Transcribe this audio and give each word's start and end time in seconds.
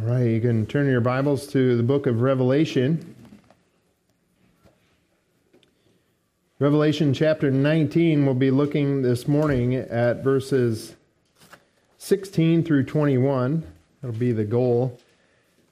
All 0.00 0.04
right, 0.04 0.26
you 0.26 0.40
can 0.40 0.64
turn 0.64 0.86
your 0.86 1.00
Bibles 1.00 1.48
to 1.48 1.76
the 1.76 1.82
book 1.82 2.06
of 2.06 2.20
Revelation. 2.20 3.16
Revelation 6.60 7.12
chapter 7.12 7.50
19, 7.50 8.24
we'll 8.24 8.36
be 8.36 8.52
looking 8.52 9.02
this 9.02 9.26
morning 9.26 9.74
at 9.74 10.22
verses 10.22 10.94
16 11.96 12.62
through 12.62 12.84
21. 12.84 13.64
That'll 14.00 14.16
be 14.16 14.30
the 14.30 14.44
goal 14.44 15.00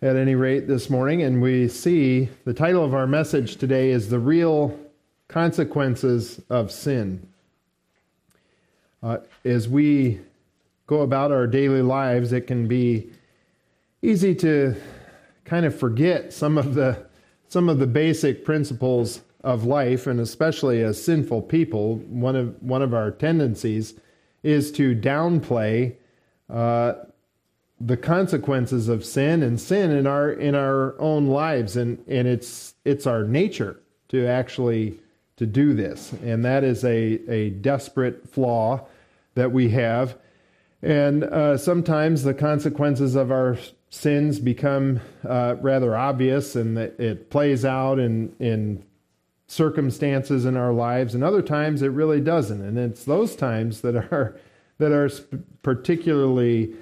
at 0.02 0.16
any 0.16 0.34
rate 0.34 0.66
this 0.66 0.90
morning. 0.90 1.22
And 1.22 1.40
we 1.40 1.68
see 1.68 2.28
the 2.44 2.54
title 2.54 2.84
of 2.84 2.94
our 2.94 3.06
message 3.06 3.56
today 3.56 3.90
is 3.90 4.08
The 4.08 4.18
Real 4.18 4.76
Consequences 5.28 6.40
of 6.50 6.72
Sin. 6.72 7.28
Uh, 9.04 9.18
as 9.44 9.68
we 9.68 10.18
go 10.88 11.02
about 11.02 11.30
our 11.30 11.46
daily 11.46 11.82
lives, 11.82 12.32
it 12.32 12.48
can 12.48 12.66
be 12.66 13.12
easy 14.06 14.34
to 14.36 14.74
kind 15.44 15.66
of 15.66 15.76
forget 15.78 16.32
some 16.32 16.56
of 16.56 16.74
the 16.74 17.06
some 17.48 17.68
of 17.68 17.78
the 17.78 17.86
basic 17.86 18.44
principles 18.44 19.20
of 19.42 19.64
life, 19.64 20.06
and 20.06 20.18
especially 20.18 20.82
as 20.82 21.02
sinful 21.02 21.42
people, 21.42 21.96
one 21.96 22.36
of 22.36 22.62
one 22.62 22.82
of 22.82 22.94
our 22.94 23.10
tendencies 23.10 23.94
is 24.42 24.70
to 24.72 24.94
downplay 24.94 25.94
uh, 26.48 26.94
the 27.80 27.96
consequences 27.96 28.88
of 28.88 29.04
sin 29.04 29.42
and 29.42 29.60
sin 29.60 29.90
in 29.90 30.06
our 30.06 30.30
in 30.30 30.54
our 30.54 31.00
own 31.00 31.26
lives, 31.26 31.76
and 31.76 32.02
and 32.08 32.28
it's 32.28 32.74
it's 32.84 33.06
our 33.06 33.24
nature 33.24 33.80
to 34.08 34.26
actually 34.26 34.98
to 35.36 35.46
do 35.46 35.74
this, 35.74 36.12
and 36.24 36.44
that 36.44 36.62
is 36.62 36.84
a 36.84 37.20
a 37.28 37.50
desperate 37.50 38.28
flaw 38.28 38.86
that 39.34 39.52
we 39.52 39.70
have. 39.70 40.16
And 40.82 41.24
uh, 41.24 41.56
sometimes 41.56 42.22
the 42.22 42.34
consequences 42.34 43.16
of 43.16 43.32
our 43.32 43.56
sins 43.88 44.40
become 44.40 45.00
uh, 45.26 45.56
rather 45.60 45.96
obvious 45.96 46.56
and 46.56 46.76
it 46.76 47.30
plays 47.30 47.64
out 47.64 47.98
in, 47.98 48.34
in 48.38 48.84
circumstances 49.46 50.44
in 50.44 50.56
our 50.56 50.72
lives, 50.72 51.14
and 51.14 51.22
other 51.22 51.42
times 51.42 51.82
it 51.82 51.88
really 51.88 52.20
doesn't. 52.20 52.60
And 52.60 52.78
it's 52.78 53.04
those 53.04 53.36
times 53.36 53.80
that 53.82 53.96
are, 53.96 54.38
that 54.78 54.92
are 54.92 55.08
particularly 55.62 56.74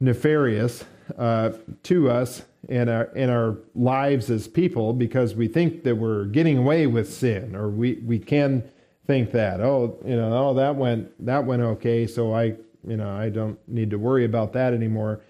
nefarious 0.00 0.84
uh, 1.18 1.50
to 1.84 2.10
us 2.10 2.42
in 2.68 2.88
our, 2.88 3.04
in 3.14 3.30
our 3.30 3.56
lives 3.74 4.30
as 4.30 4.46
people 4.46 4.92
because 4.92 5.34
we 5.34 5.48
think 5.48 5.82
that 5.84 5.96
we're 5.96 6.26
getting 6.26 6.58
away 6.58 6.86
with 6.86 7.12
sin, 7.12 7.54
or 7.54 7.68
we, 7.68 7.94
we 8.04 8.18
can 8.18 8.62
think 9.06 9.32
that, 9.32 9.60
oh, 9.60 9.98
you 10.04 10.16
know, 10.16 10.48
oh, 10.48 10.54
that 10.54 10.76
went, 10.76 11.24
that 11.24 11.44
went 11.44 11.62
okay, 11.62 12.06
so 12.06 12.34
I, 12.34 12.54
you 12.86 12.96
know, 12.96 13.10
I 13.10 13.28
don't 13.28 13.58
need 13.68 13.90
to 13.90 13.98
worry 13.98 14.24
about 14.24 14.52
that 14.54 14.72
anymore. 14.72 15.20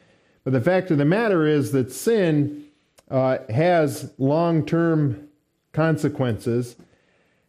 But 0.45 0.53
the 0.53 0.61
fact 0.61 0.91
of 0.91 0.99
the 0.99 1.05
matter 1.05 1.47
is 1.47 1.73
that 1.73 1.93
sin 1.93 2.65
uh, 3.11 3.39
has 3.51 4.13
long 4.19 4.65
term 4.65 5.29
consequences. 5.73 6.77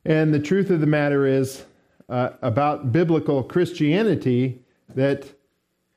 And 0.05 0.33
the 0.33 0.39
truth 0.39 0.69
of 0.69 0.79
the 0.79 0.87
matter 0.87 1.25
is 1.25 1.65
uh, 2.09 2.31
about 2.41 2.91
biblical 2.91 3.43
Christianity 3.43 4.59
that 4.95 5.25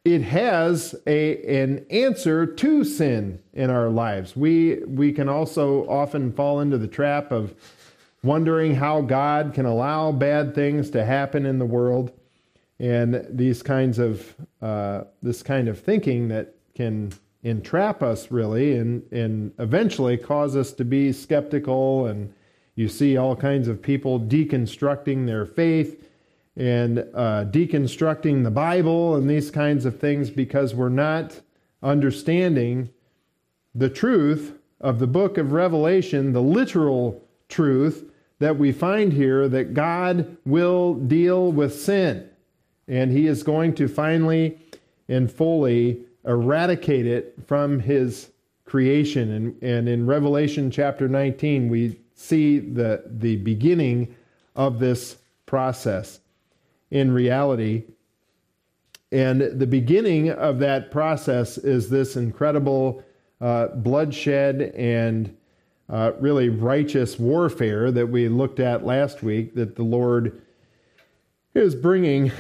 it 0.05 0.21
has 0.21 0.95
a, 1.07 1.63
an 1.63 1.87
answer 1.91 2.47
to 2.47 2.85
sin 2.85 3.41
in 3.55 3.71
our 3.71 3.89
lives. 3.89 4.37
We, 4.37 4.81
we 4.87 5.13
can 5.13 5.29
also 5.29 5.89
often 5.89 6.33
fall 6.33 6.61
into 6.61 6.77
the 6.77 6.87
trap 6.87 7.33
of 7.33 7.55
wondering 8.23 8.75
how 8.75 9.01
God 9.01 9.55
can 9.55 9.65
allow 9.65 10.13
bad 10.13 10.55
things 10.55 10.91
to 10.91 11.05
happen 11.05 11.47
in 11.47 11.59
the 11.59 11.67
world 11.67 12.13
and 12.79 13.27
these 13.31 13.63
kinds 13.63 13.99
of 13.99 14.35
uh, 14.61 15.05
this 15.23 15.43
kind 15.43 15.69
of 15.69 15.81
thinking 15.81 16.29
that 16.29 16.55
can 16.75 17.13
entrap 17.43 18.03
us 18.03 18.31
really 18.31 18.77
and, 18.77 19.03
and 19.13 19.53
eventually 19.59 20.17
cause 20.17 20.57
us 20.57 20.73
to 20.73 20.85
be 20.85 21.13
skeptical 21.13 22.07
and 22.07 22.33
you 22.75 22.89
see 22.89 23.17
all 23.17 23.37
kinds 23.37 23.69
of 23.69 23.81
people 23.81 24.19
deconstructing 24.19 25.27
their 25.27 25.45
faith 25.45 26.09
and 26.57 27.01
uh, 27.15 27.45
deconstructing 27.51 28.43
the 28.43 28.51
bible 28.51 29.17
and 29.17 29.29
these 29.29 29.51
kinds 29.51 29.85
of 29.85 30.01
things 30.01 30.31
because 30.31 30.75
we're 30.75 30.89
not 30.89 31.41
understanding 31.83 32.89
the 33.75 33.91
truth 33.91 34.55
of 34.81 34.99
the 34.99 35.07
book 35.07 35.37
of 35.37 35.53
revelation 35.53 36.33
the 36.33 36.43
literal 36.43 37.23
truth 37.49 38.11
that 38.39 38.59
we 38.59 38.73
find 38.73 39.13
here 39.13 39.49
that 39.49 39.75
god 39.75 40.37
will 40.45 40.95
deal 40.95 41.53
with 41.53 41.75
sin. 41.75 42.29
And 42.87 43.11
he 43.11 43.27
is 43.27 43.43
going 43.43 43.75
to 43.77 43.89
finally 43.89 44.59
and 45.09 45.31
fully 45.31 46.01
eradicate 46.27 47.07
it 47.07 47.35
from 47.47 47.81
his 47.81 48.31
creation. 48.65 49.31
And, 49.33 49.63
and 49.63 49.89
in 49.89 50.07
Revelation 50.07 50.71
chapter 50.71 51.09
19, 51.09 51.69
we 51.69 52.01
see 52.15 52.59
the, 52.59 53.05
the 53.07 53.37
beginning 53.37 54.15
of 54.57 54.79
this 54.79 55.17
process 55.47 56.21
in 56.91 57.13
reality. 57.13 57.85
And 59.13 59.41
the 59.41 59.67
beginning 59.67 60.31
of 60.31 60.59
that 60.61 60.91
process 60.91 61.59
is 61.59 61.91
this 61.91 62.17
incredible 62.17 63.05
uh, 63.41 63.69
bloodshed 63.69 64.73
and 64.77 65.37
uh, 65.89 66.13
really 66.19 66.49
righteous 66.49 67.19
warfare 67.19 67.91
that 67.91 68.07
we 68.07 68.29
looked 68.29 68.59
at 68.59 68.87
last 68.87 69.23
week 69.23 69.55
that 69.55 69.77
the 69.77 69.83
Lord 69.83 70.41
is 71.55 71.75
bringing 71.75 72.33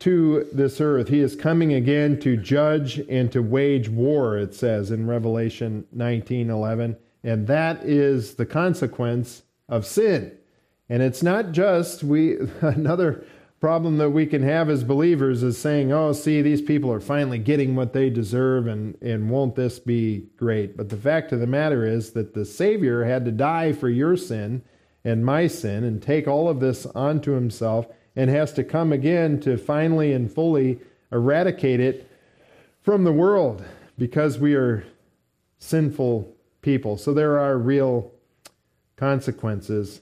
to 0.00 0.46
this 0.52 0.80
earth. 0.80 1.08
He 1.08 1.20
is 1.20 1.36
coming 1.36 1.72
again 1.72 2.18
to 2.20 2.36
judge 2.36 2.98
and 2.98 3.30
to 3.32 3.40
wage 3.40 3.88
war, 3.88 4.36
it 4.36 4.54
says 4.54 4.90
in 4.90 5.06
Revelation 5.06 5.86
19 5.92 6.50
11. 6.50 6.96
And 7.22 7.46
that 7.46 7.84
is 7.84 8.34
the 8.34 8.46
consequence 8.46 9.42
of 9.68 9.86
sin. 9.86 10.36
And 10.88 11.02
it's 11.02 11.22
not 11.22 11.52
just 11.52 12.02
we 12.02 12.38
another 12.60 13.24
problem 13.60 13.98
that 13.98 14.10
we 14.10 14.26
can 14.26 14.42
have 14.42 14.68
as 14.68 14.84
believers 14.84 15.42
is 15.42 15.56
saying, 15.56 15.90
oh, 15.90 16.12
see, 16.12 16.42
these 16.42 16.60
people 16.60 16.92
are 16.92 17.00
finally 17.00 17.38
getting 17.38 17.74
what 17.74 17.92
they 17.92 18.10
deserve, 18.10 18.66
and, 18.66 19.00
and 19.00 19.30
won't 19.30 19.56
this 19.56 19.78
be 19.78 20.28
great? 20.36 20.76
But 20.76 20.90
the 20.90 20.96
fact 20.96 21.32
of 21.32 21.40
the 21.40 21.46
matter 21.46 21.84
is 21.84 22.12
that 22.12 22.34
the 22.34 22.44
Savior 22.44 23.04
had 23.04 23.24
to 23.24 23.32
die 23.32 23.72
for 23.72 23.88
your 23.88 24.16
sin 24.16 24.62
and 25.04 25.24
my 25.24 25.46
sin 25.46 25.84
and 25.84 26.02
take 26.02 26.28
all 26.28 26.48
of 26.48 26.60
this 26.60 26.84
onto 26.86 27.32
himself 27.32 27.86
and 28.16 28.30
has 28.30 28.52
to 28.54 28.64
come 28.64 28.92
again 28.92 29.38
to 29.40 29.58
finally 29.58 30.12
and 30.12 30.32
fully 30.32 30.80
eradicate 31.12 31.80
it 31.80 32.10
from 32.82 33.04
the 33.04 33.12
world 33.12 33.62
because 33.98 34.38
we 34.38 34.54
are 34.54 34.84
sinful 35.58 36.34
people. 36.62 36.96
So 36.96 37.12
there 37.12 37.38
are 37.38 37.58
real 37.58 38.10
consequences 38.96 40.00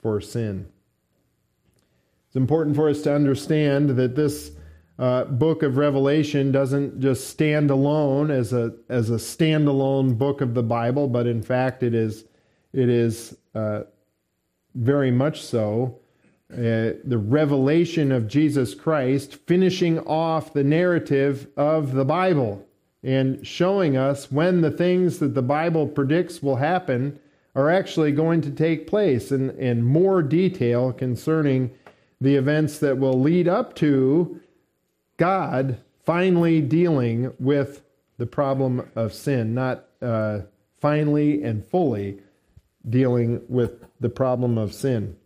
for 0.00 0.20
sin. 0.20 0.68
It's 2.28 2.36
important 2.36 2.76
for 2.76 2.88
us 2.88 3.02
to 3.02 3.14
understand 3.14 3.90
that 3.90 4.14
this 4.14 4.52
uh, 4.98 5.24
book 5.24 5.62
of 5.62 5.76
Revelation 5.76 6.52
doesn't 6.52 7.00
just 7.00 7.28
stand 7.28 7.70
alone 7.70 8.30
as 8.30 8.52
a 8.52 8.74
as 8.88 9.10
a 9.10 9.14
standalone 9.14 10.16
book 10.16 10.40
of 10.40 10.54
the 10.54 10.62
Bible, 10.62 11.06
but 11.08 11.26
in 11.26 11.42
fact 11.42 11.82
it 11.82 11.94
is 11.94 12.24
it 12.72 12.88
is 12.88 13.36
uh, 13.54 13.82
very 14.74 15.10
much 15.10 15.42
so 15.42 15.98
uh, 16.52 16.94
the 17.04 17.18
revelation 17.18 18.12
of 18.12 18.28
Jesus 18.28 18.74
Christ, 18.74 19.34
finishing 19.46 19.98
off 20.00 20.52
the 20.52 20.64
narrative 20.64 21.48
of 21.56 21.92
the 21.92 22.04
Bible 22.04 22.64
and 23.02 23.44
showing 23.46 23.96
us 23.96 24.30
when 24.30 24.60
the 24.60 24.70
things 24.70 25.18
that 25.18 25.34
the 25.34 25.42
Bible 25.42 25.86
predicts 25.86 26.42
will 26.42 26.56
happen 26.56 27.18
are 27.54 27.70
actually 27.70 28.12
going 28.12 28.40
to 28.42 28.50
take 28.50 28.86
place 28.86 29.32
in, 29.32 29.50
in 29.58 29.82
more 29.82 30.22
detail 30.22 30.92
concerning 30.92 31.70
the 32.20 32.36
events 32.36 32.78
that 32.78 32.98
will 32.98 33.20
lead 33.20 33.48
up 33.48 33.74
to 33.74 34.40
God 35.16 35.78
finally 36.04 36.60
dealing 36.60 37.32
with 37.40 37.82
the 38.18 38.26
problem 38.26 38.88
of 38.94 39.12
sin, 39.12 39.54
not 39.54 39.86
uh, 40.00 40.40
finally 40.80 41.42
and 41.42 41.64
fully 41.64 42.20
dealing 42.88 43.42
with 43.48 43.84
the 44.00 44.08
problem 44.08 44.58
of 44.58 44.72
sin. 44.72 45.16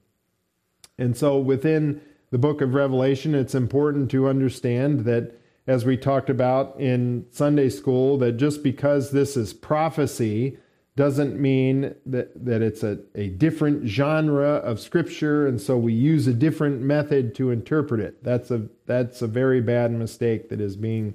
And 1.00 1.16
so 1.16 1.38
within 1.38 2.00
the 2.30 2.38
book 2.38 2.60
of 2.60 2.74
Revelation, 2.74 3.34
it's 3.34 3.54
important 3.54 4.10
to 4.12 4.28
understand 4.28 5.00
that, 5.06 5.36
as 5.66 5.84
we 5.84 5.96
talked 5.96 6.30
about 6.30 6.78
in 6.78 7.26
Sunday 7.30 7.68
school, 7.68 8.18
that 8.18 8.32
just 8.32 8.62
because 8.62 9.10
this 9.10 9.36
is 9.36 9.52
prophecy 9.52 10.58
doesn't 10.96 11.40
mean 11.40 11.94
that, 12.04 12.44
that 12.44 12.60
it's 12.60 12.82
a, 12.82 12.98
a 13.14 13.28
different 13.28 13.86
genre 13.86 14.56
of 14.56 14.78
scripture, 14.78 15.46
and 15.46 15.60
so 15.60 15.76
we 15.76 15.92
use 15.92 16.26
a 16.26 16.34
different 16.34 16.80
method 16.80 17.34
to 17.36 17.50
interpret 17.50 18.00
it. 18.00 18.22
That's 18.22 18.50
a, 18.50 18.68
that's 18.86 19.22
a 19.22 19.26
very 19.26 19.60
bad 19.60 19.92
mistake 19.92 20.48
that 20.50 20.60
is 20.60 20.76
being 20.76 21.14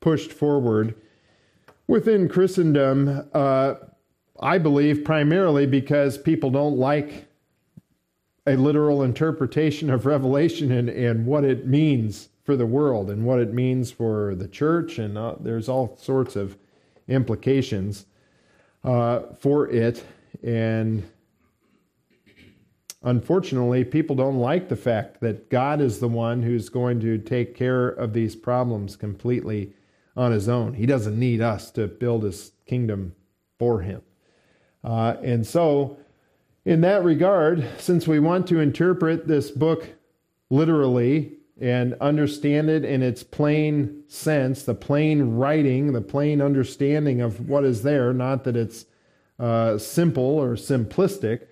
pushed 0.00 0.32
forward 0.32 0.94
within 1.86 2.28
Christendom. 2.28 3.28
Uh, 3.32 3.74
I 4.40 4.58
believe 4.58 5.04
primarily 5.04 5.66
because 5.66 6.16
people 6.16 6.50
don't 6.50 6.76
like 6.76 7.27
a 8.48 8.56
literal 8.56 9.02
interpretation 9.02 9.90
of 9.90 10.06
Revelation 10.06 10.72
and, 10.72 10.88
and 10.88 11.26
what 11.26 11.44
it 11.44 11.66
means 11.66 12.30
for 12.44 12.56
the 12.56 12.66
world 12.66 13.10
and 13.10 13.26
what 13.26 13.38
it 13.38 13.52
means 13.52 13.90
for 13.90 14.34
the 14.34 14.48
church. 14.48 14.98
And 14.98 15.18
uh, 15.18 15.36
there's 15.38 15.68
all 15.68 15.96
sorts 16.00 16.34
of 16.34 16.56
implications 17.06 18.06
uh, 18.84 19.20
for 19.38 19.68
it. 19.68 20.02
And 20.42 21.08
unfortunately, 23.02 23.84
people 23.84 24.16
don't 24.16 24.38
like 24.38 24.68
the 24.68 24.76
fact 24.76 25.20
that 25.20 25.50
God 25.50 25.80
is 25.80 26.00
the 26.00 26.08
one 26.08 26.42
who's 26.42 26.70
going 26.70 27.00
to 27.00 27.18
take 27.18 27.54
care 27.54 27.88
of 27.88 28.12
these 28.12 28.34
problems 28.34 28.96
completely 28.96 29.74
on 30.16 30.32
his 30.32 30.48
own. 30.48 30.74
He 30.74 30.86
doesn't 30.86 31.18
need 31.18 31.40
us 31.40 31.70
to 31.72 31.86
build 31.86 32.22
his 32.22 32.52
kingdom 32.66 33.14
for 33.58 33.82
him. 33.82 34.02
Uh, 34.82 35.16
and 35.22 35.46
so, 35.46 35.98
in 36.68 36.82
that 36.82 37.02
regard, 37.02 37.66
since 37.78 38.06
we 38.06 38.18
want 38.18 38.46
to 38.46 38.60
interpret 38.60 39.26
this 39.26 39.50
book 39.50 39.88
literally 40.50 41.32
and 41.58 41.94
understand 41.94 42.68
it 42.68 42.84
in 42.84 43.02
its 43.02 43.22
plain 43.22 44.02
sense, 44.06 44.64
the 44.64 44.74
plain 44.74 45.36
writing, 45.36 45.94
the 45.94 46.02
plain 46.02 46.42
understanding 46.42 47.22
of 47.22 47.48
what 47.48 47.64
is 47.64 47.84
there, 47.84 48.12
not 48.12 48.44
that 48.44 48.54
it's 48.54 48.84
uh, 49.38 49.78
simple 49.78 50.22
or 50.22 50.56
simplistic. 50.56 51.46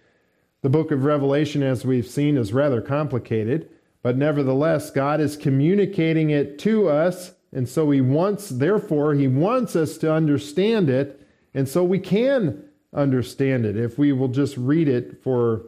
The 0.61 0.69
book 0.69 0.91
of 0.91 1.05
Revelation, 1.05 1.63
as 1.63 1.87
we've 1.87 2.07
seen, 2.07 2.37
is 2.37 2.53
rather 2.53 2.83
complicated, 2.83 3.71
but 4.03 4.19
nevertheless, 4.19 4.91
God 4.91 5.19
is 5.23 5.35
communicating 5.35 6.29
it 6.29 6.59
to 6.59 6.91
us, 6.91 7.33
and 7.53 7.67
so 7.67 7.91
He 7.91 8.03
wants, 8.03 8.51
therefore, 8.51 9.15
He 9.15 9.29
wants 9.29 9.77
us 9.77 9.97
to 9.97 10.13
understand 10.13 10.91
it, 10.91 11.27
and 11.55 11.67
so 11.67 11.83
we 11.83 12.01
can 12.01 12.66
understand 12.95 13.67
it 13.67 13.77
if 13.77 13.99
we 13.99 14.13
will 14.13 14.29
just 14.29 14.57
read 14.57 14.89
it 14.89 15.23
for 15.23 15.67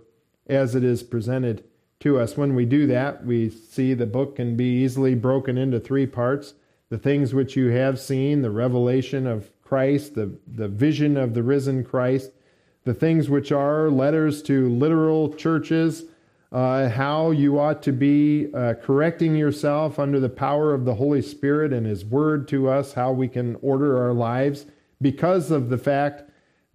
as 0.48 0.74
it 0.74 0.84
is 0.84 1.02
presented 1.02 1.64
to 2.00 2.18
us. 2.18 2.36
When 2.36 2.54
we 2.54 2.64
do 2.64 2.86
that, 2.86 3.24
we 3.24 3.50
see 3.50 3.94
the 3.94 4.06
book 4.06 4.36
can 4.36 4.56
be 4.56 4.82
easily 4.82 5.14
broken 5.14 5.58
into 5.58 5.80
three 5.80 6.06
parts 6.06 6.54
the 6.90 6.98
things 6.98 7.34
which 7.34 7.54
you 7.54 7.68
have 7.68 8.00
seen, 8.00 8.40
the 8.40 8.50
revelation 8.50 9.26
of 9.26 9.50
Christ, 9.62 10.14
the, 10.14 10.38
the 10.46 10.68
vision 10.68 11.18
of 11.18 11.34
the 11.34 11.42
risen 11.42 11.84
Christ, 11.84 12.30
the 12.84 12.94
things 12.94 13.28
which 13.28 13.52
are 13.52 13.90
letters 13.90 14.42
to 14.44 14.70
literal 14.70 15.34
churches, 15.34 16.04
uh, 16.50 16.88
how 16.88 17.30
you 17.30 17.58
ought 17.58 17.82
to 17.82 17.92
be 17.92 18.48
uh, 18.54 18.72
correcting 18.80 19.36
yourself 19.36 19.98
under 19.98 20.18
the 20.18 20.30
power 20.30 20.72
of 20.72 20.86
the 20.86 20.94
Holy 20.94 21.20
Spirit 21.20 21.74
and 21.74 21.86
His 21.86 22.06
Word 22.06 22.48
to 22.48 22.70
us, 22.70 22.94
how 22.94 23.12
we 23.12 23.28
can 23.28 23.56
order 23.60 24.02
our 24.02 24.14
lives 24.14 24.64
because 25.02 25.50
of 25.50 25.68
the 25.68 25.76
fact 25.76 26.27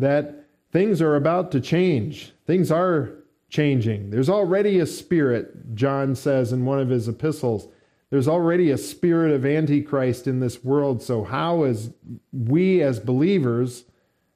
that 0.04 0.46
things 0.72 1.02
are 1.02 1.16
about 1.16 1.52
to 1.52 1.62
change. 1.62 2.34
Things 2.46 2.72
are 2.72 3.12
changing. 3.50 4.10
There's 4.10 4.30
already 4.30 4.80
a 4.80 4.86
spirit, 4.86 5.76
John 5.76 6.16
says 6.16 6.52
in 6.52 6.66
one 6.66 6.80
of 6.80 6.90
his 6.90 7.08
epistles. 7.08 7.68
There's 8.10 8.28
already 8.28 8.72
a 8.72 8.78
spirit 8.78 9.32
of 9.32 9.46
Antichrist 9.46 10.28
in 10.28 10.40
this 10.40 10.64
world. 10.64 11.02
So, 11.02 11.24
how, 11.24 11.64
as 11.64 11.92
we 12.32 12.82
as 12.82 13.00
believers, 13.00 13.86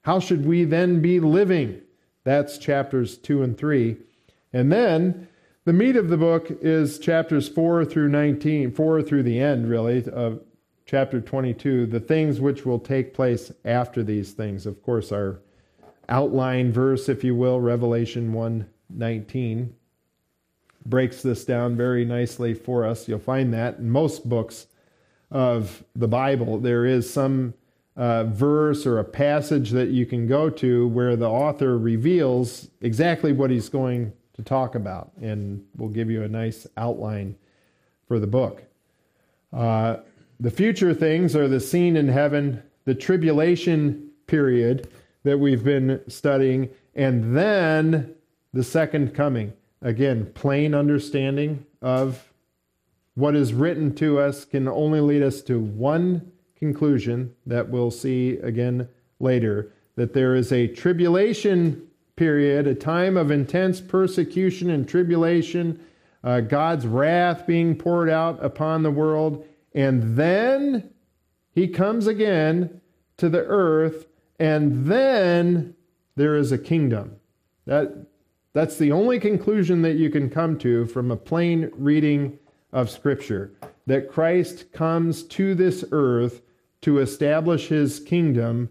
how 0.02 0.20
should 0.20 0.46
we 0.46 0.64
then 0.64 1.02
be 1.02 1.20
living? 1.20 1.82
That's 2.24 2.58
chapters 2.58 3.18
2 3.18 3.44
and 3.44 3.58
3. 3.58 3.98
And 4.54 4.72
then 4.72 5.28
the 5.66 5.74
meat 5.74 5.96
of 5.96 6.10
the 6.10 6.18
book 6.18 6.48
is 6.62 6.98
chapters 6.98 7.50
4 7.50 7.86
through 7.86 8.10
19, 8.10 8.72
4 8.72 9.02
through 9.02 9.24
the 9.24 9.40
end, 9.40 9.70
really, 9.70 10.08
of 10.10 10.42
chapter 10.86 11.20
22, 11.20 11.88
the 11.88 12.00
things 12.00 12.40
which 12.40 12.66
will 12.66 12.80
take 12.80 13.14
place 13.14 13.52
after 13.66 14.02
these 14.02 14.32
things. 14.32 14.66
Of 14.66 14.82
course, 14.82 15.12
our 15.12 15.42
outline 16.10 16.72
verse, 16.72 17.10
if 17.10 17.24
you 17.24 17.36
will, 17.36 17.60
Revelation 17.60 18.34
1 18.34 18.68
19 18.90 19.76
breaks 20.86 21.22
this 21.22 21.44
down 21.44 21.76
very 21.76 22.06
nicely 22.06 22.54
for 22.54 22.86
us. 22.86 23.08
You'll 23.08 23.20
find 23.20 23.54
that 23.54 23.80
in 23.80 23.90
most 23.90 24.28
books 24.28 24.68
of 25.30 25.84
the 25.96 26.08
Bible, 26.08 26.58
there 26.60 26.86
is 26.86 27.12
some 27.12 27.54
uh, 27.98 28.24
verse 28.26 28.86
or 28.86 29.00
a 29.00 29.04
passage 29.04 29.72
that 29.72 29.90
you 29.90 30.06
can 30.06 30.28
go 30.28 30.50
to 30.50 30.88
where 30.88 31.16
the 31.16 31.30
author 31.30 31.78
reveals 31.78 32.70
exactly 32.82 33.34
what 33.34 33.50
he's 33.50 33.70
going 33.70 34.14
to 34.36 34.44
talk 34.44 34.76
about, 34.76 35.12
and 35.20 35.66
will 35.76 35.90
give 35.90 36.10
you 36.10 36.24
a 36.24 36.28
nice 36.28 36.68
outline 36.78 37.36
for 38.08 38.20
the 38.20 38.28
book. 38.28 38.64
Uh, 39.52 39.98
the 40.40 40.52
future 40.52 40.94
things 40.94 41.36
are 41.36 41.48
the 41.48 41.60
scene 41.60 41.98
in 41.98 42.08
heaven, 42.08 42.62
the 42.86 42.94
tribulation 42.94 44.12
period 44.28 44.88
that 45.28 45.38
we've 45.38 45.64
been 45.64 46.02
studying, 46.08 46.70
and 46.96 47.36
then 47.36 48.16
the 48.54 48.64
second 48.64 49.14
coming. 49.14 49.52
Again, 49.82 50.32
plain 50.34 50.74
understanding 50.74 51.66
of 51.82 52.32
what 53.16 53.36
is 53.36 53.54
written 53.54 53.94
to 53.96 54.20
us 54.20 54.46
can 54.46 54.70
only 54.70 55.02
lead 55.02 55.22
us 55.22 55.42
to 55.42 55.60
one 55.60 56.32
conclusion 56.56 57.36
that 57.46 57.68
we'll 57.68 57.92
see 57.92 58.38
again 58.38 58.88
later 59.20 59.74
that 59.96 60.14
there 60.14 60.34
is 60.34 60.54
a 60.54 60.68
tribulation 60.68 61.86
period, 62.16 62.66
a 62.66 62.74
time 62.74 63.18
of 63.18 63.30
intense 63.30 63.82
persecution 63.82 64.70
and 64.70 64.88
tribulation, 64.88 65.78
uh, 66.24 66.40
God's 66.40 66.88
wrath 66.88 67.46
being 67.46 67.76
poured 67.76 68.10
out 68.10 68.44
upon 68.44 68.82
the 68.82 68.92
world, 68.92 69.46
and 69.76 70.16
then 70.16 70.90
he 71.54 71.68
comes 71.68 72.08
again 72.08 72.80
to 73.18 73.28
the 73.28 73.44
earth, 73.44 74.06
and 74.40 74.86
then 74.86 75.76
there 76.16 76.36
is 76.36 76.52
a 76.52 76.58
kingdom. 76.58 77.16
That 77.66 78.08
that's 78.54 78.78
the 78.78 78.92
only 78.92 79.20
conclusion 79.20 79.82
that 79.84 79.98
you 79.98 80.10
can 80.10 80.30
come 80.30 80.58
to 80.60 80.86
from 80.88 81.12
a 81.12 81.16
plain 81.16 81.70
reading 81.76 82.40
of 82.72 82.90
Scripture 82.90 83.52
that 83.86 84.10
Christ 84.10 84.72
comes 84.72 85.24
to 85.24 85.56
this 85.56 85.84
earth 85.92 86.42
to 86.82 87.00
establish 87.00 87.68
his 87.68 88.00
kingdom 88.00 88.70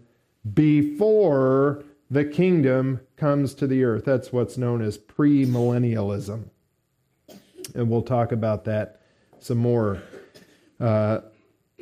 before 0.53 1.83
the 2.09 2.23
kingdom 2.23 3.01
comes 3.17 3.53
to 3.55 3.67
the 3.67 3.83
earth. 3.83 4.05
That's 4.05 4.31
what's 4.31 4.57
known 4.57 4.81
as 4.81 4.97
premillennialism. 4.97 6.45
And 7.75 7.89
we'll 7.89 8.01
talk 8.01 8.31
about 8.31 8.65
that 8.65 9.01
some 9.39 9.57
more 9.57 10.01
uh, 10.79 11.19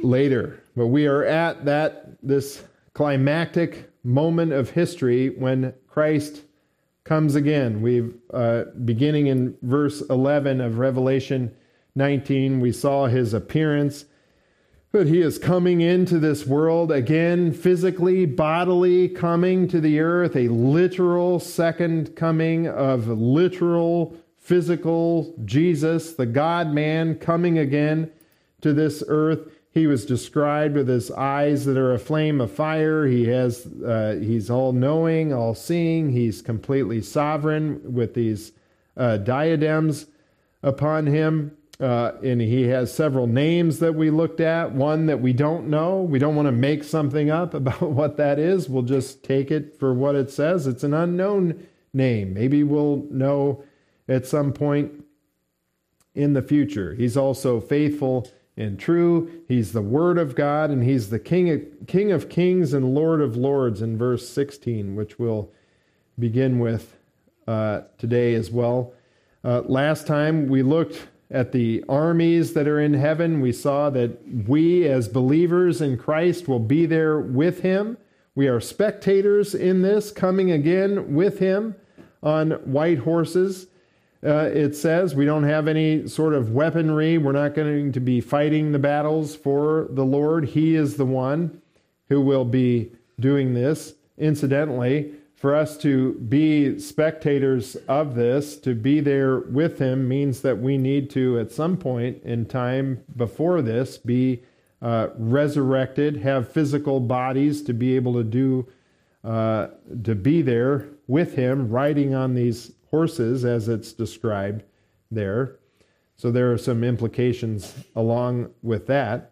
later. 0.01 0.63
But 0.75 0.87
we 0.87 1.07
are 1.07 1.23
at 1.23 1.65
that 1.65 2.17
this 2.23 2.63
climactic 2.95 3.91
moment 4.03 4.53
of 4.53 4.71
history 4.71 5.29
when 5.29 5.73
Christ 5.87 6.41
comes 7.03 7.35
again. 7.35 7.81
We 7.81 8.11
uh, 8.33 8.63
beginning 8.83 9.27
in 9.27 9.55
verse 9.61 10.01
11 10.09 10.61
of 10.61 10.79
Revelation 10.79 11.53
19, 11.95 12.59
we 12.59 12.71
saw 12.71 13.05
his 13.05 13.33
appearance. 13.33 14.05
But 14.91 15.07
he 15.07 15.21
is 15.21 15.37
coming 15.37 15.81
into 15.81 16.19
this 16.19 16.47
world 16.47 16.89
again, 16.89 17.51
physically, 17.51 18.25
bodily, 18.25 19.09
coming 19.09 19.67
to 19.67 19.81
the 19.81 19.99
earth, 19.99 20.37
a 20.37 20.47
literal 20.47 21.37
second 21.39 22.15
coming 22.15 22.65
of 22.65 23.09
literal, 23.09 24.15
physical 24.37 25.35
Jesus, 25.43 26.13
the 26.13 26.25
God 26.25 26.71
man, 26.71 27.15
coming 27.15 27.57
again 27.57 28.09
to 28.61 28.71
this 28.71 29.03
earth. 29.09 29.51
He 29.75 29.87
was 29.87 30.05
described 30.05 30.75
with 30.75 30.87
his 30.87 31.11
eyes 31.11 31.65
that 31.65 31.75
are 31.75 31.93
a 31.93 31.99
flame 31.99 32.39
of 32.39 32.49
fire. 32.49 33.05
He 33.05 33.25
has, 33.25 33.67
uh, 33.85 34.17
he's 34.21 34.49
all 34.49 34.71
knowing, 34.71 35.33
all 35.33 35.53
seeing. 35.53 36.11
He's 36.11 36.41
completely 36.41 37.01
sovereign 37.01 37.81
with 37.93 38.13
these 38.13 38.53
uh, 38.95 39.17
diadems 39.17 40.05
upon 40.63 41.07
him. 41.07 41.57
Uh, 41.77 42.13
and 42.23 42.39
he 42.39 42.63
has 42.69 42.93
several 42.93 43.27
names 43.27 43.79
that 43.79 43.95
we 43.95 44.09
looked 44.09 44.39
at. 44.39 44.71
One 44.71 45.07
that 45.07 45.19
we 45.19 45.33
don't 45.33 45.67
know. 45.67 46.03
We 46.03 46.19
don't 46.19 46.37
want 46.37 46.45
to 46.45 46.53
make 46.53 46.85
something 46.85 47.29
up 47.29 47.53
about 47.53 47.81
what 47.81 48.15
that 48.15 48.39
is. 48.39 48.69
We'll 48.69 48.83
just 48.83 49.25
take 49.25 49.51
it 49.51 49.77
for 49.77 49.93
what 49.93 50.15
it 50.15 50.31
says. 50.31 50.67
It's 50.67 50.85
an 50.85 50.93
unknown 50.93 51.67
name. 51.93 52.33
Maybe 52.33 52.63
we'll 52.63 53.05
know 53.11 53.61
at 54.07 54.25
some 54.25 54.53
point 54.53 55.03
in 56.13 56.31
the 56.31 56.41
future. 56.41 56.93
He's 56.93 57.17
also 57.17 57.59
faithful 57.59 58.29
and 58.57 58.79
true. 58.79 59.43
He's 59.47 59.73
the 59.73 59.81
Word 59.81 60.17
of 60.17 60.35
God, 60.35 60.69
and 60.69 60.83
He's 60.83 61.09
the 61.09 61.19
King 61.19 61.49
of, 61.49 61.87
King 61.87 62.11
of 62.11 62.29
Kings 62.29 62.73
and 62.73 62.95
Lord 62.95 63.21
of 63.21 63.35
Lords 63.35 63.81
in 63.81 63.97
verse 63.97 64.27
16, 64.29 64.95
which 64.95 65.19
we'll 65.19 65.49
begin 66.17 66.59
with 66.59 66.95
uh, 67.47 67.81
today 67.97 68.33
as 68.33 68.49
well. 68.51 68.93
Uh, 69.43 69.61
last 69.61 70.07
time 70.07 70.47
we 70.47 70.63
looked 70.63 71.07
at 71.31 71.51
the 71.51 71.83
armies 71.89 72.53
that 72.53 72.67
are 72.67 72.79
in 72.79 72.93
heaven. 72.93 73.41
We 73.41 73.51
saw 73.51 73.89
that 73.89 74.19
we, 74.47 74.87
as 74.87 75.07
believers 75.07 75.81
in 75.81 75.97
Christ, 75.97 76.47
will 76.47 76.59
be 76.59 76.85
there 76.85 77.19
with 77.19 77.61
Him. 77.61 77.97
We 78.35 78.47
are 78.47 78.59
spectators 78.59 79.55
in 79.55 79.81
this, 79.81 80.11
coming 80.11 80.51
again 80.51 81.13
with 81.15 81.39
Him 81.39 81.75
on 82.23 82.51
white 82.51 82.99
horses 82.99 83.67
uh, 84.25 84.49
it 84.53 84.75
says. 84.75 85.15
We 85.15 85.25
don't 85.25 85.43
have 85.43 85.67
any 85.67 86.07
sort 86.07 86.33
of 86.33 86.51
weaponry. 86.51 87.17
We're 87.17 87.31
not 87.31 87.53
going 87.53 87.91
to 87.91 87.99
be 87.99 88.21
fighting 88.21 88.71
the 88.71 88.79
battles 88.79 89.35
for 89.35 89.87
the 89.89 90.05
Lord. 90.05 90.45
He 90.45 90.75
is 90.75 90.97
the 90.97 91.05
one 91.05 91.61
who 92.09 92.21
will 92.21 92.45
be 92.45 92.91
doing 93.19 93.53
this. 93.53 93.93
Incidentally, 94.17 95.13
for 95.35 95.53
us 95.53 95.77
to 95.79 96.13
be 96.13 96.79
spectators 96.79 97.75
of 97.87 98.15
this, 98.15 98.57
to 98.57 98.73
be 98.73 98.99
there 98.99 99.39
with 99.39 99.79
Him, 99.79 100.07
means 100.07 100.41
that 100.41 100.59
we 100.59 100.77
need 100.77 101.09
to, 101.11 101.39
at 101.39 101.51
some 101.51 101.77
point 101.77 102.23
in 102.23 102.45
time 102.45 103.03
before 103.15 103.61
this, 103.61 103.97
be 103.97 104.41
uh, 104.81 105.09
resurrected, 105.17 106.17
have 106.17 106.51
physical 106.51 106.99
bodies 106.99 107.61
to 107.63 107.73
be 107.73 107.95
able 107.95 108.13
to 108.13 108.23
do, 108.23 108.67
uh, 109.23 109.67
to 110.03 110.15
be 110.15 110.41
there 110.41 110.87
with 111.07 111.35
him, 111.35 111.69
riding 111.69 112.13
on 112.13 112.35
these 112.35 112.71
horses 112.95 113.43
as 113.43 113.67
it's 113.67 113.91
described 113.91 114.63
there. 115.11 115.57
So 116.15 116.31
there 116.31 116.49
are 116.53 116.57
some 116.57 116.81
implications 116.81 117.75
along 117.93 118.51
with 118.61 118.87
that. 118.87 119.31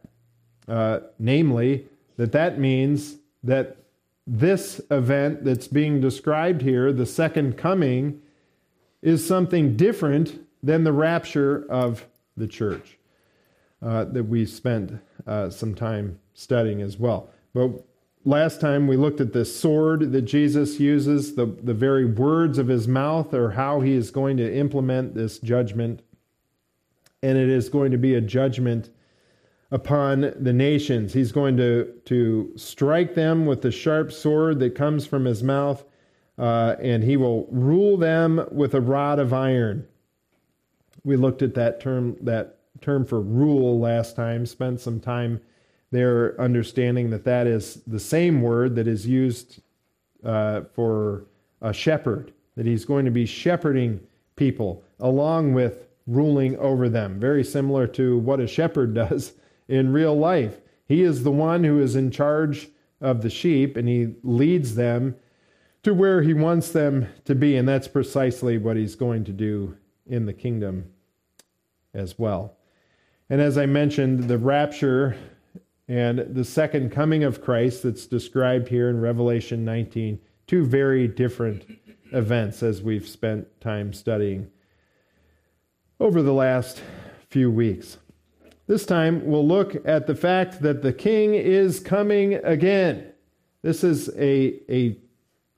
Uh, 0.68 1.00
namely, 1.18 1.88
that 2.18 2.34
that 2.34 2.60
means 2.60 3.18
that 3.42 3.78
this 4.28 4.82
event 4.92 5.46
that's 5.46 5.68
being 5.68 6.02
described 6.02 6.62
here, 6.62 6.92
the 6.92 7.06
second 7.06 7.58
coming, 7.58 8.22
is 9.02 9.26
something 9.26 9.78
different 9.78 10.28
than 10.62 10.84
the 10.84 10.92
rapture 10.92 11.66
of 11.70 12.06
the 12.36 12.48
church 12.48 12.98
uh, 13.82 14.04
that 14.06 14.26
we 14.26 14.46
spent 14.46 15.00
uh, 15.26 15.50
some 15.50 15.74
time 15.74 16.20
studying 16.34 16.82
as 16.82 16.98
well. 17.00 17.30
But 17.54 17.70
last 18.26 18.62
time 18.62 18.88
we 18.88 18.98
looked 18.98 19.22
at 19.22 19.34
the 19.34 19.46
sword 19.46 20.12
that 20.12 20.22
Jesus 20.24 20.80
uses, 20.80 21.36
the, 21.36 21.46
the 21.46 21.74
very 21.74 22.06
words 22.06 22.58
of 22.58 22.68
his 22.68 22.88
mouth, 22.88 23.34
or 23.34 23.52
how 23.52 23.82
he 23.82 23.94
is 23.94 24.12
going 24.12 24.38
to 24.38 24.56
implement 24.56 25.14
this 25.14 25.40
judgment. 25.40 26.02
And 27.22 27.38
it 27.38 27.50
is 27.50 27.70
going 27.70 27.92
to 27.92 27.98
be 27.98 28.16
a 28.16 28.22
judgment 28.22 28.90
upon 29.72 30.34
the 30.40 30.54
nations. 30.54 31.14
He's 31.14 31.32
going 31.32 31.58
to, 31.58 31.94
to 32.06 32.52
strike 32.56 33.16
them 33.16 33.46
with 33.46 33.62
the 33.62 33.72
sharp 33.72 34.12
sword 34.12 34.60
that 34.60 34.76
comes 34.76 35.06
from 35.06 35.26
his 35.26 35.42
mouth, 35.42 35.84
uh, 36.38 36.76
and 36.80 37.04
he 37.04 37.18
will 37.18 37.48
rule 37.50 37.98
them 37.98 38.46
with 38.52 38.74
a 38.76 38.82
rod 38.82 39.20
of 39.20 39.34
iron. 39.34 39.88
We 41.04 41.16
looked 41.16 41.42
at 41.42 41.56
that 41.56 41.80
term, 41.80 42.18
that 42.22 42.60
term 42.82 43.06
for 43.06 43.20
rule 43.20 43.80
last 43.80 44.16
time, 44.16 44.46
spent 44.46 44.80
some 44.80 45.00
time 45.00 45.42
there 45.94 46.40
understanding 46.42 47.12
that 47.12 47.24
that 47.24 47.46
is 47.46 47.82
the 47.86 48.00
same 48.00 48.42
word 48.42 48.76
that 48.76 48.88
is 48.88 49.06
used 49.06 49.62
uh, 50.24 50.62
for 50.74 51.26
a 51.62 51.72
shepherd, 51.72 52.34
that 52.56 52.66
he's 52.66 52.84
going 52.84 53.06
to 53.06 53.12
be 53.12 53.26
shepherding 53.28 54.00
people 54.36 54.84
along 55.00 55.54
with 55.54 55.88
ruling 56.08 56.58
over 56.58 56.90
them. 56.90 57.20
Very 57.20 57.44
similar 57.44 57.86
to 57.88 58.18
what 58.18 58.40
a 58.40 58.48
shepherd 58.48 58.94
does 58.96 59.34
in 59.68 59.94
real 59.94 60.18
life. 60.18 60.60
He 60.88 61.04
is 61.04 61.24
the 61.24 61.32
one 61.32 61.64
who 61.64 61.80
is 61.80 61.96
in 61.96 62.10
charge 62.10 62.70
of 63.00 63.22
the 63.22 63.30
sheep 63.30 63.78
and 63.78 63.88
he 63.88 64.16
leads 64.24 64.76
them 64.76 65.16
to 65.84 65.94
where 65.94 66.24
he 66.24 66.34
wants 66.34 66.72
them 66.72 67.08
to 67.26 67.36
be. 67.36 67.56
And 67.56 67.68
that's 67.68 67.88
precisely 67.88 68.58
what 68.58 68.78
he's 68.78 68.96
going 68.96 69.26
to 69.26 69.32
do 69.32 69.78
in 70.08 70.26
the 70.26 70.34
kingdom 70.34 70.92
as 71.94 72.18
well. 72.18 72.58
And 73.30 73.40
as 73.40 73.58
I 73.58 73.68
mentioned, 73.68 74.24
the 74.24 74.38
rapture 74.38 75.16
and 75.88 76.20
the 76.20 76.46
second 76.46 76.92
coming 76.92 77.24
of 77.24 77.42
Christ 77.42 77.84
that's 77.84 78.06
described 78.06 78.70
here 78.70 78.90
in 78.90 79.02
Revelation 79.02 79.66
19, 79.66 80.20
two 80.48 80.66
very 80.66 81.08
different 81.08 81.64
events 82.12 82.64
as 82.64 82.82
we've 82.82 83.08
spent 83.08 83.48
time 83.60 83.92
studying 83.92 84.50
over 86.00 86.22
the 86.22 86.34
last 86.34 86.82
few 87.30 87.50
weeks. 87.50 87.98
This 88.68 88.86
time 88.86 89.26
we'll 89.26 89.48
look 89.48 89.76
at 89.86 90.08
the 90.08 90.16
fact 90.16 90.62
that 90.62 90.82
the 90.82 90.94
king 90.94 91.34
is 91.34 91.80
coming 91.80 92.36
again. 92.36 93.12
This 93.62 93.84
is 93.84 94.10
a, 94.18 94.60
a 94.72 94.98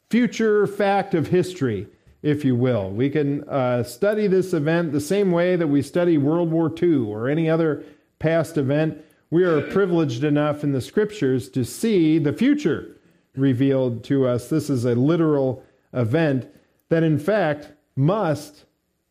future 0.10 0.66
fact 0.66 1.14
of 1.14 1.28
history, 1.28 1.88
if 2.24 2.44
you 2.44 2.56
will. 2.56 2.90
We 2.90 3.10
can 3.10 3.48
uh, 3.48 3.84
study 3.84 4.28
this 4.28 4.54
event 4.54 4.92
the 4.92 5.02
same 5.02 5.32
way 5.32 5.56
that 5.56 5.68
we 5.68 5.82
study 5.82 6.18
World 6.18 6.52
War 6.52 6.74
II 6.82 6.98
or 6.98 7.30
any 7.30 7.50
other 7.50 7.84
past 8.18 8.58
event. 8.58 9.04
We 9.36 9.44
are 9.44 9.60
privileged 9.60 10.24
enough 10.24 10.64
in 10.64 10.72
the 10.72 10.80
scriptures 10.80 11.50
to 11.50 11.66
see 11.66 12.20
the 12.20 12.32
future 12.32 12.96
revealed 13.36 14.02
to 14.06 14.26
us. 14.26 14.48
This 14.48 14.70
is 14.70 14.86
a 14.86 14.96
literal 14.96 15.62
event 15.92 16.48
that, 16.88 17.04
in 17.04 17.20
fact, 17.20 17.74
must 17.98 18.64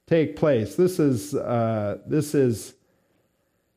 take 0.07 0.35
place. 0.35 0.77
This 0.77 0.99
is, 0.99 1.35
uh, 1.35 1.99
this 2.07 2.35
is 2.35 2.73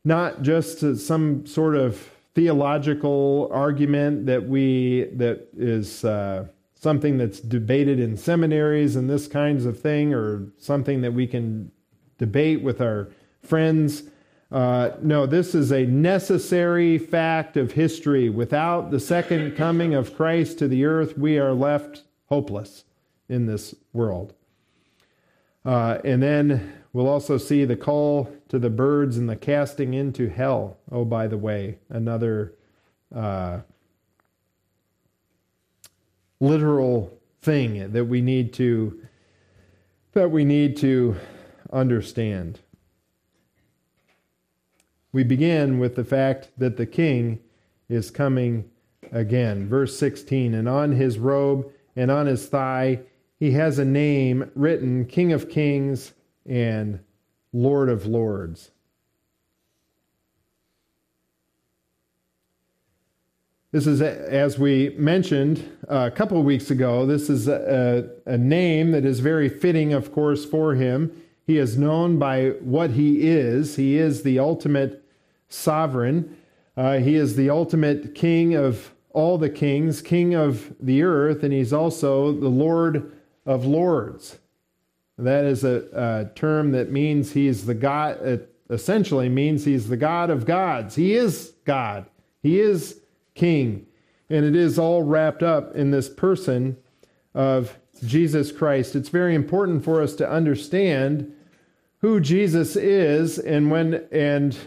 not 0.06 0.42
just 0.42 1.06
some 1.06 1.46
sort 1.46 1.76
of 1.76 2.12
theological 2.34 3.50
argument 3.52 4.26
that 4.28 4.48
we 4.48 5.10
that 5.16 5.50
is 5.58 6.06
uh, 6.06 6.46
something 6.76 7.18
that's 7.18 7.42
debated 7.42 8.00
in 8.00 8.16
seminaries 8.16 8.96
and 8.96 9.10
this 9.10 9.28
kinds 9.28 9.66
of 9.66 9.82
thing, 9.82 10.14
or 10.14 10.48
something 10.58 11.02
that 11.02 11.12
we 11.12 11.28
can 11.28 11.70
debate 12.18 12.62
with 12.62 12.80
our 12.80 13.10
friends. 13.44 14.04
Uh, 14.50 14.92
no, 15.02 15.26
this 15.26 15.54
is 15.54 15.72
a 15.72 15.86
necessary 15.86 16.98
fact 16.98 17.58
of 17.58 17.74
history. 17.74 18.30
Without 18.30 18.92
the 18.92 19.00
second 19.00 19.58
coming 19.58 19.94
of 19.94 20.16
Christ 20.16 20.60
to 20.60 20.68
the 20.68 20.86
earth, 20.86 21.18
we 21.18 21.38
are 21.38 21.54
left 21.54 22.04
hopeless 22.28 22.86
in 23.28 23.46
this 23.46 23.76
world. 23.92 24.34
Uh, 25.66 26.00
and 26.06 26.24
then 26.24 26.74
we'll 26.94 27.10
also 27.10 27.38
see 27.38 27.66
the 27.66 27.76
call 27.76 28.34
to 28.48 28.58
the 28.58 28.70
birds 28.70 29.18
and 29.18 29.30
the 29.30 29.36
casting 29.36 29.94
into 29.94 30.30
hell. 30.30 30.78
Oh, 30.90 31.04
by 31.04 31.28
the 31.28 31.38
way, 31.38 31.80
another 31.90 32.54
uh, 33.14 33.60
literal 36.40 37.18
thing 37.42 37.92
that 37.92 38.06
we 38.06 38.22
need 38.22 38.54
to 38.54 39.02
that 40.14 40.32
we 40.32 40.46
need 40.46 40.78
to 40.78 41.16
understand. 41.72 42.60
We 45.12 45.24
begin 45.24 45.80
with 45.80 45.96
the 45.96 46.04
fact 46.04 46.50
that 46.58 46.78
the 46.78 46.86
king 46.86 47.40
is 47.90 48.12
coming 48.12 48.70
again. 49.12 49.68
Verse 49.68 49.98
16, 49.98 50.54
and 50.54 50.68
on 50.68 50.92
his 50.92 51.18
robe 51.18 51.72
and 51.96 52.12
on 52.12 52.28
his 52.28 52.48
thigh 52.48 53.00
he 53.40 53.52
has 53.52 53.78
a 53.78 53.86
name 53.86 54.50
written 54.56 55.06
King 55.06 55.32
of 55.32 55.50
Kings 55.50 56.14
and 56.46 57.00
Lord 57.54 57.90
of 57.90 58.06
Lords. 58.06 58.72
This 63.72 63.86
is, 63.86 64.02
as 64.02 64.58
we 64.58 64.96
mentioned 64.98 65.70
a 65.88 66.10
couple 66.10 66.40
of 66.40 66.46
weeks 66.46 66.72
ago, 66.72 67.06
this 67.06 67.30
is 67.30 67.48
a, 67.48 68.10
a, 68.26 68.38
name 68.38 68.92
that 68.92 69.06
is 69.06 69.20
very 69.20 69.50
fitting, 69.50 69.94
of 69.94 70.12
course, 70.14 70.46
for 70.46 70.74
him. 70.74 71.12
He 71.48 71.58
is 71.58 71.78
known 71.78 72.20
by 72.20 72.50
what 72.60 72.92
he 72.92 73.28
is. 73.28 73.78
He 73.78 73.98
is 73.98 74.24
the 74.24 74.38
ultimate 74.38 75.04
sovereign. 75.48 76.36
Uh, 76.76 76.98
he 76.98 77.16
is 77.16 77.38
the 77.38 77.50
ultimate 77.50 78.14
king 78.14 78.54
of 78.54 78.94
all 79.12 79.38
the 79.38 79.50
kings, 79.50 80.02
king 80.02 80.36
of 80.36 80.76
the 80.80 81.02
earth, 81.02 81.44
and 81.44 81.54
he's 81.54 81.74
also 81.74 82.34
the 82.34 82.50
Lord 82.50 83.18
of 83.46 83.66
lords. 83.66 84.38
That 85.18 85.46
is 85.46 85.64
a, 85.64 85.88
a 85.94 86.36
term 86.36 86.74
that 86.74 86.92
means 86.92 87.32
he's 87.32 87.66
the 87.66 87.74
God, 87.74 88.22
it 88.22 88.54
essentially 88.70 89.30
means 89.30 89.64
he's 89.64 89.88
the 89.88 89.98
God 89.98 90.30
of 90.30 90.46
gods. 90.46 90.96
He 90.96 91.16
is 91.16 91.54
God, 91.64 92.06
he 92.44 92.60
is 92.60 93.00
king. 93.34 93.88
And 94.30 94.44
it 94.44 94.58
is 94.58 94.78
all 94.78 95.04
wrapped 95.04 95.42
up 95.42 95.74
in 95.74 95.92
this 95.92 96.10
person 96.10 96.76
of 97.34 97.80
Jesus 98.06 98.52
Christ. 98.52 98.96
It's 98.96 99.08
very 99.08 99.34
important 99.34 99.86
for 99.86 100.02
us 100.02 100.16
to 100.16 100.30
understand 100.30 101.34
who 102.00 102.20
Jesus 102.20 102.76
is 102.76 103.40
and 103.40 103.72
when 103.72 104.06
and 104.12 104.58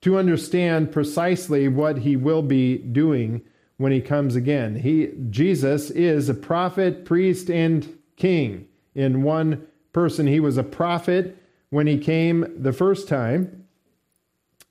to 0.00 0.18
understand 0.18 0.92
precisely 0.92 1.68
what 1.68 1.98
he 1.98 2.16
will 2.16 2.42
be 2.42 2.78
doing 2.78 3.42
when 3.76 3.92
he 3.92 4.00
comes 4.00 4.36
again. 4.36 4.76
He 4.76 5.10
Jesus 5.30 5.90
is 5.90 6.28
a 6.28 6.34
prophet, 6.34 7.04
priest 7.04 7.50
and 7.50 7.98
king 8.16 8.66
in 8.94 9.22
one 9.22 9.66
person. 9.92 10.26
He 10.26 10.40
was 10.40 10.56
a 10.56 10.62
prophet 10.64 11.36
when 11.70 11.86
he 11.86 11.98
came 11.98 12.46
the 12.60 12.72
first 12.72 13.08
time. 13.08 13.66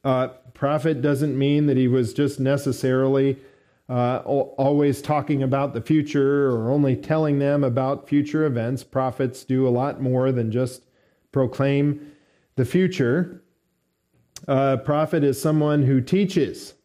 Uh, 0.03 0.29
prophet 0.53 1.01
doesn't 1.01 1.37
mean 1.37 1.67
that 1.67 1.77
he 1.77 1.87
was 1.87 2.13
just 2.13 2.39
necessarily 2.39 3.37
uh, 3.91 4.19
always 4.25 5.01
talking 5.01 5.43
about 5.43 5.73
the 5.73 5.81
future 5.81 6.49
or 6.49 6.71
only 6.71 6.95
telling 6.95 7.39
them 7.39 7.61
about 7.61 8.07
future 8.07 8.45
events. 8.45 8.85
Prophets 8.85 9.43
do 9.43 9.67
a 9.67 9.69
lot 9.69 10.01
more 10.01 10.31
than 10.31 10.49
just 10.49 10.83
proclaim 11.33 12.13
the 12.55 12.63
future. 12.63 13.43
A 14.47 14.77
prophet 14.77 15.25
is 15.25 15.41
someone 15.41 15.83
who 15.83 15.99
teaches. 15.99 16.75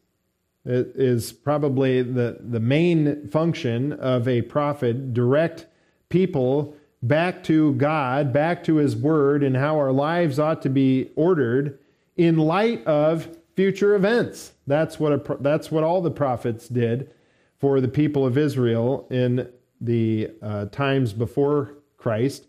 It 0.64 0.94
is 0.96 1.32
probably 1.32 2.02
the, 2.02 2.38
the 2.40 2.58
main 2.58 3.28
function 3.28 3.92
of 3.92 4.26
a 4.26 4.42
prophet, 4.42 5.14
direct 5.14 5.66
people 6.08 6.75
back 7.04 7.44
to 7.44 7.75
God, 7.75 8.32
back 8.32 8.64
to 8.64 8.76
His 8.76 8.96
Word, 8.96 9.44
and 9.44 9.56
how 9.56 9.76
our 9.76 9.92
lives 9.92 10.40
ought 10.40 10.60
to 10.62 10.70
be 10.70 11.12
ordered 11.14 11.78
in 12.16 12.36
light 12.36 12.84
of 12.84 13.28
future 13.56 13.94
events. 13.94 14.52
That's 14.66 15.00
what, 15.00 15.12
a, 15.12 15.36
that's 15.40 15.70
what 15.70 15.82
all 15.82 16.02
the 16.02 16.10
prophets 16.10 16.68
did 16.68 17.10
for 17.58 17.80
the 17.80 17.88
people 17.88 18.25
of 18.26 18.36
Israel 18.38 19.08
in 19.10 19.48
the 19.80 20.30
uh, 20.42 20.66
times 20.66 21.12
before 21.12 21.78
Christ. 21.96 22.46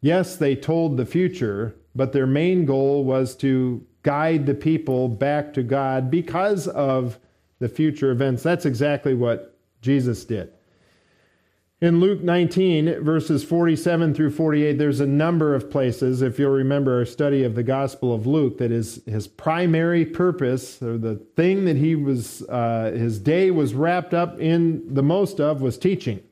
Yes, 0.00 0.36
they 0.36 0.54
told 0.54 0.96
the 0.96 1.06
future, 1.06 1.74
but 1.94 2.12
their 2.12 2.26
main 2.26 2.66
goal 2.66 3.04
was 3.04 3.34
to 3.36 3.86
guide 4.02 4.44
the 4.44 4.54
people 4.54 5.08
back 5.08 5.54
to 5.54 5.62
God 5.62 6.10
because 6.10 6.68
of 6.68 7.18
the 7.58 7.68
future 7.68 8.10
events. 8.10 8.42
That's 8.42 8.66
exactly 8.66 9.14
what 9.14 9.58
Jesus 9.80 10.24
did. 10.26 10.52
In 11.84 12.00
Luke 12.00 12.22
19, 12.22 13.04
verses 13.04 13.44
47 13.44 14.14
through 14.14 14.30
48, 14.30 14.78
there's 14.78 15.00
a 15.00 15.06
number 15.06 15.54
of 15.54 15.70
places, 15.70 16.22
if 16.22 16.38
you'll 16.38 16.50
remember 16.50 16.96
our 16.96 17.04
study 17.04 17.44
of 17.44 17.54
the 17.54 17.62
Gospel 17.62 18.14
of 18.14 18.26
Luke, 18.26 18.56
that 18.56 18.72
is 18.72 19.02
his 19.04 19.28
primary 19.28 20.06
purpose, 20.06 20.80
or 20.82 20.96
the 20.96 21.16
thing 21.36 21.66
that 21.66 21.76
he 21.76 21.94
was, 21.94 22.40
uh, 22.48 22.90
his 22.96 23.18
day 23.18 23.50
was 23.50 23.74
wrapped 23.74 24.14
up 24.14 24.40
in 24.40 24.94
the 24.94 25.02
most 25.02 25.42
of, 25.42 25.60
was 25.60 25.76
teaching. 25.76 26.22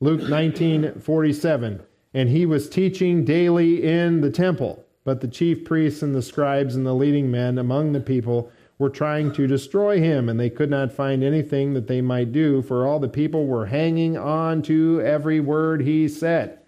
Luke 0.00 0.26
19, 0.26 0.98
47. 0.98 1.82
And 2.14 2.30
he 2.30 2.46
was 2.46 2.70
teaching 2.70 3.22
daily 3.22 3.84
in 3.84 4.22
the 4.22 4.30
temple, 4.30 4.82
but 5.04 5.20
the 5.20 5.28
chief 5.28 5.62
priests 5.62 6.00
and 6.00 6.14
the 6.14 6.22
scribes 6.22 6.74
and 6.74 6.86
the 6.86 6.94
leading 6.94 7.30
men 7.30 7.58
among 7.58 7.92
the 7.92 8.00
people 8.00 8.50
were 8.78 8.90
trying 8.90 9.32
to 9.32 9.46
destroy 9.46 10.00
him, 10.00 10.28
and 10.28 10.38
they 10.38 10.50
could 10.50 10.68
not 10.68 10.92
find 10.92 11.24
anything 11.24 11.72
that 11.74 11.86
they 11.86 12.00
might 12.00 12.32
do, 12.32 12.60
for 12.62 12.86
all 12.86 12.98
the 12.98 13.08
people 13.08 13.46
were 13.46 13.66
hanging 13.66 14.16
on 14.16 14.60
to 14.62 15.00
every 15.00 15.40
word 15.40 15.80
he 15.80 16.06
said. 16.08 16.58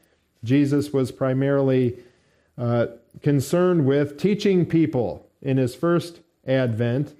Jesus 0.42 0.92
was 0.92 1.12
primarily 1.12 1.98
uh, 2.56 2.86
concerned 3.22 3.84
with 3.86 4.18
teaching 4.18 4.64
people 4.64 5.26
in 5.42 5.56
his 5.56 5.74
first 5.74 6.20
advent, 6.46 7.14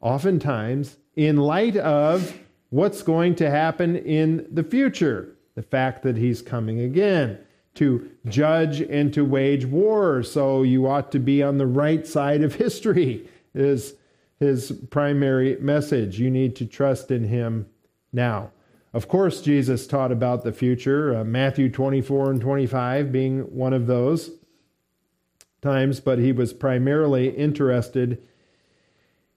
oftentimes 0.00 0.96
in 1.16 1.36
light 1.36 1.76
of 1.76 2.38
what's 2.70 3.02
going 3.02 3.34
to 3.34 3.50
happen 3.50 3.96
in 3.96 4.46
the 4.50 4.62
future. 4.62 5.36
The 5.56 5.62
fact 5.62 6.04
that 6.04 6.16
he's 6.16 6.40
coming 6.40 6.80
again 6.80 7.38
to 7.74 8.10
judge 8.26 8.80
and 8.80 9.12
to 9.12 9.24
wage 9.24 9.66
war. 9.66 10.22
So 10.22 10.62
you 10.62 10.86
ought 10.86 11.12
to 11.12 11.18
be 11.18 11.42
on 11.42 11.58
the 11.58 11.66
right 11.66 12.06
side 12.06 12.42
of 12.42 12.54
history, 12.54 13.28
is 13.54 13.94
his 14.40 14.72
primary 14.90 15.56
message. 15.60 16.18
You 16.18 16.30
need 16.30 16.56
to 16.56 16.66
trust 16.66 17.10
in 17.10 17.24
him 17.24 17.66
now. 18.12 18.50
Of 18.92 19.06
course, 19.06 19.40
Jesus 19.42 19.86
taught 19.86 20.10
about 20.10 20.42
the 20.42 20.52
future, 20.52 21.14
uh, 21.14 21.22
Matthew 21.22 21.70
24 21.70 22.32
and 22.32 22.40
25 22.40 23.12
being 23.12 23.40
one 23.54 23.72
of 23.72 23.86
those 23.86 24.30
times, 25.62 26.00
but 26.00 26.18
he 26.18 26.32
was 26.32 26.52
primarily 26.52 27.28
interested 27.28 28.20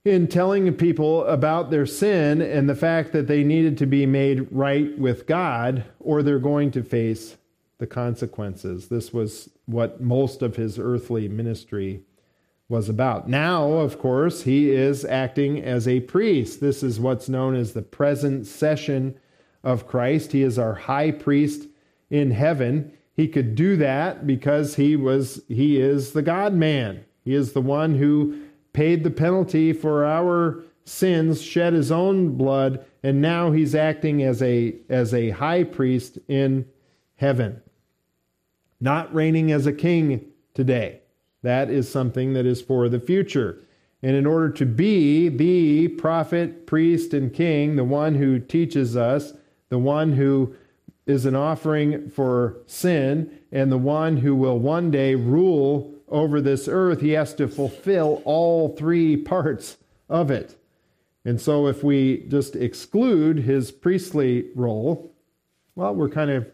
in 0.05 0.27
telling 0.27 0.73
people 0.73 1.25
about 1.25 1.69
their 1.69 1.85
sin 1.85 2.41
and 2.41 2.67
the 2.67 2.75
fact 2.75 3.11
that 3.11 3.27
they 3.27 3.43
needed 3.43 3.77
to 3.77 3.85
be 3.85 4.05
made 4.05 4.47
right 4.51 4.97
with 4.97 5.27
God 5.27 5.85
or 5.99 6.23
they're 6.23 6.39
going 6.39 6.71
to 6.71 6.83
face 6.83 7.37
the 7.77 7.87
consequences. 7.87 8.87
This 8.87 9.13
was 9.13 9.49
what 9.65 10.01
most 10.01 10.41
of 10.41 10.55
his 10.55 10.79
earthly 10.79 11.27
ministry 11.27 12.03
was 12.73 12.89
about. 12.89 13.29
Now, 13.29 13.73
of 13.73 13.99
course, 13.99 14.41
he 14.41 14.71
is 14.71 15.05
acting 15.05 15.61
as 15.61 15.87
a 15.87 15.99
priest. 15.99 16.59
This 16.59 16.81
is 16.81 16.99
what's 16.99 17.29
known 17.29 17.55
as 17.55 17.73
the 17.73 17.83
present 17.83 18.47
session 18.47 19.15
of 19.63 19.87
Christ. 19.87 20.31
He 20.31 20.41
is 20.41 20.57
our 20.57 20.73
high 20.73 21.11
priest 21.11 21.67
in 22.09 22.31
heaven. 22.31 22.91
He 23.15 23.27
could 23.27 23.53
do 23.53 23.77
that 23.77 24.25
because 24.25 24.75
he 24.75 24.95
was 24.95 25.43
he 25.47 25.79
is 25.79 26.13
the 26.13 26.23
God 26.23 26.55
man. 26.55 27.05
He 27.23 27.35
is 27.35 27.53
the 27.53 27.61
one 27.61 27.93
who 27.93 28.41
paid 28.73 29.03
the 29.03 29.11
penalty 29.11 29.71
for 29.71 30.03
our 30.03 30.63
sins, 30.83 31.43
shed 31.43 31.73
his 31.73 31.91
own 31.91 32.35
blood, 32.35 32.83
and 33.03 33.21
now 33.21 33.51
he's 33.51 33.75
acting 33.75 34.23
as 34.23 34.41
a 34.41 34.73
as 34.89 35.13
a 35.13 35.29
high 35.29 35.63
priest 35.63 36.17
in 36.27 36.65
heaven. 37.17 37.61
Not 38.81 39.13
reigning 39.13 39.51
as 39.51 39.67
a 39.67 39.73
king 39.73 40.25
today. 40.55 41.02
That 41.43 41.69
is 41.69 41.89
something 41.89 42.33
that 42.33 42.45
is 42.45 42.61
for 42.61 42.89
the 42.89 42.99
future. 42.99 43.59
And 44.01 44.15
in 44.15 44.25
order 44.25 44.49
to 44.49 44.65
be 44.65 45.29
the 45.29 45.87
prophet, 45.89 46.65
priest, 46.65 47.13
and 47.13 47.33
king, 47.33 47.75
the 47.75 47.83
one 47.83 48.15
who 48.15 48.39
teaches 48.39 48.97
us, 48.97 49.33
the 49.69 49.77
one 49.77 50.13
who 50.13 50.55
is 51.05 51.25
an 51.25 51.35
offering 51.35 52.09
for 52.09 52.57
sin, 52.65 53.39
and 53.51 53.71
the 53.71 53.77
one 53.77 54.17
who 54.17 54.35
will 54.35 54.57
one 54.57 54.89
day 54.89 55.15
rule 55.15 55.93
over 56.07 56.41
this 56.41 56.67
earth, 56.67 57.01
he 57.01 57.11
has 57.11 57.33
to 57.35 57.47
fulfill 57.47 58.21
all 58.25 58.75
three 58.75 59.15
parts 59.15 59.77
of 60.09 60.31
it. 60.31 60.55
And 61.25 61.39
so 61.39 61.67
if 61.67 61.83
we 61.83 62.25
just 62.27 62.55
exclude 62.55 63.39
his 63.39 63.71
priestly 63.71 64.49
role, 64.55 65.13
well, 65.75 65.95
we're 65.95 66.09
kind 66.09 66.29
of 66.29 66.51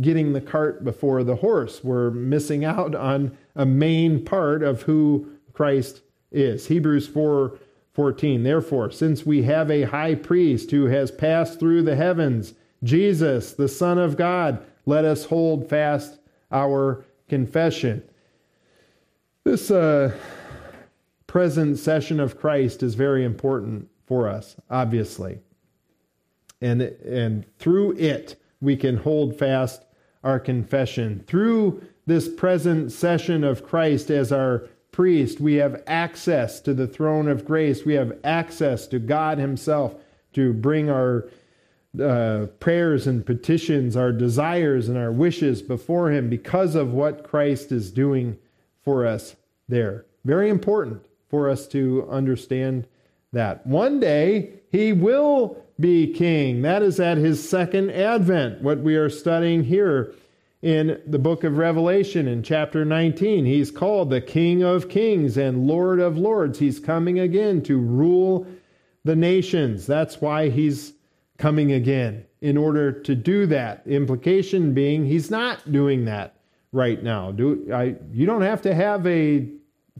getting 0.00 0.32
the 0.32 0.40
cart 0.40 0.84
before 0.84 1.22
the 1.22 1.36
horse. 1.36 1.82
We're 1.84 2.10
missing 2.10 2.64
out 2.64 2.94
on 2.94 3.36
a 3.56 3.66
main 3.66 4.24
part 4.24 4.62
of 4.62 4.82
who 4.82 5.28
Christ 5.52 6.02
is. 6.32 6.66
Hebrews 6.66 7.06
4 7.08 7.58
14. 7.94 8.42
Therefore, 8.42 8.90
since 8.90 9.24
we 9.24 9.44
have 9.44 9.70
a 9.70 9.82
high 9.82 10.16
priest 10.16 10.72
who 10.72 10.86
has 10.86 11.12
passed 11.12 11.60
through 11.60 11.82
the 11.82 11.94
heavens, 11.94 12.54
Jesus, 12.82 13.52
the 13.52 13.68
Son 13.68 13.98
of 13.98 14.16
God, 14.16 14.64
let 14.84 15.04
us 15.04 15.24
hold 15.26 15.68
fast 15.70 16.18
our 16.50 17.04
confession. 17.28 18.02
This 19.44 19.70
uh, 19.70 20.12
present 21.28 21.78
session 21.78 22.18
of 22.18 22.38
Christ 22.38 22.82
is 22.82 22.94
very 22.94 23.24
important 23.24 23.88
for 24.06 24.28
us, 24.28 24.56
obviously. 24.70 25.38
And, 26.60 26.82
and 26.82 27.44
through 27.58 27.92
it, 27.92 28.36
we 28.60 28.76
can 28.76 28.96
hold 28.96 29.38
fast 29.38 29.84
our 30.24 30.40
confession. 30.40 31.22
Through 31.26 31.82
this 32.06 32.28
present 32.28 32.92
session 32.92 33.44
of 33.44 33.64
Christ 33.64 34.10
as 34.10 34.30
our 34.32 34.68
priest, 34.92 35.40
we 35.40 35.54
have 35.54 35.82
access 35.86 36.60
to 36.60 36.74
the 36.74 36.86
throne 36.86 37.28
of 37.28 37.44
grace. 37.44 37.84
We 37.84 37.94
have 37.94 38.18
access 38.22 38.86
to 38.88 38.98
God 38.98 39.38
Himself 39.38 39.94
to 40.34 40.52
bring 40.52 40.90
our 40.90 41.28
uh, 42.00 42.46
prayers 42.60 43.06
and 43.06 43.24
petitions, 43.24 43.96
our 43.96 44.12
desires 44.12 44.88
and 44.88 44.98
our 44.98 45.12
wishes 45.12 45.62
before 45.62 46.10
Him 46.10 46.28
because 46.28 46.74
of 46.74 46.92
what 46.92 47.24
Christ 47.24 47.72
is 47.72 47.90
doing 47.90 48.38
for 48.82 49.06
us 49.06 49.36
there. 49.68 50.04
Very 50.24 50.50
important 50.50 51.04
for 51.28 51.48
us 51.48 51.66
to 51.68 52.06
understand 52.10 52.86
that. 53.32 53.66
One 53.66 53.98
day, 53.98 54.60
He 54.70 54.92
will 54.92 55.56
be 55.80 56.12
king. 56.12 56.62
That 56.62 56.82
is 56.82 57.00
at 57.00 57.16
His 57.16 57.48
second 57.48 57.90
advent, 57.90 58.62
what 58.62 58.78
we 58.78 58.96
are 58.96 59.10
studying 59.10 59.64
here 59.64 60.14
in 60.64 60.98
the 61.06 61.18
book 61.18 61.44
of 61.44 61.58
Revelation 61.58 62.26
in 62.26 62.42
chapter 62.42 62.86
19. 62.86 63.44
He's 63.44 63.70
called 63.70 64.08
the 64.08 64.22
King 64.22 64.62
of 64.62 64.88
Kings 64.88 65.36
and 65.36 65.66
Lord 65.66 66.00
of 66.00 66.16
Lords. 66.16 66.58
He's 66.58 66.80
coming 66.80 67.18
again 67.18 67.60
to 67.64 67.76
rule 67.76 68.46
the 69.04 69.14
nations. 69.14 69.86
That's 69.86 70.22
why 70.22 70.48
he's 70.48 70.94
coming 71.36 71.72
again, 71.72 72.24
in 72.40 72.56
order 72.56 72.92
to 72.92 73.14
do 73.14 73.44
that. 73.48 73.86
Implication 73.86 74.72
being 74.72 75.04
he's 75.04 75.30
not 75.30 75.70
doing 75.70 76.06
that 76.06 76.36
right 76.72 77.02
now. 77.02 77.30
Do 77.30 77.70
I, 77.70 77.96
you 78.10 78.24
don't 78.24 78.40
have 78.40 78.62
to 78.62 78.74
have 78.74 79.06
a 79.06 79.46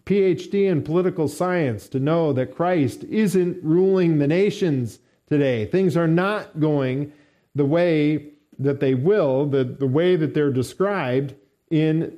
PhD 0.07 0.71
in 0.71 0.83
political 0.83 1.29
science 1.29 1.89
to 1.89 2.01
know 2.01 2.33
that 2.33 2.55
Christ 2.55 3.05
isn't 3.05 3.63
ruling 3.63 4.19
the 4.19 4.27
nations 4.27 4.99
today. 5.27 5.67
Things 5.67 5.95
are 5.95 6.09
not 6.09 6.59
going 6.59 7.13
the 7.55 7.67
way 7.67 8.31
that 8.59 8.81
they 8.81 8.95
will, 8.95 9.47
the, 9.47 9.65
the 9.65 9.87
way 9.87 10.17
that 10.17 10.35
they're 10.35 10.53
described 10.53 11.35
in 11.71 12.17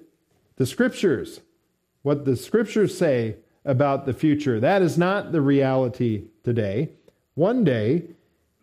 the 0.57 0.66
scriptures, 0.66 1.40
what 2.03 2.25
the 2.25 2.37
scriptures 2.37 2.96
say 2.96 3.37
about 3.64 4.07
the 4.07 4.12
future. 4.12 4.61
That 4.61 4.83
is 4.83 4.96
not 4.96 5.33
the 5.33 5.40
reality 5.40 6.25
today. 6.44 6.90
One 7.35 7.64
day, 7.64 8.05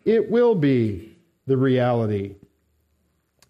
it 0.04 0.30
will 0.30 0.54
be 0.54 1.16
the 1.46 1.56
reality. 1.56 2.36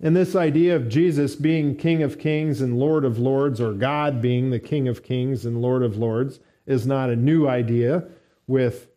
And 0.00 0.14
this 0.14 0.34
idea 0.34 0.76
of 0.76 0.88
Jesus 0.88 1.36
being 1.36 1.76
King 1.76 2.02
of 2.02 2.18
Kings 2.18 2.60
and 2.60 2.78
Lord 2.78 3.04
of 3.04 3.18
Lords, 3.18 3.60
or 3.60 3.72
God 3.72 4.20
being 4.20 4.50
the 4.50 4.58
King 4.58 4.88
of 4.88 5.02
Kings 5.02 5.46
and 5.46 5.62
Lord 5.62 5.82
of 5.82 5.96
Lords, 5.96 6.40
is 6.66 6.86
not 6.86 7.10
a 7.10 7.16
new 7.16 7.46
idea 7.46 8.04
with 8.46 8.88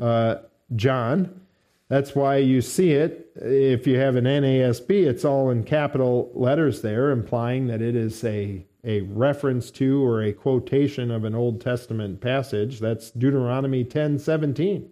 uh, 0.00 0.36
John. 0.74 1.40
That's 1.88 2.16
why 2.16 2.38
you 2.38 2.62
see 2.62 2.92
it. 2.92 3.30
If 3.36 3.86
you 3.86 3.98
have 3.98 4.16
an 4.16 4.24
NASB, 4.24 5.06
it's 5.06 5.24
all 5.24 5.50
in 5.50 5.62
capital 5.62 6.32
letters 6.34 6.82
there, 6.82 7.12
implying 7.12 7.68
that 7.68 7.80
it 7.80 7.94
is 7.94 8.24
a, 8.24 8.66
a 8.82 9.02
reference 9.02 9.70
to 9.72 10.04
or 10.04 10.22
a 10.22 10.32
quotation 10.32 11.12
of 11.12 11.24
an 11.24 11.34
Old 11.34 11.60
Testament 11.60 12.20
passage. 12.20 12.80
That's 12.80 13.10
Deuteronomy 13.12 13.84
10 13.84 14.18
17. 14.18 14.90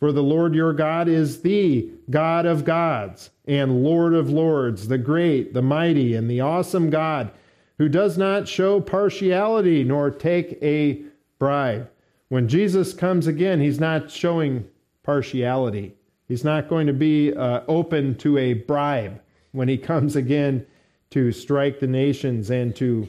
For 0.00 0.12
the 0.12 0.22
Lord 0.22 0.54
your 0.54 0.72
God 0.72 1.08
is 1.08 1.42
the 1.42 1.90
God 2.08 2.46
of 2.46 2.64
gods 2.64 3.30
and 3.46 3.82
Lord 3.82 4.14
of 4.14 4.30
lords, 4.30 4.88
the 4.88 4.98
great, 4.98 5.52
the 5.52 5.62
mighty, 5.62 6.14
and 6.14 6.30
the 6.30 6.40
awesome 6.40 6.88
God, 6.88 7.32
who 7.78 7.88
does 7.88 8.16
not 8.16 8.48
show 8.48 8.80
partiality 8.80 9.82
nor 9.84 10.10
take 10.10 10.58
a 10.62 11.02
bribe. 11.38 11.90
When 12.28 12.48
Jesus 12.48 12.92
comes 12.94 13.26
again, 13.26 13.60
he's 13.60 13.80
not 13.80 14.10
showing 14.10 14.68
partiality. 15.02 15.97
He's 16.28 16.44
not 16.44 16.68
going 16.68 16.86
to 16.86 16.92
be 16.92 17.32
uh, 17.32 17.62
open 17.66 18.14
to 18.18 18.36
a 18.36 18.52
bribe 18.52 19.20
when 19.52 19.68
he 19.68 19.78
comes 19.78 20.14
again 20.14 20.66
to 21.10 21.32
strike 21.32 21.80
the 21.80 21.86
nations 21.86 22.50
and 22.50 22.76
to, 22.76 23.08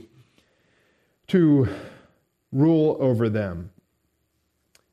to 1.27 1.67
rule 2.53 2.95
over 2.99 3.27
them. 3.27 3.71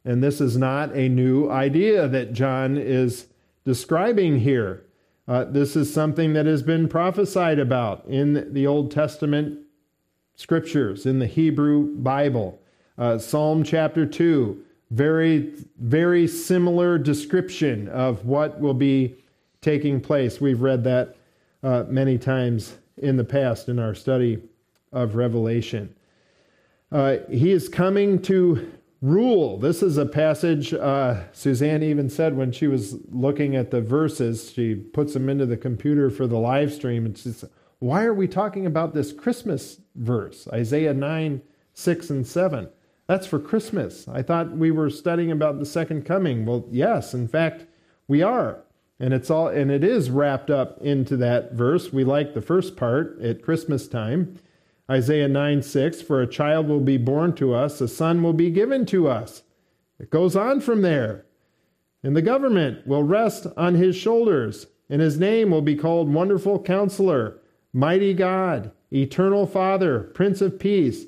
And 0.04 0.22
this 0.22 0.40
is 0.40 0.56
not 0.56 0.94
a 0.94 1.08
new 1.08 1.48
idea 1.48 2.08
that 2.08 2.32
John 2.32 2.76
is 2.76 3.26
describing 3.64 4.40
here. 4.40 4.84
Uh, 5.28 5.44
this 5.44 5.76
is 5.76 5.92
something 5.92 6.32
that 6.32 6.46
has 6.46 6.62
been 6.62 6.88
prophesied 6.88 7.58
about 7.58 8.04
in 8.06 8.52
the 8.52 8.66
Old 8.66 8.90
Testament 8.90 9.60
scriptures, 10.34 11.06
in 11.06 11.20
the 11.20 11.26
Hebrew 11.26 11.96
Bible. 11.96 12.60
Uh, 12.98 13.18
Psalm 13.18 13.64
chapter 13.64 14.06
2, 14.06 14.64
very, 14.90 15.52
very 15.78 16.28
similar 16.28 16.98
description 16.98 17.88
of 17.88 18.24
what 18.24 18.60
will 18.60 18.74
be 18.74 19.16
taking 19.60 20.00
place. 20.00 20.40
We've 20.40 20.60
read 20.60 20.84
that 20.84 21.16
uh, 21.62 21.84
many 21.88 22.18
times 22.18 22.76
in 22.98 23.16
the 23.16 23.24
past 23.24 23.68
in 23.68 23.78
our 23.78 23.94
study 23.94 24.42
of 24.92 25.16
Revelation. 25.16 25.94
Uh, 26.92 27.16
he 27.28 27.50
is 27.50 27.68
coming 27.68 28.22
to 28.22 28.72
rule. 29.02 29.58
This 29.58 29.82
is 29.82 29.98
a 29.98 30.06
passage 30.06 30.72
uh, 30.72 31.24
Suzanne 31.32 31.82
even 31.82 32.08
said 32.08 32.36
when 32.36 32.52
she 32.52 32.66
was 32.66 32.96
looking 33.10 33.56
at 33.56 33.70
the 33.70 33.80
verses, 33.80 34.52
she 34.52 34.74
puts 34.74 35.12
them 35.12 35.28
into 35.28 35.46
the 35.46 35.56
computer 35.56 36.10
for 36.10 36.26
the 36.26 36.38
live 36.38 36.72
stream, 36.72 37.04
and 37.04 37.16
she 37.16 37.32
says, 37.32 37.50
Why 37.80 38.04
are 38.04 38.14
we 38.14 38.28
talking 38.28 38.66
about 38.66 38.94
this 38.94 39.12
Christmas 39.12 39.80
verse, 39.96 40.48
Isaiah 40.52 40.94
9, 40.94 41.42
6, 41.74 42.10
and 42.10 42.26
7? 42.26 42.68
That's 43.06 43.26
for 43.26 43.38
Christmas. 43.38 44.08
I 44.08 44.22
thought 44.22 44.56
we 44.56 44.70
were 44.70 44.90
studying 44.90 45.30
about 45.30 45.58
the 45.58 45.66
second 45.66 46.04
coming. 46.04 46.44
Well, 46.44 46.66
yes, 46.70 47.14
in 47.14 47.28
fact, 47.28 47.66
we 48.08 48.22
are. 48.22 48.64
And 48.98 49.12
it's 49.12 49.30
all 49.30 49.48
and 49.48 49.70
it 49.70 49.84
is 49.84 50.10
wrapped 50.10 50.50
up 50.50 50.80
into 50.80 51.16
that 51.18 51.52
verse. 51.52 51.92
We 51.92 52.02
like 52.02 52.34
the 52.34 52.40
first 52.40 52.76
part 52.76 53.20
at 53.20 53.42
Christmas 53.42 53.86
time. 53.86 54.38
Isaiah 54.90 55.28
9 55.28 55.62
6, 55.62 56.02
for 56.02 56.22
a 56.22 56.26
child 56.26 56.68
will 56.68 56.80
be 56.80 56.96
born 56.96 57.34
to 57.34 57.54
us, 57.54 57.80
a 57.80 57.88
son 57.88 58.22
will 58.22 58.32
be 58.32 58.50
given 58.50 58.86
to 58.86 59.08
us. 59.08 59.42
It 59.98 60.10
goes 60.10 60.36
on 60.36 60.60
from 60.60 60.82
there. 60.82 61.26
And 62.02 62.16
the 62.16 62.22
government 62.22 62.86
will 62.86 63.02
rest 63.02 63.48
on 63.56 63.74
his 63.74 63.96
shoulders, 63.96 64.68
and 64.88 65.00
his 65.00 65.18
name 65.18 65.50
will 65.50 65.62
be 65.62 65.74
called 65.74 66.12
Wonderful 66.12 66.62
Counselor, 66.62 67.40
Mighty 67.72 68.14
God, 68.14 68.70
Eternal 68.92 69.46
Father, 69.46 70.00
Prince 70.14 70.40
of 70.40 70.58
Peace. 70.58 71.06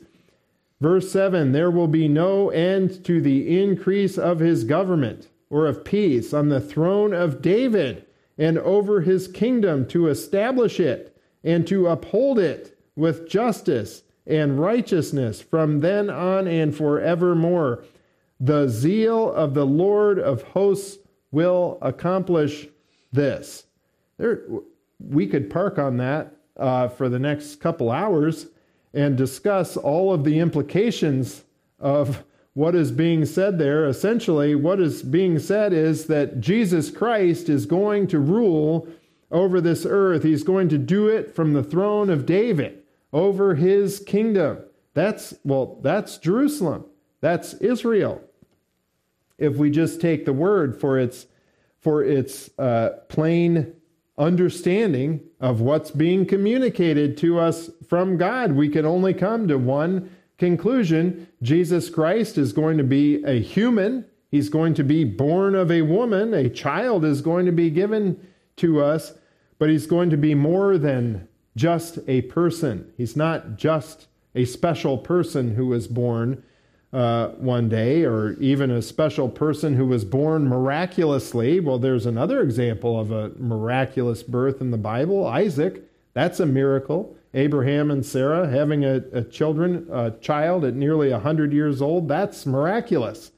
Verse 0.80 1.10
7 1.10 1.52
There 1.52 1.70
will 1.70 1.88
be 1.88 2.08
no 2.08 2.50
end 2.50 3.04
to 3.04 3.20
the 3.20 3.60
increase 3.60 4.16
of 4.16 4.38
his 4.38 4.64
government 4.64 5.28
or 5.50 5.66
of 5.66 5.84
peace 5.84 6.32
on 6.32 6.48
the 6.48 6.60
throne 6.60 7.12
of 7.12 7.42
David 7.42 8.04
and 8.36 8.58
over 8.58 9.00
his 9.00 9.26
kingdom 9.26 9.86
to 9.88 10.06
establish 10.06 10.78
it 10.78 11.16
and 11.42 11.66
to 11.66 11.88
uphold 11.88 12.38
it 12.38 12.78
with 12.94 13.28
justice 13.28 14.02
and 14.26 14.60
righteousness 14.60 15.40
from 15.40 15.80
then 15.80 16.10
on 16.10 16.46
and 16.46 16.76
forevermore. 16.76 17.84
The 18.38 18.68
zeal 18.68 19.32
of 19.32 19.54
the 19.54 19.66
Lord 19.66 20.18
of 20.18 20.42
hosts 20.42 20.98
will 21.32 21.78
accomplish 21.82 22.68
this. 23.12 23.64
There, 24.18 24.42
we 25.00 25.26
could 25.26 25.50
park 25.50 25.78
on 25.78 25.96
that 25.96 26.34
uh, 26.56 26.88
for 26.88 27.08
the 27.08 27.18
next 27.18 27.56
couple 27.56 27.90
hours 27.90 28.46
and 28.98 29.16
discuss 29.16 29.76
all 29.76 30.12
of 30.12 30.24
the 30.24 30.40
implications 30.40 31.44
of 31.78 32.24
what 32.54 32.74
is 32.74 32.90
being 32.90 33.24
said 33.24 33.56
there. 33.56 33.86
Essentially, 33.86 34.56
what 34.56 34.80
is 34.80 35.04
being 35.04 35.38
said 35.38 35.72
is 35.72 36.06
that 36.06 36.40
Jesus 36.40 36.90
Christ 36.90 37.48
is 37.48 37.64
going 37.64 38.08
to 38.08 38.18
rule 38.18 38.88
over 39.30 39.60
this 39.60 39.86
earth. 39.88 40.24
He's 40.24 40.42
going 40.42 40.68
to 40.70 40.78
do 40.78 41.06
it 41.06 41.32
from 41.32 41.52
the 41.52 41.62
throne 41.62 42.10
of 42.10 42.26
David 42.26 42.82
over 43.12 43.54
his 43.54 44.00
kingdom. 44.00 44.58
That's, 44.94 45.32
well, 45.44 45.78
that's 45.80 46.18
Jerusalem. 46.18 46.84
That's 47.20 47.54
Israel. 47.54 48.20
If 49.38 49.54
we 49.54 49.70
just 49.70 50.00
take 50.00 50.24
the 50.24 50.32
word 50.32 50.80
for 50.80 50.98
its, 50.98 51.26
for 51.78 52.02
its 52.02 52.50
uh, 52.58 52.98
plain 53.08 53.74
understanding 54.18 55.20
of 55.40 55.60
what's 55.60 55.90
being 55.90 56.26
communicated 56.26 57.16
to 57.18 57.38
us 57.38 57.70
from 57.88 58.16
God, 58.16 58.52
we 58.52 58.68
can 58.68 58.84
only 58.84 59.14
come 59.14 59.48
to 59.48 59.56
one 59.56 60.10
conclusion. 60.36 61.28
Jesus 61.42 61.88
Christ 61.88 62.36
is 62.36 62.52
going 62.52 62.78
to 62.78 62.84
be 62.84 63.22
a 63.24 63.40
human. 63.40 64.04
He's 64.30 64.48
going 64.48 64.74
to 64.74 64.84
be 64.84 65.04
born 65.04 65.54
of 65.54 65.70
a 65.70 65.82
woman. 65.82 66.34
A 66.34 66.50
child 66.50 67.04
is 67.04 67.20
going 67.20 67.46
to 67.46 67.52
be 67.52 67.70
given 67.70 68.20
to 68.56 68.82
us, 68.82 69.14
but 69.58 69.70
he's 69.70 69.86
going 69.86 70.10
to 70.10 70.16
be 70.16 70.34
more 70.34 70.76
than 70.76 71.28
just 71.56 71.98
a 72.06 72.22
person. 72.22 72.92
He's 72.96 73.16
not 73.16 73.56
just 73.56 74.06
a 74.34 74.44
special 74.44 74.98
person 74.98 75.54
who 75.54 75.66
was 75.66 75.88
born 75.88 76.42
uh, 76.92 77.28
one 77.30 77.68
day, 77.68 78.04
or 78.04 78.32
even 78.34 78.70
a 78.70 78.82
special 78.82 79.28
person 79.28 79.74
who 79.74 79.86
was 79.86 80.04
born 80.04 80.48
miraculously. 80.48 81.60
Well, 81.60 81.78
there's 81.78 82.06
another 82.06 82.40
example 82.40 82.98
of 82.98 83.10
a 83.10 83.30
miraculous 83.38 84.22
birth 84.22 84.60
in 84.60 84.70
the 84.70 84.78
Bible 84.78 85.26
Isaac. 85.26 85.82
That's 86.14 86.40
a 86.40 86.46
miracle. 86.46 87.16
Abraham 87.34 87.90
and 87.90 88.04
Sarah 88.04 88.48
having 88.48 88.84
a, 88.84 89.02
a 89.12 89.22
children, 89.22 89.86
a 89.92 90.12
child 90.12 90.64
at 90.64 90.74
nearly 90.74 91.10
100 91.10 91.52
years 91.52 91.82
old, 91.82 92.08
that's 92.08 92.46
miraculous. 92.46 93.32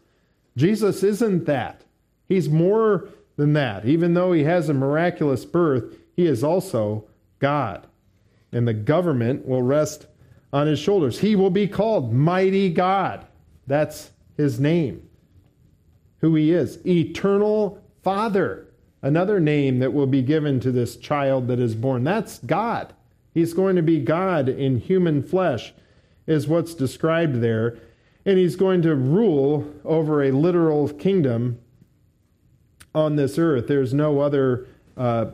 Jesus 0.56 1.02
isn't 1.02 1.46
that. 1.46 1.82
He's 2.28 2.48
more 2.48 3.08
than 3.36 3.52
that. 3.54 3.84
Even 3.84 4.14
though 4.14 4.32
he 4.32 4.44
has 4.44 4.68
a 4.68 4.74
miraculous 4.74 5.44
birth, 5.44 5.96
he 6.14 6.26
is 6.26 6.44
also 6.44 7.04
God 7.40 7.86
and 8.52 8.66
the 8.66 8.74
government 8.74 9.46
will 9.46 9.62
rest 9.62 10.06
on 10.52 10.66
his 10.66 10.78
shoulders. 10.78 11.18
He 11.18 11.36
will 11.36 11.50
be 11.50 11.68
called 11.68 12.12
Mighty 12.12 12.70
God. 12.70 13.26
That's 13.70 14.10
his 14.36 14.58
name, 14.58 15.08
who 16.18 16.34
he 16.34 16.50
is. 16.50 16.84
Eternal 16.84 17.80
Father, 18.02 18.66
another 19.00 19.38
name 19.38 19.78
that 19.78 19.92
will 19.92 20.08
be 20.08 20.22
given 20.22 20.58
to 20.58 20.72
this 20.72 20.96
child 20.96 21.46
that 21.46 21.60
is 21.60 21.76
born. 21.76 22.02
That's 22.02 22.38
God. 22.40 22.92
He's 23.32 23.54
going 23.54 23.76
to 23.76 23.82
be 23.82 24.00
God 24.00 24.48
in 24.48 24.80
human 24.80 25.22
flesh, 25.22 25.72
is 26.26 26.48
what's 26.48 26.74
described 26.74 27.36
there. 27.36 27.78
And 28.26 28.38
he's 28.38 28.56
going 28.56 28.82
to 28.82 28.96
rule 28.96 29.72
over 29.84 30.24
a 30.24 30.32
literal 30.32 30.88
kingdom 30.88 31.60
on 32.92 33.14
this 33.14 33.38
earth. 33.38 33.68
There's 33.68 33.94
no 33.94 34.18
other 34.18 34.66
uh, 34.96 35.26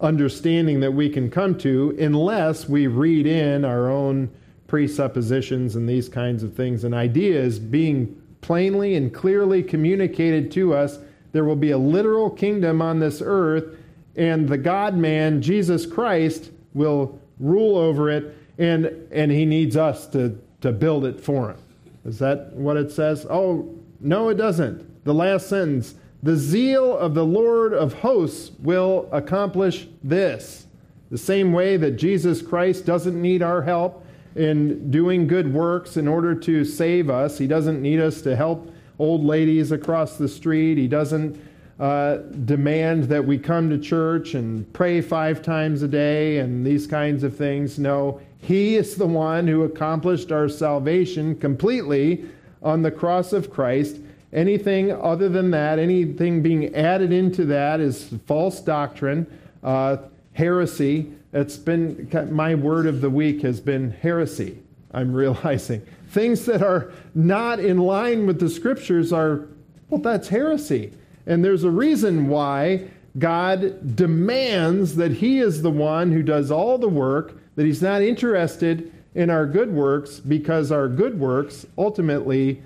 understanding 0.00 0.80
that 0.80 0.92
we 0.92 1.08
can 1.08 1.30
come 1.30 1.56
to 1.58 1.96
unless 2.00 2.68
we 2.68 2.88
read 2.88 3.28
in 3.28 3.64
our 3.64 3.88
own 3.88 4.28
presuppositions 4.72 5.76
and 5.76 5.86
these 5.86 6.08
kinds 6.08 6.42
of 6.42 6.54
things 6.54 6.82
and 6.82 6.94
ideas 6.94 7.58
being 7.58 8.18
plainly 8.40 8.94
and 8.94 9.12
clearly 9.12 9.62
communicated 9.62 10.50
to 10.50 10.72
us. 10.72 10.98
There 11.32 11.44
will 11.44 11.56
be 11.56 11.72
a 11.72 11.76
literal 11.78 12.30
kingdom 12.30 12.80
on 12.80 12.98
this 12.98 13.20
earth, 13.22 13.76
and 14.16 14.48
the 14.48 14.56
God 14.56 14.96
man, 14.96 15.42
Jesus 15.42 15.84
Christ, 15.84 16.52
will 16.72 17.20
rule 17.38 17.76
over 17.76 18.08
it, 18.08 18.34
and, 18.56 18.86
and 19.12 19.30
he 19.30 19.44
needs 19.44 19.76
us 19.76 20.06
to, 20.06 20.40
to 20.62 20.72
build 20.72 21.04
it 21.04 21.20
for 21.20 21.50
him. 21.50 21.58
Is 22.06 22.18
that 22.20 22.54
what 22.54 22.78
it 22.78 22.90
says? 22.90 23.26
Oh, 23.28 23.78
no, 24.00 24.30
it 24.30 24.36
doesn't. 24.36 25.04
The 25.04 25.12
last 25.12 25.50
sentence 25.50 25.96
the 26.22 26.36
zeal 26.36 26.96
of 26.96 27.12
the 27.12 27.26
Lord 27.26 27.74
of 27.74 27.92
hosts 27.92 28.52
will 28.58 29.06
accomplish 29.12 29.86
this. 30.02 30.66
The 31.10 31.18
same 31.18 31.52
way 31.52 31.76
that 31.76 31.98
Jesus 31.98 32.40
Christ 32.40 32.86
doesn't 32.86 33.20
need 33.20 33.42
our 33.42 33.60
help 33.60 34.06
in 34.34 34.90
doing 34.90 35.26
good 35.26 35.52
works 35.52 35.96
in 35.96 36.08
order 36.08 36.34
to 36.34 36.64
save 36.64 37.10
us, 37.10 37.38
He 37.38 37.46
doesn't 37.46 37.80
need 37.80 38.00
us 38.00 38.22
to 38.22 38.36
help 38.36 38.72
old 38.98 39.24
ladies 39.24 39.72
across 39.72 40.16
the 40.16 40.28
street. 40.28 40.78
He 40.78 40.88
doesn't 40.88 41.40
uh, 41.80 42.18
demand 42.44 43.04
that 43.04 43.24
we 43.24 43.38
come 43.38 43.68
to 43.70 43.78
church 43.78 44.34
and 44.34 44.70
pray 44.72 45.00
five 45.00 45.42
times 45.42 45.82
a 45.82 45.88
day 45.88 46.38
and 46.38 46.66
these 46.66 46.86
kinds 46.86 47.24
of 47.24 47.36
things. 47.36 47.78
No, 47.78 48.20
He 48.38 48.76
is 48.76 48.96
the 48.96 49.06
one 49.06 49.46
who 49.46 49.62
accomplished 49.62 50.30
our 50.30 50.48
salvation 50.48 51.36
completely 51.36 52.24
on 52.62 52.82
the 52.82 52.90
cross 52.90 53.32
of 53.32 53.50
Christ 53.50 53.98
Anything 54.32 54.92
other 54.92 55.28
than 55.28 55.50
that, 55.50 55.78
anything 55.78 56.40
being 56.40 56.74
added 56.74 57.12
into 57.12 57.44
that 57.46 57.80
is 57.80 58.14
false 58.26 58.60
doctrine, 58.60 59.26
uh, 59.62 59.98
heresy. 60.32 61.12
It's 61.32 61.56
been 61.56 62.08
my 62.30 62.54
word 62.54 62.86
of 62.86 63.00
the 63.00 63.10
week 63.10 63.42
has 63.42 63.60
been 63.60 63.90
heresy. 63.90 64.58
I'm 64.92 65.12
realizing 65.14 65.82
things 66.08 66.44
that 66.44 66.62
are 66.62 66.92
not 67.14 67.58
in 67.58 67.78
line 67.78 68.26
with 68.26 68.38
the 68.38 68.50
scriptures 68.50 69.12
are 69.12 69.46
well, 69.88 70.00
that's 70.00 70.28
heresy. 70.28 70.92
And 71.26 71.44
there's 71.44 71.64
a 71.64 71.70
reason 71.70 72.28
why 72.28 72.88
God 73.18 73.94
demands 73.94 74.96
that 74.96 75.12
He 75.12 75.38
is 75.38 75.60
the 75.60 75.70
one 75.70 76.10
who 76.12 76.22
does 76.22 76.50
all 76.50 76.78
the 76.78 76.88
work, 76.88 77.38
that 77.56 77.66
He's 77.66 77.82
not 77.82 78.00
interested 78.00 78.90
in 79.14 79.28
our 79.28 79.46
good 79.46 79.70
works 79.70 80.18
because 80.18 80.72
our 80.72 80.88
good 80.88 81.20
works 81.20 81.66
ultimately 81.76 82.62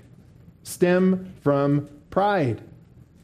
stem 0.63 1.33
from 1.41 1.89
pride. 2.09 2.61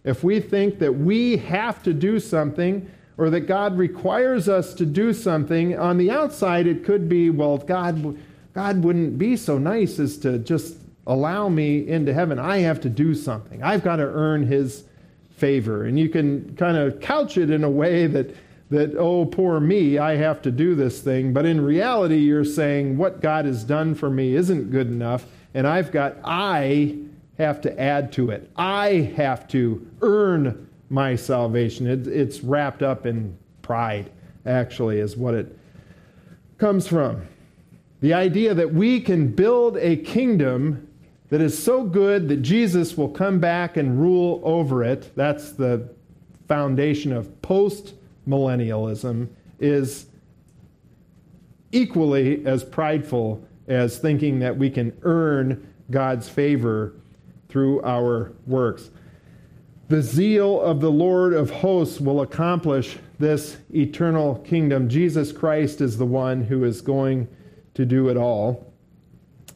If 0.03 0.23
we 0.23 0.41
think 0.41 0.79
that 0.79 0.91
we 0.91 1.37
have 1.37 1.81
to 1.83 1.93
do 1.93 2.19
something 2.19 2.89
or 3.17 3.29
that 3.29 3.41
God 3.41 3.77
requires 3.77 4.49
us 4.49 4.73
to 4.75 4.85
do 4.85 5.13
something, 5.13 5.77
on 5.77 5.97
the 5.97 6.09
outside 6.09 6.67
it 6.67 6.83
could 6.83 7.07
be, 7.07 7.29
well, 7.29 7.57
God, 7.57 8.17
God 8.53 8.83
wouldn't 8.83 9.17
be 9.17 9.37
so 9.37 9.57
nice 9.57 9.99
as 9.99 10.17
to 10.19 10.39
just 10.39 10.77
allow 11.05 11.49
me 11.49 11.87
into 11.87 12.13
heaven. 12.13 12.39
I 12.39 12.59
have 12.59 12.81
to 12.81 12.89
do 12.89 13.13
something. 13.13 13.61
I've 13.61 13.83
got 13.83 13.97
to 13.97 14.03
earn 14.03 14.47
his 14.47 14.83
favor. 15.35 15.85
And 15.85 15.99
you 15.99 16.09
can 16.09 16.55
kind 16.55 16.77
of 16.77 16.99
couch 17.01 17.37
it 17.37 17.49
in 17.49 17.63
a 17.63 17.69
way 17.69 18.07
that 18.07 18.35
that 18.69 18.95
oh 18.95 19.23
poor 19.23 19.59
me, 19.59 19.99
I 19.99 20.15
have 20.15 20.41
to 20.43 20.51
do 20.51 20.73
this 20.73 20.99
thing, 20.99 21.31
but 21.31 21.45
in 21.45 21.61
reality 21.61 22.17
you're 22.17 22.45
saying 22.45 22.97
what 22.97 23.21
God 23.21 23.45
has 23.45 23.63
done 23.63 23.93
for 23.93 24.09
me 24.09 24.35
isn't 24.35 24.71
good 24.71 24.87
enough 24.87 25.27
and 25.53 25.67
I've 25.67 25.91
got 25.91 26.15
I 26.23 26.97
have 27.37 27.61
to 27.61 27.79
add 27.79 28.11
to 28.13 28.31
it. 28.31 28.49
I 28.55 29.13
have 29.15 29.47
to 29.49 29.85
earn 30.01 30.67
my 30.93 31.15
salvation. 31.15 31.87
It, 31.87 32.05
it's 32.05 32.41
wrapped 32.41 32.83
up 32.83 33.07
in 33.07 33.35
pride 33.63 34.11
actually 34.45 34.99
is 34.99 35.17
what 35.17 35.33
it 35.33 35.57
comes 36.59 36.87
from. 36.87 37.27
The 38.01 38.13
idea 38.13 38.53
that 38.53 38.71
we 38.71 39.01
can 39.01 39.29
build 39.29 39.77
a 39.77 39.97
kingdom 39.97 40.87
that 41.29 41.41
is 41.41 41.57
so 41.57 41.83
good 41.83 42.29
that 42.29 42.43
Jesus 42.43 42.95
will 42.95 43.09
come 43.09 43.39
back 43.39 43.75
and 43.75 43.99
rule 43.99 44.39
over 44.43 44.83
it. 44.83 45.11
That's 45.15 45.53
the 45.53 45.89
foundation 46.47 47.11
of 47.11 47.41
post 47.41 47.95
millennialism, 48.27 49.29
is 49.59 50.05
equally 51.71 52.45
as 52.45 52.63
prideful 52.63 53.43
as 53.67 53.97
thinking 53.97 54.37
that 54.39 54.55
we 54.55 54.69
can 54.69 54.95
earn 55.01 55.73
God's 55.89 56.29
favor 56.29 56.93
through 57.49 57.81
our 57.81 58.33
works. 58.45 58.91
The 59.89 60.01
zeal 60.01 60.61
of 60.61 60.79
the 60.79 60.91
Lord 60.91 61.33
of 61.33 61.49
hosts 61.49 61.99
will 61.99 62.21
accomplish 62.21 62.97
this 63.19 63.57
eternal 63.73 64.35
kingdom. 64.39 64.87
Jesus 64.89 65.31
Christ 65.31 65.81
is 65.81 65.97
the 65.97 66.05
one 66.05 66.43
who 66.43 66.63
is 66.63 66.81
going 66.81 67.27
to 67.73 67.85
do 67.85 68.09
it 68.09 68.17
all. 68.17 68.71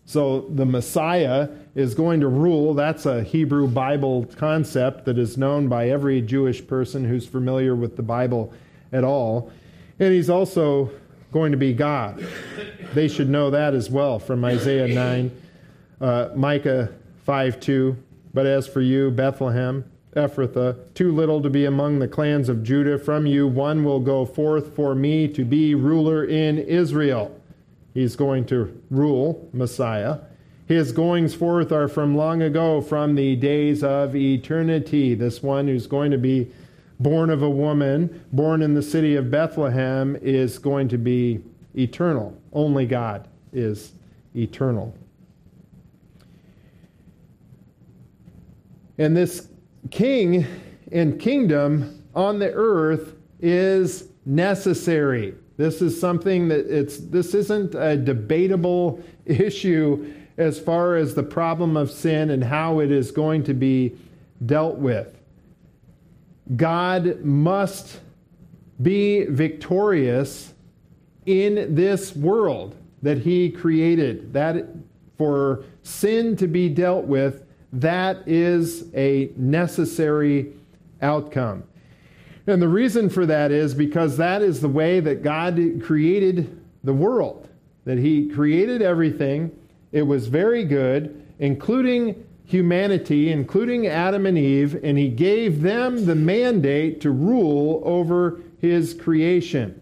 So 0.05 0.41
the 0.49 0.65
Messiah 0.65 1.49
is 1.75 1.93
going 1.93 2.21
to 2.21 2.27
rule. 2.27 2.73
That's 2.73 3.05
a 3.05 3.23
Hebrew 3.23 3.67
Bible 3.67 4.25
concept 4.37 5.05
that 5.05 5.17
is 5.17 5.37
known 5.37 5.67
by 5.67 5.89
every 5.89 6.21
Jewish 6.21 6.65
person 6.65 7.03
who's 7.03 7.27
familiar 7.27 7.75
with 7.75 7.97
the 7.97 8.03
Bible 8.03 8.53
at 8.91 9.03
all. 9.03 9.51
And 9.99 10.13
he's 10.13 10.29
also 10.29 10.91
going 11.31 11.51
to 11.51 11.57
be 11.57 11.73
God. 11.73 12.25
They 12.93 13.07
should 13.07 13.29
know 13.29 13.49
that 13.49 13.73
as 13.73 13.89
well 13.89 14.17
from 14.17 14.45
Isaiah 14.45 14.87
9, 14.87 15.41
uh, 15.99 16.29
Micah 16.35 16.89
5 17.25 17.59
2. 17.59 17.97
But 18.33 18.45
as 18.45 18.67
for 18.67 18.81
you, 18.81 19.11
Bethlehem, 19.11 19.83
Ephrathah, 20.17 20.93
too 20.93 21.11
little 21.11 21.41
to 21.41 21.49
be 21.49 21.65
among 21.65 21.99
the 21.99 22.07
clans 22.07 22.49
of 22.49 22.63
Judah, 22.63 22.97
from 22.97 23.25
you 23.25 23.47
one 23.47 23.83
will 23.83 23.99
go 23.99 24.25
forth 24.25 24.75
for 24.75 24.95
me 24.95 25.27
to 25.29 25.45
be 25.45 25.75
ruler 25.75 26.25
in 26.25 26.57
Israel. 26.57 27.39
He's 27.93 28.15
going 28.15 28.45
to 28.47 28.81
rule, 28.89 29.49
Messiah. 29.53 30.19
His 30.67 30.91
goings 30.91 31.33
forth 31.33 31.71
are 31.71 31.87
from 31.87 32.17
long 32.17 32.41
ago, 32.41 32.81
from 32.81 33.15
the 33.15 33.35
days 33.35 33.83
of 33.83 34.15
eternity. 34.15 35.15
This 35.15 35.41
one 35.41 35.67
who's 35.67 35.87
going 35.87 36.11
to 36.11 36.17
be 36.17 36.51
born 36.99 37.29
of 37.29 37.41
a 37.41 37.49
woman, 37.49 38.23
born 38.33 38.61
in 38.61 38.73
the 38.73 38.81
city 38.81 39.15
of 39.15 39.31
Bethlehem, 39.31 40.17
is 40.21 40.59
going 40.59 40.89
to 40.89 40.97
be 40.97 41.41
eternal. 41.75 42.37
Only 42.51 42.85
God 42.85 43.27
is 43.53 43.93
eternal. 44.35 44.93
And 48.97 49.15
this 49.15 49.47
king 49.91 50.45
and 50.91 51.19
kingdom 51.19 52.03
on 52.15 52.39
the 52.39 52.51
earth 52.51 53.15
is 53.39 54.09
necessary. 54.25 55.35
This 55.57 55.81
is 55.81 55.99
something 55.99 56.47
that 56.49 56.67
it's 56.67 56.97
this 56.97 57.33
isn't 57.33 57.75
a 57.75 57.97
debatable 57.97 59.03
issue 59.25 60.13
as 60.37 60.59
far 60.59 60.95
as 60.95 61.15
the 61.15 61.23
problem 61.23 61.75
of 61.75 61.89
sin 61.91 62.29
and 62.29 62.43
how 62.43 62.79
it 62.79 62.91
is 62.91 63.11
going 63.11 63.43
to 63.43 63.53
be 63.53 63.95
dealt 64.45 64.77
with. 64.77 65.19
God 66.55 67.23
must 67.23 67.99
be 68.81 69.25
victorious 69.25 70.53
in 71.25 71.73
this 71.73 72.15
world 72.15 72.75
that 73.01 73.17
he 73.17 73.49
created. 73.49 74.31
That 74.33 74.67
for 75.17 75.65
sin 75.81 76.35
to 76.37 76.47
be 76.47 76.69
dealt 76.69 77.05
with, 77.05 77.46
that 77.73 78.27
is 78.27 78.93
a 78.95 79.31
necessary 79.35 80.53
outcome. 81.01 81.63
And 82.47 82.61
the 82.61 82.67
reason 82.67 83.09
for 83.09 83.25
that 83.25 83.51
is 83.51 83.73
because 83.73 84.15
that 84.17 84.41
is 84.41 84.61
the 84.61 84.69
way 84.69 85.01
that 85.01 85.21
God 85.21 85.59
created 85.83 86.61
the 86.83 86.93
world, 86.93 87.49
that 87.83 87.97
He 87.97 88.29
created 88.29 88.81
everything. 88.81 89.51
It 89.91 90.03
was 90.03 90.27
very 90.27 90.63
good, 90.63 91.25
including 91.39 92.23
humanity, 92.45 93.31
including 93.31 93.87
Adam 93.87 94.25
and 94.25 94.37
Eve, 94.37 94.79
and 94.81 94.97
He 94.97 95.09
gave 95.09 95.61
them 95.61 96.05
the 96.05 96.15
mandate 96.15 97.01
to 97.01 97.11
rule 97.11 97.81
over 97.83 98.39
His 98.61 98.93
creation. 98.93 99.81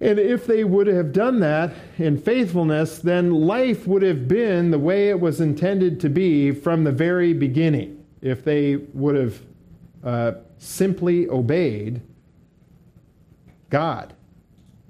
And 0.00 0.18
if 0.18 0.46
they 0.46 0.62
would 0.64 0.86
have 0.88 1.12
done 1.12 1.40
that 1.40 1.72
in 1.96 2.18
faithfulness, 2.18 2.98
then 2.98 3.30
life 3.30 3.86
would 3.86 4.02
have 4.02 4.28
been 4.28 4.70
the 4.70 4.78
way 4.78 5.08
it 5.08 5.18
was 5.18 5.40
intended 5.40 6.00
to 6.00 6.10
be 6.10 6.52
from 6.52 6.84
the 6.84 6.92
very 6.92 7.32
beginning. 7.32 8.04
If 8.20 8.44
they 8.44 8.76
would 8.76 9.14
have 9.14 9.40
uh, 10.04 10.32
simply 10.58 11.28
obeyed 11.28 12.02
God. 13.70 14.12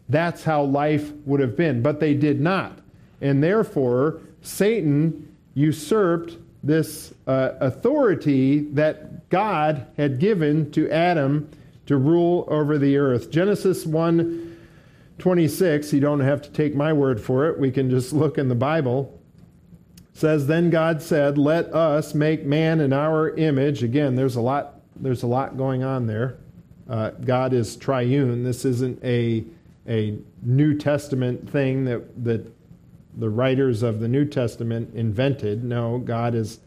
That's 0.09 0.45
how 0.45 0.63
life 0.63 1.13
would 1.25 1.41
have 1.41 1.57
been. 1.57 1.83
But 1.83 2.01
they 2.01 2.15
did 2.15 2.41
not. 2.41 2.81
And 3.21 3.43
therefore, 3.43 4.21
Satan 4.43 5.35
usurped 5.55 6.37
this 6.63 7.15
uh, 7.27 7.53
authority 7.61 8.61
that 8.73 9.29
God 9.31 9.87
had 9.97 10.19
given 10.19 10.71
to 10.73 10.91
Adam 10.91 11.49
to 11.87 11.97
rule 11.97 12.45
over 12.49 12.79
the 12.79 12.97
earth. 12.97 13.31
Genesis 13.31 13.87
1 13.87 14.56
26, 15.19 15.93
you 15.93 16.01
don't 16.01 16.21
have 16.21 16.43
to 16.43 16.51
take 16.51 16.75
my 16.75 16.93
word 16.93 17.21
for 17.21 17.47
it. 17.47 17.59
We 17.59 17.71
can 17.71 17.91
just 17.91 18.13
look 18.13 18.39
in 18.39 18.49
the 18.49 18.55
Bible. 18.55 19.19
says, 20.13 20.47
Then 20.47 20.71
God 20.71 21.01
said, 21.03 21.39
Let 21.39 21.73
us 21.75 22.15
make 22.15 22.45
man 22.45 22.81
in 22.81 22.93
our 22.93 23.31
image. 23.31 23.83
Again, 23.83 24.15
there's 24.15 24.37
a 24.37 24.41
lot 24.41 24.77
there's 25.01 25.23
a 25.23 25.27
lot 25.27 25.57
going 25.57 25.85
on 25.85 26.07
there. 26.07 26.39
Uh, 26.89 27.11
God 27.11 27.53
is 27.53 27.77
triune. 27.77 28.45
This 28.45 28.65
isn't 28.65 29.03
a, 29.05 29.45
a 29.89 30.19
New 30.43 30.77
Testament 30.77 31.51
thing 31.51 31.85
that, 31.85 32.25
that 32.25 32.53
the 33.17 33.29
writers 33.29 33.83
of 33.83 34.01
the 34.01 34.09
New 34.09 34.25
Testament 34.25 34.95
invented. 34.95 35.65
No, 35.65 35.99
God 35.99 36.35
is, 36.35 36.61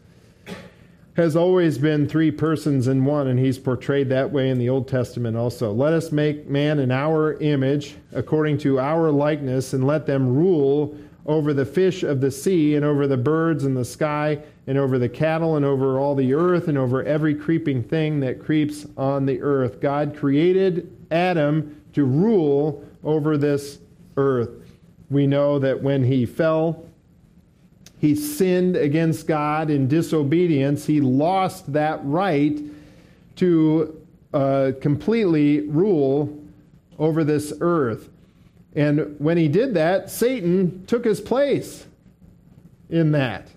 has 1.20 1.36
always 1.36 1.76
been 1.76 2.08
three 2.08 2.30
persons 2.30 2.88
in 2.88 3.04
one, 3.04 3.28
and 3.28 3.38
he's 3.38 3.58
portrayed 3.58 4.08
that 4.08 4.32
way 4.32 4.48
in 4.48 4.58
the 4.58 4.70
Old 4.70 4.88
Testament 4.88 5.36
also. 5.36 5.70
Let 5.70 5.92
us 5.92 6.10
make 6.10 6.48
man 6.48 6.78
in 6.78 6.90
our 6.90 7.34
image, 7.34 7.96
according 8.12 8.58
to 8.58 8.80
our 8.80 9.10
likeness, 9.10 9.74
and 9.74 9.86
let 9.86 10.06
them 10.06 10.34
rule 10.34 10.96
over 11.26 11.52
the 11.52 11.66
fish 11.66 12.02
of 12.02 12.22
the 12.22 12.30
sea, 12.30 12.74
and 12.74 12.84
over 12.84 13.06
the 13.06 13.16
birds 13.16 13.64
in 13.64 13.74
the 13.74 13.84
sky, 13.84 14.38
and 14.66 14.78
over 14.78 14.98
the 14.98 15.08
cattle, 15.08 15.56
and 15.56 15.64
over 15.64 15.98
all 15.98 16.14
the 16.14 16.32
earth, 16.32 16.68
and 16.68 16.78
over 16.78 17.04
every 17.04 17.34
creeping 17.34 17.82
thing 17.82 18.20
that 18.20 18.42
creeps 18.42 18.86
on 18.96 19.26
the 19.26 19.42
earth. 19.42 19.80
God 19.80 20.16
created 20.16 20.90
Adam 21.10 21.82
to 21.92 22.04
rule 22.04 22.82
over 23.04 23.36
this 23.36 23.78
earth. 24.16 24.50
We 25.10 25.26
know 25.26 25.58
that 25.58 25.82
when 25.82 26.02
he 26.02 26.24
fell, 26.24 26.86
he 28.00 28.14
sinned 28.14 28.76
against 28.76 29.26
God 29.26 29.68
in 29.68 29.86
disobedience. 29.86 30.86
He 30.86 31.02
lost 31.02 31.70
that 31.74 32.00
right 32.02 32.58
to 33.36 34.02
uh, 34.32 34.72
completely 34.80 35.68
rule 35.68 36.36
over 36.98 37.24
this 37.24 37.52
earth. 37.60 38.08
And 38.74 39.16
when 39.18 39.36
he 39.36 39.48
did 39.48 39.74
that, 39.74 40.10
Satan 40.10 40.86
took 40.86 41.04
his 41.04 41.20
place 41.20 41.86
in 42.88 43.12
that. 43.12 43.48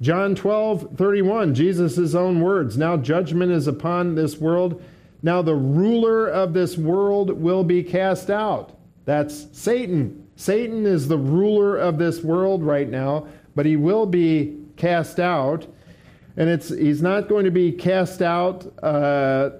John 0.00 0.34
12, 0.34 0.96
31, 0.96 1.54
Jesus' 1.54 2.14
own 2.14 2.40
words. 2.40 2.76
Now 2.76 2.96
judgment 2.96 3.50
is 3.50 3.66
upon 3.66 4.14
this 4.14 4.36
world. 4.36 4.82
Now 5.22 5.42
the 5.42 5.54
ruler 5.54 6.28
of 6.28 6.52
this 6.52 6.76
world 6.76 7.30
will 7.30 7.64
be 7.64 7.82
cast 7.82 8.30
out. 8.30 8.76
That's 9.04 9.46
Satan. 9.52 10.25
Satan 10.36 10.84
is 10.84 11.08
the 11.08 11.16
ruler 11.16 11.76
of 11.76 11.98
this 11.98 12.22
world 12.22 12.62
right 12.62 12.88
now, 12.88 13.26
but 13.54 13.66
he 13.66 13.76
will 13.76 14.06
be 14.06 14.58
cast 14.76 15.18
out. 15.18 15.66
And 16.36 16.50
it's, 16.50 16.68
he's 16.68 17.00
not 17.00 17.28
going 17.28 17.46
to 17.46 17.50
be 17.50 17.72
cast 17.72 18.20
out 18.20 18.70
uh, 18.82 19.50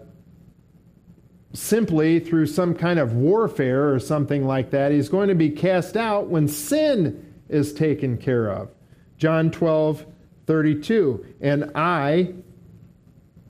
simply 1.55 2.21
through 2.21 2.47
some 2.47 2.75
kind 2.75 2.99
of 2.99 3.15
warfare 3.15 3.93
or 3.93 3.99
something 3.99 4.47
like 4.47 4.71
that. 4.71 4.93
He's 4.93 5.09
going 5.09 5.29
to 5.29 5.35
be 5.35 5.49
cast 5.49 5.97
out 5.97 6.29
when 6.29 6.47
sin 6.47 7.35
is 7.49 7.73
taken 7.73 8.19
care 8.19 8.51
of. 8.51 8.69
John 9.17 9.51
12, 9.51 10.05
32. 10.47 11.25
And 11.41 11.73
I, 11.75 12.35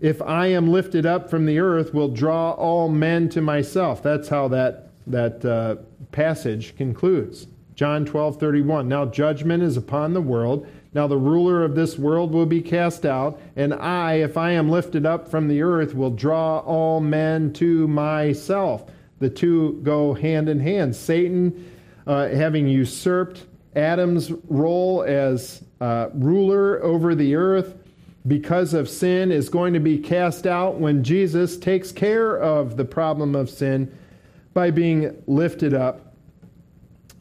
if 0.01 0.23
I 0.23 0.47
am 0.47 0.69
lifted 0.69 1.05
up 1.05 1.29
from 1.29 1.47
the 1.47 1.59
earth, 1.59 1.93
will 1.93 2.09
draw 2.09 2.53
all 2.53 2.89
men 2.89 3.29
to 3.31 3.41
myself. 3.41 4.03
That's 4.03 4.29
how 4.29 4.47
that, 4.49 4.91
that 5.09 5.45
uh, 5.45 5.77
passage 6.17 6.75
concludes. 6.77 7.47
John 7.75 8.07
12, 8.07 8.41
31. 8.41 8.89
Now 8.89 9.05
judgment 9.05 9.63
is 9.63 9.77
upon 9.77 10.15
the 10.15 10.23
world. 10.23 10.67
Now 10.95 11.07
the 11.07 11.19
ruler 11.19 11.63
of 11.63 11.75
this 11.75 11.99
world 11.99 12.33
will 12.33 12.47
be 12.47 12.63
cast 12.63 13.05
out, 13.05 13.39
and 13.55 13.75
I, 13.75 14.15
if 14.15 14.39
I 14.39 14.53
am 14.53 14.71
lifted 14.71 15.05
up 15.05 15.29
from 15.29 15.47
the 15.47 15.61
earth, 15.61 15.95
will 15.95 16.11
draw 16.11 16.61
all 16.61 17.01
men 17.01 17.53
to 17.55 17.87
myself. 17.87 18.91
The 19.19 19.29
two 19.29 19.79
go 19.83 20.15
hand 20.15 20.49
in 20.49 20.59
hand. 20.59 20.97
Satan, 20.97 21.71
uh, 22.07 22.29
having 22.29 22.67
usurped 22.67 23.45
Adam's 23.75 24.33
role 24.49 25.03
as 25.03 25.63
uh, 25.83 26.09
ruler 26.15 26.83
over 26.83 27.15
the 27.15 27.35
earth 27.35 27.75
because 28.27 28.73
of 28.73 28.89
sin, 28.89 29.31
is 29.31 29.51
going 29.51 29.75
to 29.75 29.81
be 29.81 29.99
cast 29.99 30.47
out 30.47 30.81
when 30.81 31.05
Jesus 31.05 31.59
takes 31.59 31.93
care 31.93 32.39
of 32.39 32.79
the 32.79 32.87
problem 32.87 33.35
of 33.35 33.51
sin 33.51 33.95
by 34.55 34.71
being 34.71 35.23
lifted 35.27 35.75
up 35.75 36.06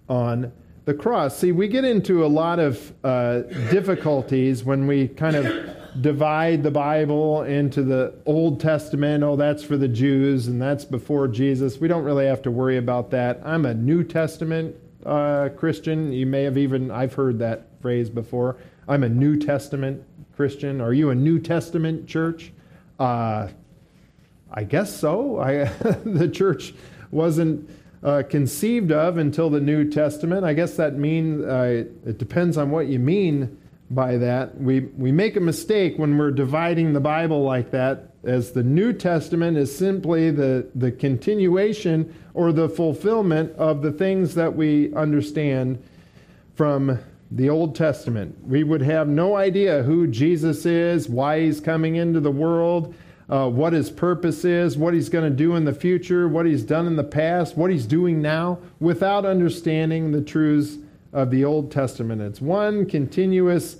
on 0.09 0.51
the 0.85 0.93
cross. 0.93 1.37
See, 1.37 1.51
we 1.51 1.67
get 1.67 1.83
into 1.83 2.25
a 2.25 2.27
lot 2.27 2.59
of 2.59 2.93
uh, 3.03 3.41
difficulties 3.71 4.63
when 4.63 4.87
we 4.87 5.07
kind 5.07 5.35
of 5.35 5.75
divide 6.01 6.61
the 6.61 6.71
Bible 6.71 7.43
into 7.43 7.83
the 7.83 8.13
Old 8.25 8.59
Testament. 8.59 9.23
Oh, 9.23 9.35
that's 9.35 9.63
for 9.63 9.77
the 9.77 9.87
Jews 9.87 10.47
and 10.47 10.61
that's 10.61 10.85
before 10.85 11.27
Jesus. 11.27 11.79
We 11.79 11.87
don't 11.87 12.03
really 12.03 12.25
have 12.25 12.41
to 12.43 12.51
worry 12.51 12.77
about 12.77 13.11
that. 13.11 13.41
I'm 13.43 13.65
a 13.65 13.73
New 13.73 14.03
Testament 14.03 14.75
uh, 15.05 15.49
Christian. 15.55 16.11
You 16.11 16.25
may 16.25 16.43
have 16.43 16.57
even, 16.57 16.91
I've 16.91 17.13
heard 17.13 17.39
that 17.39 17.67
phrase 17.81 18.09
before. 18.09 18.57
I'm 18.87 19.03
a 19.03 19.09
New 19.09 19.37
Testament 19.37 20.03
Christian. 20.35 20.81
Are 20.81 20.93
you 20.93 21.09
a 21.09 21.15
New 21.15 21.39
Testament 21.39 22.07
church? 22.07 22.51
Uh, 22.99 23.47
I 24.51 24.63
guess 24.63 24.95
so. 24.95 25.39
I, 25.39 25.65
the 26.05 26.27
church 26.27 26.73
wasn't 27.11 27.69
uh, 28.05 28.21
conceived 28.29 28.91
of 28.91 29.17
until 29.17 29.49
the 29.49 29.59
New 29.59 29.89
Testament. 29.89 30.45
I 30.45 30.53
guess 30.53 30.75
that 30.75 30.95
means 30.95 31.43
uh, 31.43 31.85
it 32.05 32.19
depends 32.19 32.55
on 32.55 32.69
what 32.69 32.85
you 32.85 32.99
mean 32.99 33.57
by 33.89 34.17
that. 34.17 34.61
We, 34.61 34.81
we 34.81 35.11
make 35.11 35.35
a 35.35 35.39
mistake 35.39 35.97
when 35.97 36.15
we're 36.15 36.31
dividing 36.31 36.93
the 36.93 36.99
Bible 36.99 37.43
like 37.43 37.71
that, 37.71 38.11
as 38.23 38.51
the 38.51 38.61
New 38.61 38.93
Testament 38.93 39.57
is 39.57 39.75
simply 39.75 40.29
the, 40.29 40.69
the 40.75 40.91
continuation 40.91 42.13
or 42.35 42.51
the 42.51 42.69
fulfillment 42.69 43.53
of 43.57 43.81
the 43.81 43.91
things 43.91 44.35
that 44.35 44.55
we 44.55 44.93
understand 44.93 45.83
from 46.53 46.99
the 47.31 47.49
Old 47.49 47.75
Testament. 47.75 48.37
We 48.45 48.63
would 48.63 48.81
have 48.81 49.07
no 49.07 49.35
idea 49.35 49.81
who 49.81 50.05
Jesus 50.05 50.67
is, 50.67 51.09
why 51.09 51.41
he's 51.41 51.59
coming 51.59 51.95
into 51.95 52.19
the 52.19 52.31
world 52.31 52.93
uh, 53.29 53.49
what 53.49 53.73
his 53.73 53.89
purpose 53.89 54.45
is, 54.45 54.77
what 54.77 54.93
he's 54.93 55.09
going 55.09 55.29
to 55.29 55.35
do 55.35 55.55
in 55.55 55.65
the 55.65 55.73
future, 55.73 56.27
what 56.27 56.45
he's 56.45 56.63
done 56.63 56.85
in 56.87 56.95
the 56.95 57.03
past, 57.03 57.57
what 57.57 57.71
he's 57.71 57.85
doing 57.85 58.21
now, 58.21 58.59
without 58.79 59.25
understanding 59.25 60.11
the 60.11 60.21
truths 60.21 60.77
of 61.11 61.31
the 61.31 61.43
Old 61.43 61.71
Testament. 61.71 62.21
It's 62.21 62.41
one 62.41 62.85
continuous 62.85 63.77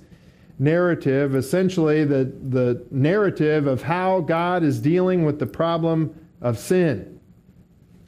narrative, 0.58 1.34
essentially 1.34 2.04
the, 2.04 2.24
the 2.24 2.84
narrative 2.90 3.66
of 3.66 3.82
how 3.82 4.20
God 4.20 4.62
is 4.62 4.80
dealing 4.80 5.24
with 5.24 5.38
the 5.38 5.46
problem 5.46 6.14
of 6.40 6.58
sin. 6.58 7.20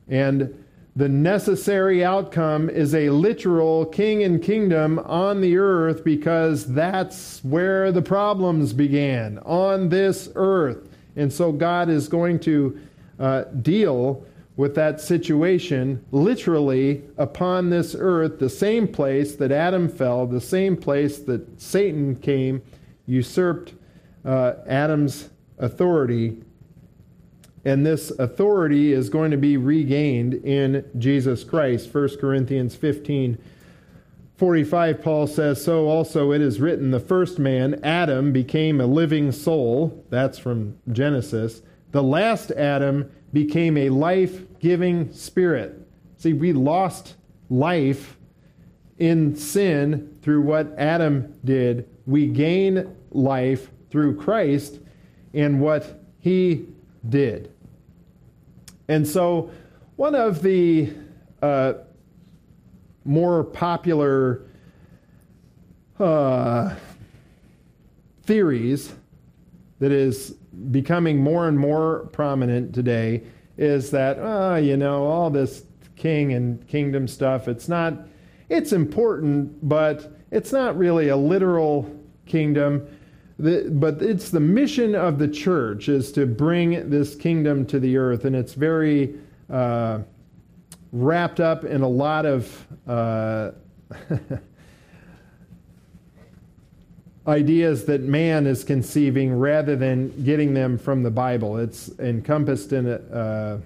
And 0.08 0.64
the 0.96 1.08
necessary 1.08 2.04
outcome 2.04 2.68
is 2.68 2.94
a 2.94 3.10
literal 3.10 3.86
king 3.86 4.24
and 4.24 4.42
kingdom 4.42 4.98
on 5.00 5.40
the 5.40 5.56
earth 5.58 6.02
because 6.02 6.66
that's 6.66 7.44
where 7.44 7.92
the 7.92 8.02
problems 8.02 8.72
began, 8.72 9.38
on 9.44 9.90
this 9.90 10.28
earth. 10.34 10.87
And 11.18 11.32
so 11.32 11.52
God 11.52 11.90
is 11.90 12.08
going 12.08 12.38
to 12.40 12.80
uh, 13.18 13.42
deal 13.60 14.24
with 14.56 14.74
that 14.74 15.00
situation 15.00 16.04
literally 16.10 17.02
upon 17.16 17.70
this 17.70 17.94
earth, 17.98 18.38
the 18.38 18.48
same 18.48 18.88
place 18.88 19.36
that 19.36 19.52
Adam 19.52 19.88
fell, 19.88 20.26
the 20.26 20.40
same 20.40 20.76
place 20.76 21.18
that 21.18 21.60
Satan 21.60 22.16
came, 22.16 22.62
usurped 23.06 23.74
uh, 24.24 24.54
Adam's 24.66 25.30
authority. 25.58 26.42
And 27.64 27.84
this 27.84 28.10
authority 28.10 28.92
is 28.92 29.08
going 29.08 29.30
to 29.30 29.36
be 29.36 29.56
regained 29.56 30.34
in 30.34 30.84
Jesus 30.98 31.44
Christ. 31.44 31.92
1 31.92 32.16
Corinthians 32.20 32.74
15 32.74 33.38
45, 34.38 35.02
Paul 35.02 35.26
says, 35.26 35.64
So 35.64 35.88
also 35.88 36.30
it 36.30 36.40
is 36.40 36.60
written, 36.60 36.92
the 36.92 37.00
first 37.00 37.40
man, 37.40 37.80
Adam, 37.82 38.32
became 38.32 38.80
a 38.80 38.86
living 38.86 39.32
soul. 39.32 40.04
That's 40.10 40.38
from 40.38 40.78
Genesis. 40.92 41.60
The 41.90 42.04
last 42.04 42.52
Adam 42.52 43.10
became 43.32 43.76
a 43.76 43.90
life 43.90 44.42
giving 44.60 45.12
spirit. 45.12 45.84
See, 46.18 46.34
we 46.34 46.52
lost 46.52 47.16
life 47.50 48.16
in 48.98 49.34
sin 49.34 50.16
through 50.22 50.42
what 50.42 50.72
Adam 50.78 51.34
did. 51.44 51.88
We 52.06 52.28
gain 52.28 52.94
life 53.10 53.72
through 53.90 54.18
Christ 54.18 54.78
and 55.34 55.60
what 55.60 56.00
he 56.20 56.68
did. 57.08 57.52
And 58.86 59.06
so, 59.06 59.50
one 59.96 60.14
of 60.14 60.42
the 60.42 60.92
uh, 61.42 61.74
more 63.08 63.42
popular 63.42 64.42
uh, 65.98 66.74
theories 68.24 68.92
that 69.78 69.90
is 69.90 70.32
becoming 70.70 71.16
more 71.16 71.48
and 71.48 71.58
more 71.58 72.08
prominent 72.12 72.74
today 72.74 73.22
is 73.56 73.90
that, 73.90 74.18
uh, 74.18 74.56
you 74.56 74.76
know, 74.76 75.06
all 75.06 75.30
this 75.30 75.64
king 75.96 76.34
and 76.34 76.68
kingdom 76.68 77.08
stuff, 77.08 77.48
it's 77.48 77.66
not, 77.66 77.94
it's 78.50 78.72
important, 78.72 79.66
but 79.66 80.12
it's 80.30 80.52
not 80.52 80.76
really 80.76 81.08
a 81.08 81.16
literal 81.16 81.90
kingdom. 82.26 82.86
The, 83.38 83.70
but 83.70 84.02
it's 84.02 84.30
the 84.30 84.40
mission 84.40 84.94
of 84.94 85.18
the 85.18 85.28
church 85.28 85.88
is 85.88 86.12
to 86.12 86.26
bring 86.26 86.90
this 86.90 87.14
kingdom 87.14 87.64
to 87.66 87.80
the 87.80 87.96
earth, 87.96 88.26
and 88.26 88.36
it's 88.36 88.52
very 88.52 89.14
uh, 89.48 90.00
wrapped 90.92 91.40
up 91.40 91.64
in 91.64 91.82
a 91.82 91.88
lot 91.88 92.26
of 92.26 92.66
uh, 92.86 93.50
ideas 97.26 97.84
that 97.84 98.02
man 98.02 98.46
is 98.46 98.64
conceiving 98.64 99.38
rather 99.38 99.76
than 99.76 100.24
getting 100.24 100.54
them 100.54 100.78
from 100.78 101.02
the 101.02 101.10
Bible. 101.10 101.58
It's 101.58 101.90
encompassed 101.98 102.72
in 102.72 102.88
a, 102.88 102.94
uh, 102.94 103.58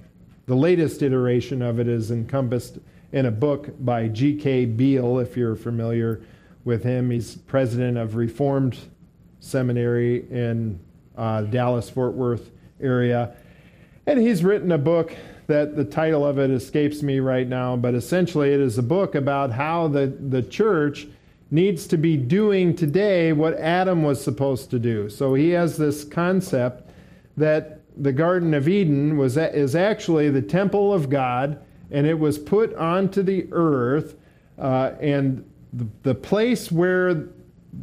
the 0.46 0.56
latest 0.56 1.02
iteration 1.02 1.62
of 1.62 1.78
it 1.78 1.86
is 1.86 2.10
encompassed 2.10 2.78
in 3.12 3.26
a 3.26 3.30
book 3.30 3.70
by 3.84 4.08
G.K. 4.08 4.64
Beale, 4.66 5.20
if 5.20 5.36
you're 5.36 5.54
familiar 5.54 6.22
with 6.64 6.82
him. 6.82 7.10
He's 7.10 7.36
president 7.36 7.98
of 7.98 8.16
Reformed 8.16 8.78
Seminary 9.40 10.26
in 10.30 10.80
uh, 11.16 11.42
Dallas 11.42 11.88
Fort 11.88 12.14
Worth 12.14 12.50
area. 12.80 13.34
And 14.06 14.18
he's 14.18 14.42
written 14.42 14.72
a 14.72 14.78
book 14.78 15.14
that 15.52 15.76
the 15.76 15.84
title 15.84 16.26
of 16.26 16.38
it 16.38 16.50
escapes 16.50 17.02
me 17.02 17.20
right 17.20 17.46
now, 17.46 17.76
but 17.76 17.94
essentially 17.94 18.54
it 18.54 18.58
is 18.58 18.78
a 18.78 18.82
book 18.82 19.14
about 19.14 19.52
how 19.52 19.86
the, 19.86 20.06
the 20.06 20.42
church 20.42 21.06
needs 21.50 21.86
to 21.86 21.98
be 21.98 22.16
doing 22.16 22.74
today 22.74 23.34
what 23.34 23.52
Adam 23.58 24.02
was 24.02 24.24
supposed 24.24 24.70
to 24.70 24.78
do. 24.78 25.10
So 25.10 25.34
he 25.34 25.50
has 25.50 25.76
this 25.76 26.04
concept 26.04 26.90
that 27.36 27.80
the 28.02 28.12
Garden 28.12 28.54
of 28.54 28.66
Eden 28.66 29.18
was 29.18 29.36
is 29.36 29.76
actually 29.76 30.30
the 30.30 30.40
temple 30.40 30.94
of 30.94 31.10
God, 31.10 31.62
and 31.90 32.06
it 32.06 32.18
was 32.18 32.38
put 32.38 32.74
onto 32.76 33.22
the 33.22 33.46
earth, 33.52 34.14
uh, 34.58 34.92
and 35.00 35.44
the, 35.74 35.86
the 36.02 36.14
place 36.14 36.72
where 36.72 37.28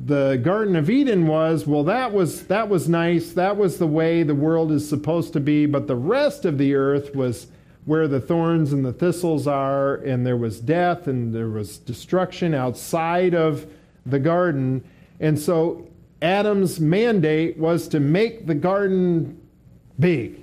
the 0.06 0.42
Garden 0.44 0.76
of 0.76 0.90
Eden 0.90 1.28
was, 1.28 1.68
well, 1.68 1.84
that 1.84 2.12
was 2.12 2.48
that 2.48 2.68
was 2.68 2.90
nice. 2.90 3.34
That 3.34 3.58
was 3.58 3.78
the 3.78 3.86
way 3.86 4.24
the 4.24 4.34
world 4.34 4.72
is 4.72 4.90
supposed 4.90 5.34
to 5.34 5.40
be. 5.40 5.68
But 5.68 5.86
the 5.86 5.96
rest 5.96 6.46
of 6.46 6.58
the 6.58 6.74
earth 6.74 7.16
was 7.16 7.46
where 7.86 8.08
the 8.08 8.20
thorns 8.20 8.74
and 8.74 8.86
the 8.86 8.94
thistles 8.94 9.48
are, 9.48 9.96
and 9.96 10.26
there 10.26 10.38
was 10.38 10.60
death 10.60 11.08
and 11.08 11.34
there 11.34 11.50
was 11.50 11.78
destruction 11.78 12.54
outside 12.54 13.34
of 13.34 13.66
the 14.06 14.20
garden. 14.20 14.84
And 15.20 15.40
so 15.40 15.88
Adam's 16.22 16.80
mandate 16.80 17.58
was 17.58 17.88
to 17.90 18.00
make 18.00 18.46
the 18.46 18.56
garden 18.56 19.42
big, 20.00 20.40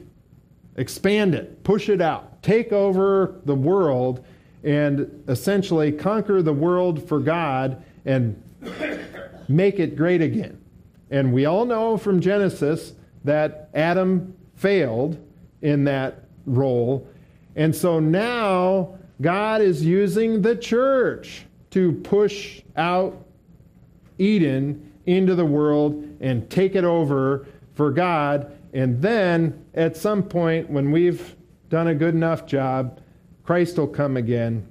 expand 0.77 1.35
it, 1.35 1.63
push 1.65 1.89
it 1.89 2.01
out, 2.01 2.43
take 2.43 2.73
over 2.73 3.35
the 3.45 3.55
world, 3.55 4.25
and 4.65 5.25
essentially 5.29 5.93
conquer 5.93 6.43
the 6.43 6.53
world 6.53 7.07
for 7.09 7.21
God 7.21 7.83
and 8.05 8.43
make 9.49 9.79
it 9.79 9.97
great 9.97 10.23
again. 10.23 10.61
And 11.11 11.33
we 11.33 11.47
all 11.47 11.65
know 11.65 11.97
from 11.97 12.21
Genesis 12.21 12.93
that 13.25 13.71
Adam 13.75 14.35
failed 14.57 15.19
in 15.63 15.85
that 15.85 16.25
role. 16.47 17.07
And 17.57 17.75
so 17.75 17.99
now 17.99 18.99
God 19.21 19.63
is 19.63 19.85
using 19.85 20.43
the 20.43 20.55
church 20.55 21.47
to 21.71 21.93
push 21.93 22.63
out 22.77 23.25
Eden 24.19 24.93
into 25.07 25.35
the 25.35 25.45
world 25.45 26.17
and 26.21 26.49
take 26.51 26.75
it 26.75 26.85
over 26.85 27.47
for 27.75 27.91
God. 27.91 28.57
And 28.73 29.01
then 29.01 29.65
at 29.75 29.97
some 29.97 30.23
point, 30.23 30.69
when 30.69 30.91
we've 30.91 31.35
done 31.71 31.89
a 31.89 31.95
good 31.95 32.15
enough 32.15 32.47
job, 32.47 33.01
Christ 33.43 33.79
will 33.79 33.87
come 33.87 34.17
again 34.17 34.67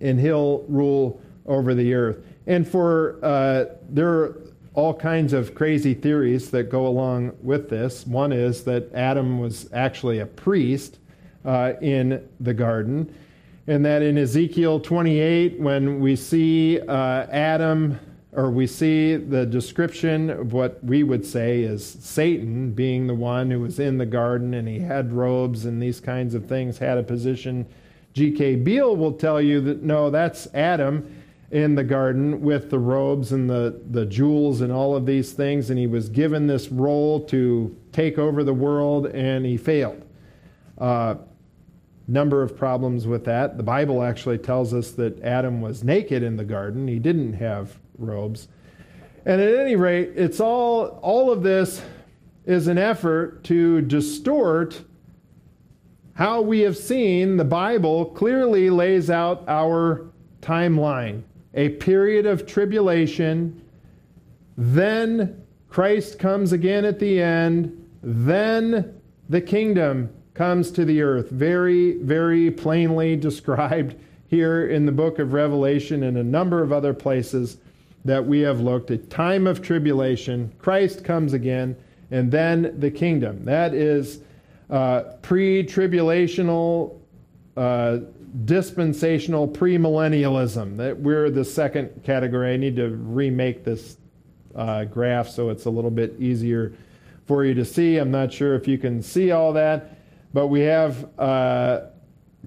and 0.00 0.20
he'll 0.20 0.64
rule 0.68 1.20
over 1.46 1.74
the 1.74 1.94
earth. 1.94 2.24
And 2.46 2.66
for 2.66 3.18
uh, 3.24 3.76
there 3.88 4.08
are 4.08 4.40
all 4.74 4.94
kinds 4.94 5.32
of 5.32 5.54
crazy 5.54 5.94
theories 5.94 6.50
that 6.50 6.64
go 6.64 6.86
along 6.86 7.36
with 7.42 7.68
this. 7.68 8.06
One 8.06 8.32
is 8.32 8.64
that 8.64 8.92
Adam 8.94 9.38
was 9.38 9.68
actually 9.72 10.20
a 10.20 10.26
priest 10.26 10.98
uh, 11.44 11.74
in 11.80 12.28
the 12.40 12.54
garden, 12.54 13.14
and 13.66 13.84
that 13.84 14.02
in 14.02 14.18
Ezekiel 14.18 14.80
28, 14.80 15.58
when 15.60 16.00
we 16.00 16.16
see 16.16 16.80
uh, 16.80 17.26
Adam, 17.30 17.98
or 18.32 18.50
we 18.50 18.66
see 18.66 19.16
the 19.16 19.44
description 19.44 20.30
of 20.30 20.52
what 20.52 20.82
we 20.82 21.02
would 21.02 21.24
say 21.24 21.60
is 21.60 21.84
Satan 21.84 22.72
being 22.72 23.06
the 23.06 23.14
one 23.14 23.50
who 23.50 23.60
was 23.60 23.78
in 23.78 23.98
the 23.98 24.06
garden 24.06 24.54
and 24.54 24.66
he 24.66 24.78
had 24.78 25.12
robes 25.12 25.66
and 25.66 25.82
these 25.82 26.00
kinds 26.00 26.34
of 26.34 26.46
things, 26.46 26.78
had 26.78 26.96
a 26.96 27.02
position. 27.02 27.66
G.K. 28.14 28.56
Beale 28.56 28.96
will 28.96 29.12
tell 29.12 29.40
you 29.40 29.60
that 29.60 29.82
no, 29.82 30.10
that's 30.10 30.48
Adam 30.54 31.22
in 31.50 31.74
the 31.74 31.84
garden 31.84 32.40
with 32.40 32.70
the 32.70 32.78
robes 32.78 33.32
and 33.32 33.48
the, 33.48 33.78
the 33.90 34.06
jewels 34.06 34.62
and 34.62 34.72
all 34.72 34.96
of 34.96 35.04
these 35.04 35.32
things, 35.32 35.68
and 35.68 35.78
he 35.78 35.86
was 35.86 36.08
given 36.08 36.46
this 36.46 36.70
role 36.70 37.20
to 37.26 37.76
take 37.92 38.16
over 38.18 38.42
the 38.42 38.54
world, 38.54 39.06
and 39.08 39.44
he 39.44 39.58
failed. 39.58 40.02
Uh, 40.78 41.16
number 42.08 42.42
of 42.42 42.56
problems 42.56 43.06
with 43.06 43.24
that. 43.24 43.56
The 43.56 43.62
Bible 43.62 44.02
actually 44.02 44.38
tells 44.38 44.74
us 44.74 44.92
that 44.92 45.22
Adam 45.22 45.60
was 45.60 45.84
naked 45.84 46.22
in 46.22 46.36
the 46.36 46.44
garden. 46.44 46.88
He 46.88 46.98
didn't 46.98 47.34
have 47.34 47.78
robes. 47.98 48.48
And 49.24 49.40
at 49.40 49.54
any 49.54 49.76
rate, 49.76 50.12
it's 50.16 50.40
all 50.40 50.98
all 51.02 51.30
of 51.30 51.42
this 51.42 51.82
is 52.44 52.66
an 52.66 52.78
effort 52.78 53.44
to 53.44 53.82
distort 53.82 54.82
how 56.14 56.40
we 56.42 56.60
have 56.60 56.76
seen 56.76 57.36
the 57.36 57.44
Bible 57.44 58.06
clearly 58.06 58.68
lays 58.68 59.10
out 59.10 59.44
our 59.48 60.10
timeline 60.40 61.22
a 61.54 61.70
period 61.70 62.26
of 62.26 62.46
tribulation, 62.46 63.62
then 64.56 65.42
Christ 65.68 66.18
comes 66.18 66.52
again 66.52 66.84
at 66.84 66.98
the 66.98 67.20
end, 67.20 67.88
then 68.02 69.00
the 69.28 69.40
kingdom 69.40 70.10
comes 70.34 70.70
to 70.72 70.84
the 70.84 71.02
earth. 71.02 71.30
Very, 71.30 71.98
very 71.98 72.50
plainly 72.50 73.16
described 73.16 73.96
here 74.28 74.66
in 74.68 74.86
the 74.86 74.92
book 74.92 75.18
of 75.18 75.32
Revelation 75.32 76.04
and 76.04 76.16
a 76.16 76.24
number 76.24 76.62
of 76.62 76.72
other 76.72 76.94
places 76.94 77.58
that 78.04 78.24
we 78.24 78.40
have 78.40 78.60
looked. 78.60 78.90
A 78.90 78.96
time 78.96 79.46
of 79.46 79.62
tribulation, 79.62 80.52
Christ 80.58 81.04
comes 81.04 81.32
again, 81.32 81.76
and 82.10 82.30
then 82.30 82.74
the 82.78 82.90
kingdom. 82.90 83.44
That 83.44 83.74
is 83.74 84.20
uh, 84.70 85.02
pre 85.22 85.64
tribulational 85.64 86.98
uh, 87.56 87.98
dispensational 88.44 89.46
premillennialism. 89.46 90.76
That 90.78 90.98
we're 90.98 91.30
the 91.30 91.44
second 91.44 92.02
category. 92.02 92.54
I 92.54 92.56
need 92.56 92.76
to 92.76 92.88
remake 92.88 93.64
this 93.64 93.98
uh, 94.54 94.84
graph 94.84 95.28
so 95.28 95.50
it's 95.50 95.64
a 95.64 95.70
little 95.70 95.90
bit 95.90 96.14
easier 96.18 96.72
for 97.26 97.44
you 97.44 97.54
to 97.54 97.64
see. 97.64 97.98
I'm 97.98 98.10
not 98.10 98.32
sure 98.32 98.54
if 98.54 98.66
you 98.66 98.78
can 98.78 99.02
see 99.02 99.30
all 99.30 99.52
that, 99.54 99.98
but 100.32 100.48
we 100.48 100.60
have 100.60 101.08
uh, 101.18 101.80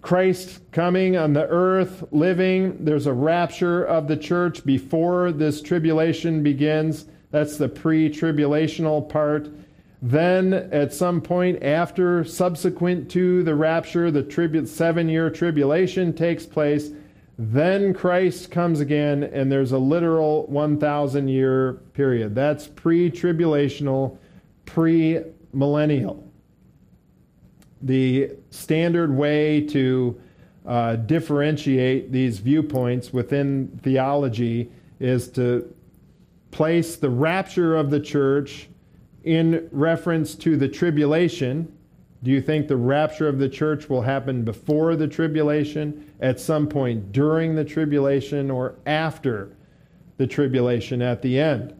Christ 0.01 0.59
coming 0.71 1.17
on 1.17 1.33
the 1.33 1.47
earth, 1.47 2.03
living. 2.11 2.83
There's 2.83 3.07
a 3.07 3.13
rapture 3.13 3.83
of 3.83 4.07
the 4.07 4.17
church 4.17 4.65
before 4.65 5.31
this 5.31 5.61
tribulation 5.61 6.43
begins. 6.43 7.05
That's 7.31 7.57
the 7.57 7.69
pre 7.69 8.09
tribulational 8.09 9.07
part. 9.07 9.49
Then, 10.01 10.53
at 10.53 10.93
some 10.93 11.21
point 11.21 11.63
after, 11.63 12.23
subsequent 12.23 13.09
to 13.11 13.43
the 13.43 13.55
rapture, 13.55 14.11
the 14.11 14.21
tribu- 14.23 14.65
seven 14.67 15.09
year 15.09 15.29
tribulation 15.29 16.13
takes 16.13 16.45
place. 16.45 16.91
Then 17.37 17.93
Christ 17.93 18.51
comes 18.51 18.79
again, 18.79 19.23
and 19.23 19.51
there's 19.51 19.73
a 19.73 19.77
literal 19.77 20.45
1,000 20.47 21.27
year 21.27 21.73
period. 21.93 22.35
That's 22.35 22.67
pre 22.67 23.09
tribulational, 23.11 24.17
pre 24.65 25.21
millennial. 25.51 26.24
The 27.85 28.31
standard 28.49 29.15
way 29.15 29.61
to 29.67 30.19
uh, 30.65 30.95
differentiate 30.95 32.11
these 32.11 32.39
viewpoints 32.39 33.13
within 33.13 33.79
theology 33.83 34.71
is 34.99 35.29
to 35.29 35.71
place 36.49 36.95
the 36.95 37.11
rapture 37.11 37.75
of 37.75 37.91
the 37.91 37.99
church 37.99 38.69
in 39.23 39.69
reference 39.71 40.33
to 40.35 40.57
the 40.57 40.67
tribulation. 40.67 41.71
Do 42.23 42.31
you 42.31 42.41
think 42.41 42.67
the 42.67 42.75
rapture 42.75 43.27
of 43.27 43.37
the 43.37 43.49
church 43.49 43.87
will 43.87 44.01
happen 44.01 44.43
before 44.43 44.95
the 44.95 45.07
tribulation, 45.07 46.11
at 46.21 46.39
some 46.39 46.67
point 46.67 47.11
during 47.11 47.53
the 47.53 47.65
tribulation, 47.65 48.49
or 48.49 48.75
after 48.87 49.55
the 50.17 50.25
tribulation 50.25 51.03
at 51.03 51.21
the 51.21 51.39
end? 51.39 51.75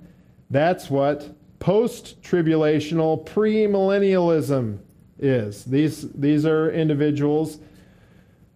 That's 0.52 0.92
what 0.92 1.36
post 1.58 2.22
tribulational 2.22 3.26
premillennialism 3.26 4.78
is. 5.20 5.66
These, 5.66 6.12
these 6.12 6.46
are 6.46 6.72
individuals 6.72 7.60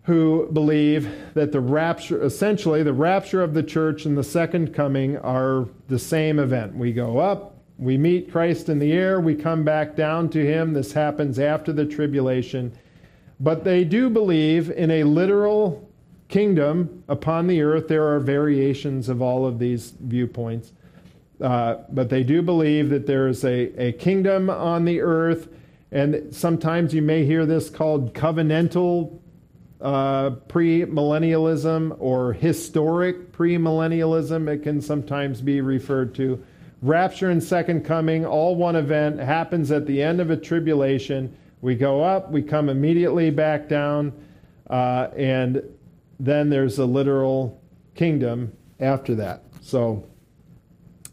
who 0.04 0.50
believe 0.52 1.10
that 1.36 1.52
the 1.52 1.60
rapture, 1.60 2.24
essentially, 2.24 2.82
the 2.84 2.94
rapture 2.94 3.44
of 3.44 3.54
the 3.54 3.64
church 3.64 4.06
and 4.06 4.18
the 4.18 4.24
second 4.24 4.74
coming 4.74 5.18
are 5.18 5.68
the 5.88 6.00
same 6.00 6.40
event. 6.40 6.76
We 6.76 6.94
go 6.94 7.20
up, 7.20 7.56
we 7.78 7.98
meet 7.98 8.32
Christ 8.32 8.70
in 8.70 8.80
the 8.80 8.92
air, 8.92 9.20
we 9.20 9.36
come 9.36 9.64
back 9.64 9.96
down 9.96 10.30
to 10.30 10.46
him. 10.46 10.74
This 10.74 10.92
happens 10.94 11.38
after 11.38 11.72
the 11.72 11.86
tribulation. 11.86 12.72
But 13.40 13.64
they 13.64 13.84
do 13.84 14.10
believe 14.10 14.70
in 14.72 14.92
a 14.92 15.04
literal 15.04 15.88
kingdom 16.28 17.04
upon 17.08 17.48
the 17.48 17.62
earth. 17.62 17.88
There 17.88 18.08
are 18.08 18.20
variations 18.20 19.10
of 19.10 19.22
all 19.22 19.46
of 19.46 19.60
these 19.60 19.94
viewpoints. 20.00 20.74
Uh, 21.40 21.78
but 21.90 22.10
they 22.10 22.24
do 22.24 22.42
believe 22.42 22.90
that 22.90 23.08
there 23.08 23.28
is 23.28 23.46
a, 23.46 23.90
a 23.90 23.92
kingdom 23.94 24.50
on 24.50 24.86
the 24.86 25.02
earth. 25.02 25.48
And 25.92 26.34
sometimes 26.36 26.94
you 26.94 27.02
may 27.02 27.26
hear 27.26 27.46
this 27.46 27.70
called 27.70 28.14
covenantal 28.14 29.20
uh, 29.82 30.32
premillennialism 30.48 31.96
or 32.00 32.34
historic 32.34 33.32
premillennialism. 33.32 34.48
It 34.48 34.64
can 34.64 34.82
sometimes 34.82 35.42
be 35.42 35.62
referred 35.62 36.14
to 36.16 36.44
rapture 36.82 37.30
and 37.30 37.44
second 37.44 37.84
coming, 37.84 38.26
all 38.26 38.56
one 38.56 38.76
event, 38.76 39.20
happens 39.20 39.72
at 39.72 39.86
the 39.86 40.02
end 40.02 40.22
of 40.22 40.30
a 40.30 40.38
tribulation. 40.38 41.36
We 41.62 41.76
go 41.76 42.02
up, 42.02 42.32
we 42.32 42.42
come 42.42 42.70
immediately 42.70 43.32
back 43.32 43.68
down, 43.68 44.14
uh, 44.70 45.10
and 45.16 45.64
then 46.20 46.50
there's 46.50 46.80
a 46.80 46.86
literal 46.86 47.62
kingdom 47.96 48.54
after 48.80 49.16
that. 49.16 49.44
So 49.62 50.08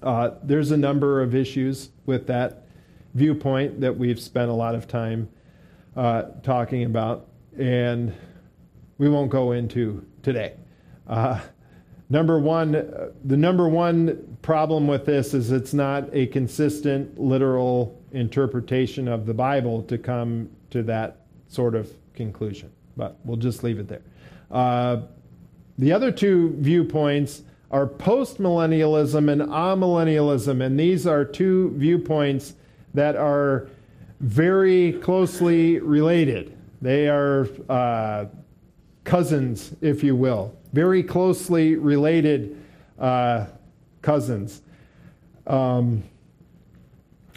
uh, 0.03 0.31
there's 0.43 0.71
a 0.71 0.77
number 0.77 1.23
of 1.23 1.35
issues 1.35 1.91
with 2.05 2.27
that 2.29 2.66
viewpoint 3.17 3.81
that 3.81 3.97
we've 3.97 4.21
spent 4.21 4.51
a 4.51 4.55
lot 4.55 4.75
of 4.75 4.87
time 4.87 5.29
uh, 5.97 6.23
talking 6.43 6.85
about, 6.85 7.27
and 7.59 8.15
we 8.99 9.09
won't 9.09 9.31
go 9.31 9.53
into 9.53 10.07
today. 10.23 10.55
Uh, 11.07 11.41
Number 12.09 12.39
one, 12.39 12.77
uh, 12.77 13.11
the 13.25 13.37
number 13.37 13.69
one 13.69 14.39
problem 14.43 14.87
with 14.87 15.07
this 15.07 15.35
is 15.35 15.51
it's 15.51 15.75
not 15.75 16.09
a 16.13 16.27
consistent 16.27 17.19
literal 17.19 18.01
interpretation 18.13 19.09
of 19.09 19.27
the 19.27 19.35
Bible 19.35 19.83
to 19.85 19.99
come 19.99 20.49
to 20.71 20.85
that 20.85 21.23
sort 21.49 21.75
of 21.75 21.93
conclusion. 22.15 22.71
But 22.97 23.19
we'll 23.25 23.37
just 23.37 23.65
leave 23.65 23.81
it 23.81 23.89
there. 23.89 24.03
Uh, 24.51 25.03
the 25.79 25.93
other 25.93 26.13
two 26.13 26.55
viewpoints 26.59 27.43
are 27.73 27.87
postmillennialism 27.87 29.29
and 29.31 29.43
amillennialism, 29.43 30.65
and 30.65 30.79
these 30.79 31.09
are 31.09 31.25
two 31.25 31.73
viewpoints 31.77 32.55
that 32.97 33.17
are 33.17 33.69
very 34.21 34.93
closely 34.95 35.79
related. 35.79 36.57
They 36.83 37.09
are 37.09 37.49
uh, 37.69 38.27
cousins, 39.05 39.75
if 39.81 40.03
you 40.03 40.17
will 40.17 40.57
very 40.77 41.03
closely 41.03 41.75
related 41.75 42.63
uh, 42.99 43.47
cousins. 44.03 44.61
Um, 45.47 46.03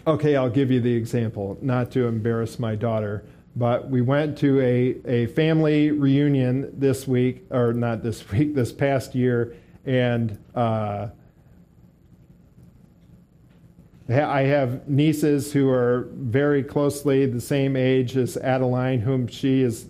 okay, 0.05 0.36
I'll 0.36 0.49
give 0.49 0.72
you 0.72 0.82
the 0.82 0.93
example, 0.93 1.57
not 1.62 1.89
to 1.91 2.05
embarrass 2.05 2.60
my 2.60 2.76
daughter, 2.76 3.24
but 3.55 3.89
we 3.89 4.01
went 4.01 4.38
to 4.39 4.60
a, 4.60 4.97
a 5.05 5.28
family 5.28 5.89
reunion 5.91 6.78
this 6.78 7.07
week, 7.07 7.45
or 7.49 7.72
not 7.72 8.03
this 8.03 8.30
week, 8.32 8.55
this 8.55 8.74
past 8.74 9.16
year, 9.16 9.55
and 9.86 10.38
uh, 10.53 11.07
I 14.10 14.41
have 14.41 14.88
nieces 14.89 15.53
who 15.53 15.70
are 15.70 16.07
very 16.14 16.64
closely 16.64 17.28
the 17.28 17.41
same 17.41 17.76
age 17.76 18.18
as 18.18 18.38
Adeline, 18.38 18.99
whom 19.01 19.28
she 19.28 19.62
is. 19.62 19.86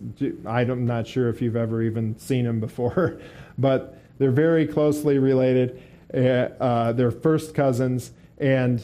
I'm 0.46 0.86
not 0.86 1.08
sure 1.08 1.30
if 1.30 1.42
you've 1.42 1.56
ever 1.56 1.82
even 1.82 2.18
seen 2.20 2.46
them 2.46 2.60
before, 2.60 3.22
but 3.58 3.98
they're 4.18 4.32
very 4.32 4.68
closely 4.68 5.20
related. 5.20 5.82
Uh, 6.14 6.18
uh, 6.18 6.92
they're 6.92 7.12
first 7.12 7.56
cousins, 7.56 8.12
and 8.40 8.84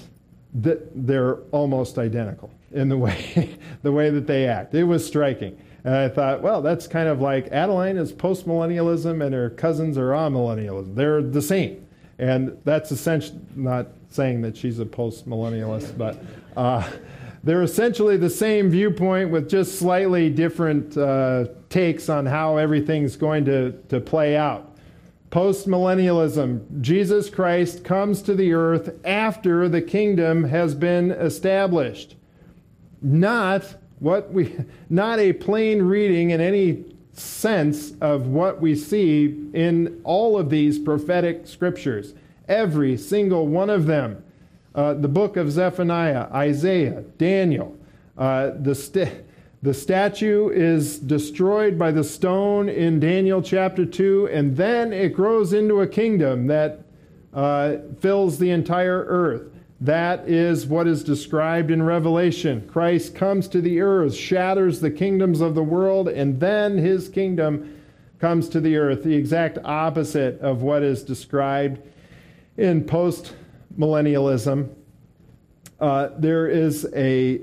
they're 0.54 1.36
almost 1.52 1.98
identical 1.98 2.50
in 2.72 2.88
the 2.88 2.98
way 2.98 3.58
the 3.84 3.92
way 3.92 4.10
that 4.10 4.28
they 4.28 4.48
act. 4.48 4.74
It 4.74 4.86
was 4.86 5.06
striking. 5.06 5.58
And 5.84 5.96
I 5.96 6.10
thought, 6.10 6.42
well, 6.42 6.62
that's 6.62 6.88
kind 6.88 7.08
of 7.08 7.22
like 7.22 7.48
Adeline 7.52 7.98
is 7.98 8.12
postmillennialism 8.12 9.24
and 9.24 9.36
her 9.36 9.52
cousins 9.52 10.00
are 10.00 10.10
amillennialism. 10.10 10.96
They're 10.96 11.22
the 11.22 11.44
same. 11.44 11.86
And 12.18 12.58
that's 12.64 12.92
essentially 12.92 13.40
not 13.56 13.88
saying 14.10 14.42
that 14.42 14.56
she's 14.56 14.80
a 14.80 14.86
post 14.86 15.28
millennialist, 15.28 15.98
but 15.98 16.24
uh, 16.56 16.90
they're 17.44 17.64
essentially 17.64 18.18
the 18.18 18.30
same 18.30 18.70
viewpoint 18.70 19.30
with 19.30 19.50
just 19.50 19.78
slightly 19.78 20.30
different 20.30 20.98
uh, 20.98 21.46
takes 21.70 22.10
on 22.10 22.26
how 22.26 22.58
everything's 22.58 23.16
going 23.16 23.46
to, 23.46 23.72
to 23.90 24.00
play 24.00 24.36
out. 24.36 24.76
Post 25.30 25.68
millennialism, 25.68 26.82
Jesus 26.82 27.30
Christ 27.30 27.84
comes 27.84 28.22
to 28.22 28.36
the 28.36 28.54
earth 28.54 28.96
after 29.06 29.68
the 29.68 29.82
kingdom 29.82 30.46
has 30.46 30.74
been 30.74 31.12
established. 31.12 32.16
Not 33.02 33.76
what 34.00 34.32
we 34.32 34.56
not 34.90 35.20
a 35.20 35.34
plain 35.34 35.82
reading 35.82 36.32
in 36.32 36.42
any 36.42 36.86
sense 37.14 37.94
of 38.02 38.28
what 38.28 38.62
we 38.62 38.76
see 38.76 39.26
in 39.54 40.02
all 40.04 40.38
of 40.38 40.50
these 40.50 40.80
prophetic 40.80 41.48
scriptures. 41.48 42.14
Every 42.48 42.98
single 42.98 43.48
one 43.48 43.70
of 43.70 43.86
them. 43.86 44.24
Uh, 44.74 44.94
the 44.94 45.08
book 45.08 45.38
of 45.38 45.52
Zephaniah, 45.52 46.28
Isaiah, 46.34 47.04
Daniel, 47.18 47.78
uh, 48.18 48.52
the, 48.60 48.76
st- 48.76 49.24
the 49.62 49.74
statue 49.74 50.50
is 50.50 51.00
destroyed 51.00 51.80
by 51.80 51.92
the 51.92 52.04
stone 52.04 52.70
in 52.70 53.00
Daniel 53.00 53.42
chapter 53.42 53.86
2, 53.86 54.30
and 54.32 54.56
then 54.58 54.92
it 54.94 55.14
grows 55.14 55.54
into 55.54 55.82
a 55.82 55.88
kingdom 55.88 56.48
that 56.48 56.82
uh, 57.34 57.78
fills 58.00 58.38
the 58.38 58.52
entire 58.52 59.06
earth. 59.06 59.44
That 59.82 60.28
is 60.30 60.66
what 60.66 60.88
is 60.88 61.04
described 61.04 61.72
in 61.72 61.84
Revelation. 61.84 62.68
Christ 62.68 63.16
comes 63.16 63.48
to 63.50 63.62
the 63.62 63.82
earth, 63.82 64.16
shatters 64.16 64.80
the 64.80 64.92
kingdoms 64.92 65.42
of 65.42 65.56
the 65.56 65.64
world, 65.64 66.08
and 66.08 66.40
then 66.40 66.78
his 66.78 67.10
kingdom 67.10 67.82
comes 68.20 68.48
to 68.50 68.62
the 68.62 68.78
earth. 68.78 69.04
The 69.04 69.16
exact 69.16 69.58
opposite 69.66 70.40
of 70.40 70.62
what 70.62 70.84
is 70.84 71.04
described 71.04 71.82
in 72.58 72.84
post 72.84 73.36
millennialism. 73.78 74.70
Uh, 75.80 76.10
there 76.18 76.48
is 76.48 76.88
a 76.96 77.42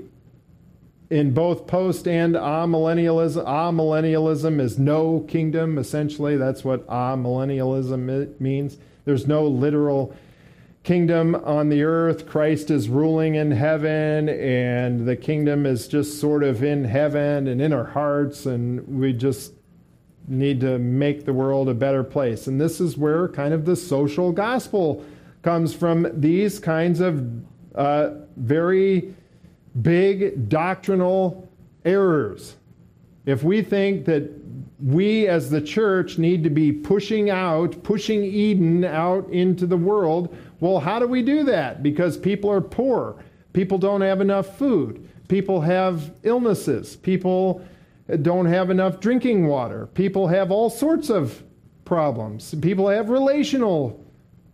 in 1.09 1.31
both 1.31 1.67
post 1.67 2.07
and 2.07 2.33
amillennialism. 2.33 3.45
Amillennialism 3.45 4.59
is 4.59 4.79
no 4.79 5.19
kingdom. 5.27 5.77
Essentially, 5.77 6.37
that's 6.37 6.63
what 6.63 6.87
amillennialism 6.87 8.39
means. 8.39 8.77
There's 9.05 9.27
no 9.27 9.45
literal 9.45 10.15
kingdom 10.81 11.35
on 11.35 11.69
the 11.69 11.83
earth. 11.83 12.27
Christ 12.27 12.71
is 12.71 12.89
ruling 12.89 13.35
in 13.35 13.51
heaven, 13.51 14.27
and 14.29 15.05
the 15.05 15.15
kingdom 15.15 15.65
is 15.65 15.87
just 15.87 16.19
sort 16.19 16.43
of 16.43 16.63
in 16.63 16.83
heaven 16.83 17.47
and 17.47 17.61
in 17.61 17.73
our 17.73 17.85
hearts, 17.85 18.45
and 18.45 18.85
we 18.87 19.13
just 19.13 19.53
need 20.27 20.61
to 20.61 20.79
make 20.79 21.25
the 21.25 21.33
world 21.33 21.69
a 21.69 21.73
better 21.73 22.03
place. 22.03 22.47
And 22.47 22.59
this 22.59 22.79
is 22.79 22.97
where 22.97 23.27
kind 23.27 23.53
of 23.53 23.65
the 23.65 23.75
social 23.75 24.31
gospel 24.31 25.03
comes 25.41 25.73
from 25.73 26.07
these 26.13 26.59
kinds 26.59 26.99
of 26.99 27.25
uh, 27.75 28.11
very 28.37 29.13
big 29.81 30.49
doctrinal 30.49 31.49
errors. 31.83 32.55
If 33.25 33.43
we 33.43 33.61
think 33.61 34.05
that 34.05 34.29
we 34.81 35.27
as 35.27 35.49
the 35.49 35.61
church 35.61 36.17
need 36.17 36.43
to 36.43 36.49
be 36.49 36.71
pushing 36.71 37.29
out, 37.29 37.81
pushing 37.83 38.23
Eden 38.23 38.83
out 38.83 39.29
into 39.29 39.65
the 39.65 39.77
world, 39.77 40.35
well, 40.59 40.79
how 40.79 40.99
do 40.99 41.07
we 41.07 41.21
do 41.21 41.43
that? 41.43 41.83
Because 41.83 42.17
people 42.17 42.49
are 42.49 42.61
poor. 42.61 43.15
People 43.53 43.77
don't 43.77 44.01
have 44.01 44.21
enough 44.21 44.57
food. 44.57 45.09
People 45.27 45.61
have 45.61 46.13
illnesses. 46.23 46.95
People 46.97 47.65
don't 48.21 48.45
have 48.45 48.69
enough 48.69 48.99
drinking 48.99 49.47
water. 49.47 49.87
People 49.93 50.27
have 50.27 50.51
all 50.51 50.69
sorts 50.69 51.09
of 51.09 51.43
problems. 51.85 52.53
People 52.55 52.89
have 52.89 53.09
relational 53.09 54.03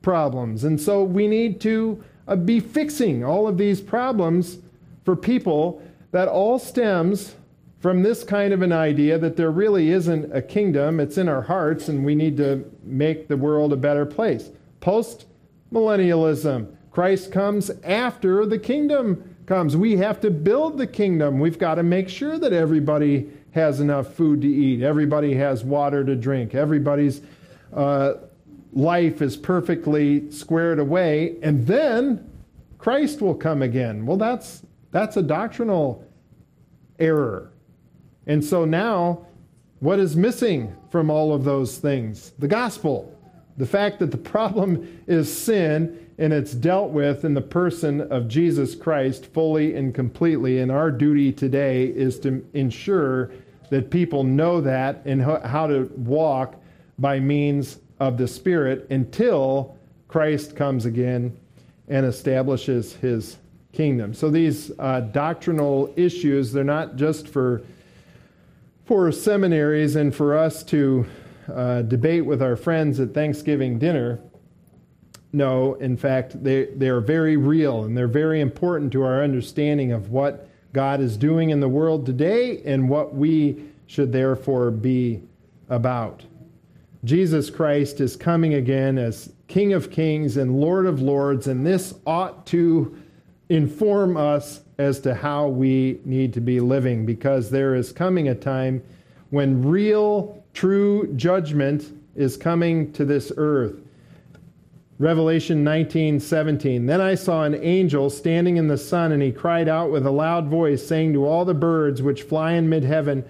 problems. 0.01 0.63
And 0.63 0.79
so 0.79 1.03
we 1.03 1.27
need 1.27 1.59
to 1.61 2.03
uh, 2.27 2.35
be 2.35 2.59
fixing 2.59 3.23
all 3.23 3.47
of 3.47 3.57
these 3.57 3.81
problems 3.81 4.59
for 5.03 5.15
people 5.15 5.81
that 6.11 6.27
all 6.27 6.59
stems 6.59 7.35
from 7.79 8.03
this 8.03 8.23
kind 8.23 8.53
of 8.53 8.61
an 8.61 8.73
idea 8.73 9.17
that 9.17 9.37
there 9.37 9.51
really 9.51 9.91
isn't 9.91 10.35
a 10.35 10.41
kingdom, 10.41 10.99
it's 10.99 11.17
in 11.17 11.29
our 11.29 11.41
hearts, 11.41 11.87
and 11.87 12.03
we 12.03 12.13
need 12.13 12.35
to 12.37 12.69
make 12.83 13.27
the 13.27 13.37
world 13.37 13.71
a 13.71 13.77
better 13.77 14.05
place. 14.05 14.49
Post 14.81 15.25
millennialism. 15.71 16.75
Christ 16.91 17.31
comes 17.31 17.69
after 17.83 18.45
the 18.45 18.59
kingdom 18.59 19.35
comes. 19.45 19.77
We 19.77 19.95
have 19.97 20.19
to 20.21 20.29
build 20.31 20.77
the 20.77 20.87
kingdom. 20.87 21.39
We've 21.39 21.57
got 21.57 21.75
to 21.75 21.83
make 21.83 22.09
sure 22.09 22.37
that 22.37 22.53
everybody 22.53 23.29
has 23.51 23.79
enough 23.79 24.13
food 24.13 24.41
to 24.41 24.47
eat, 24.47 24.83
everybody 24.83 25.33
has 25.35 25.63
water 25.63 26.03
to 26.03 26.15
drink, 26.15 26.53
everybody's 26.53 27.21
uh, 27.73 28.13
life 28.73 29.21
is 29.21 29.35
perfectly 29.35 30.29
squared 30.31 30.79
away, 30.79 31.37
and 31.41 31.65
then 31.65 32.29
Christ 32.77 33.21
will 33.21 33.35
come 33.35 33.61
again. 33.61 34.05
Well, 34.05 34.17
that's 34.17 34.63
that's 34.91 35.17
a 35.17 35.21
doctrinal 35.21 36.03
error. 36.97 37.51
And 38.25 38.43
so 38.43 38.65
now, 38.65 39.25
what 39.79 39.99
is 39.99 40.15
missing 40.15 40.75
from 40.89 41.09
all 41.09 41.33
of 41.33 41.43
those 41.43 41.77
things? 41.77 42.31
The 42.39 42.47
gospel. 42.47 43.15
The 43.57 43.65
fact 43.65 43.99
that 43.99 44.11
the 44.11 44.17
problem 44.35 45.03
is 45.07 45.35
sin 45.35 46.08
and 46.19 46.33
it's 46.33 46.51
dealt 46.51 46.91
with 46.91 47.23
in 47.23 47.33
the 47.33 47.41
person 47.41 48.01
of 48.11 48.27
Jesus 48.27 48.75
Christ 48.75 49.27
fully 49.27 49.75
and 49.75 49.95
completely. 49.95 50.59
And 50.59 50.69
our 50.69 50.91
duty 50.91 51.31
today 51.31 51.85
is 51.85 52.19
to 52.19 52.45
ensure 52.53 53.31
that 53.69 53.89
people 53.89 54.25
know 54.25 54.59
that 54.59 55.01
and 55.05 55.21
how 55.21 55.65
to 55.67 55.89
walk 55.95 56.55
by 56.99 57.21
means 57.21 57.79
of 58.01 58.17
the 58.17 58.27
Spirit 58.27 58.85
until 58.89 59.77
Christ 60.09 60.57
comes 60.57 60.85
again 60.85 61.37
and 61.87 62.05
establishes 62.05 62.95
his 62.95 63.37
kingdom. 63.71 64.13
So 64.13 64.29
these 64.29 64.73
uh, 64.77 64.99
doctrinal 64.99 65.93
issues, 65.95 66.51
they're 66.51 66.65
not 66.65 66.97
just 66.97 67.29
for, 67.29 67.61
for 68.85 69.09
seminaries 69.13 69.95
and 69.95 70.13
for 70.13 70.37
us 70.37 70.63
to 70.63 71.05
uh, 71.47 71.83
debate 71.83 72.25
with 72.25 72.41
our 72.41 72.57
friends 72.57 72.99
at 72.99 73.13
Thanksgiving 73.13 73.79
dinner. 73.79 74.19
No, 75.31 75.75
in 75.75 75.95
fact, 75.95 76.43
they, 76.43 76.65
they 76.65 76.89
are 76.89 77.01
very 77.01 77.37
real 77.37 77.83
and 77.83 77.95
they're 77.95 78.07
very 78.07 78.41
important 78.41 78.91
to 78.93 79.03
our 79.03 79.23
understanding 79.23 79.91
of 79.91 80.09
what 80.09 80.47
God 80.73 81.01
is 81.01 81.17
doing 81.17 81.51
in 81.51 81.59
the 81.59 81.69
world 81.69 82.05
today 82.05 82.61
and 82.63 82.89
what 82.89 83.13
we 83.13 83.63
should 83.87 84.11
therefore 84.11 84.71
be 84.71 85.21
about. 85.69 86.23
Jesus 87.05 87.49
Christ 87.49 88.01
is 88.01 88.15
coming 88.15 88.55
again 88.55 88.97
as 88.97 89.31
King 89.47 89.73
of 89.73 89.91
Kings 89.91 90.37
and 90.37 90.59
Lord 90.59 90.85
of 90.85 91.01
Lords, 91.01 91.47
and 91.47 91.65
this 91.65 91.93
ought 92.05 92.45
to 92.47 92.97
inform 93.49 94.17
us 94.17 94.61
as 94.77 94.99
to 95.01 95.15
how 95.15 95.47
we 95.47 95.99
need 96.05 96.33
to 96.33 96.41
be 96.41 96.59
living 96.59 97.05
because 97.05 97.49
there 97.49 97.75
is 97.75 97.91
coming 97.91 98.27
a 98.27 98.35
time 98.35 98.83
when 99.29 99.61
real 99.61 100.39
True 100.53 101.13
judgment 101.15 101.89
is 102.15 102.35
coming 102.35 102.91
to 102.93 103.05
this 103.05 103.31
earth. 103.37 103.75
Revelation 104.99 105.63
19:17 105.63 106.85
Then 106.85 106.99
I 106.99 107.15
saw 107.15 107.45
an 107.45 107.55
angel 107.55 108.09
standing 108.09 108.57
in 108.57 108.67
the 108.67 108.77
sun 108.77 109.13
and 109.13 109.23
he 109.23 109.31
cried 109.31 109.69
out 109.69 109.91
with 109.91 110.05
a 110.05 110.11
loud 110.11 110.47
voice 110.47 110.85
saying 110.85 111.13
to 111.13 111.25
all 111.25 111.45
the 111.45 111.53
birds 111.53 112.01
which 112.01 112.23
fly 112.23 112.51
in 112.51 112.67
mid-heaven 112.67 113.23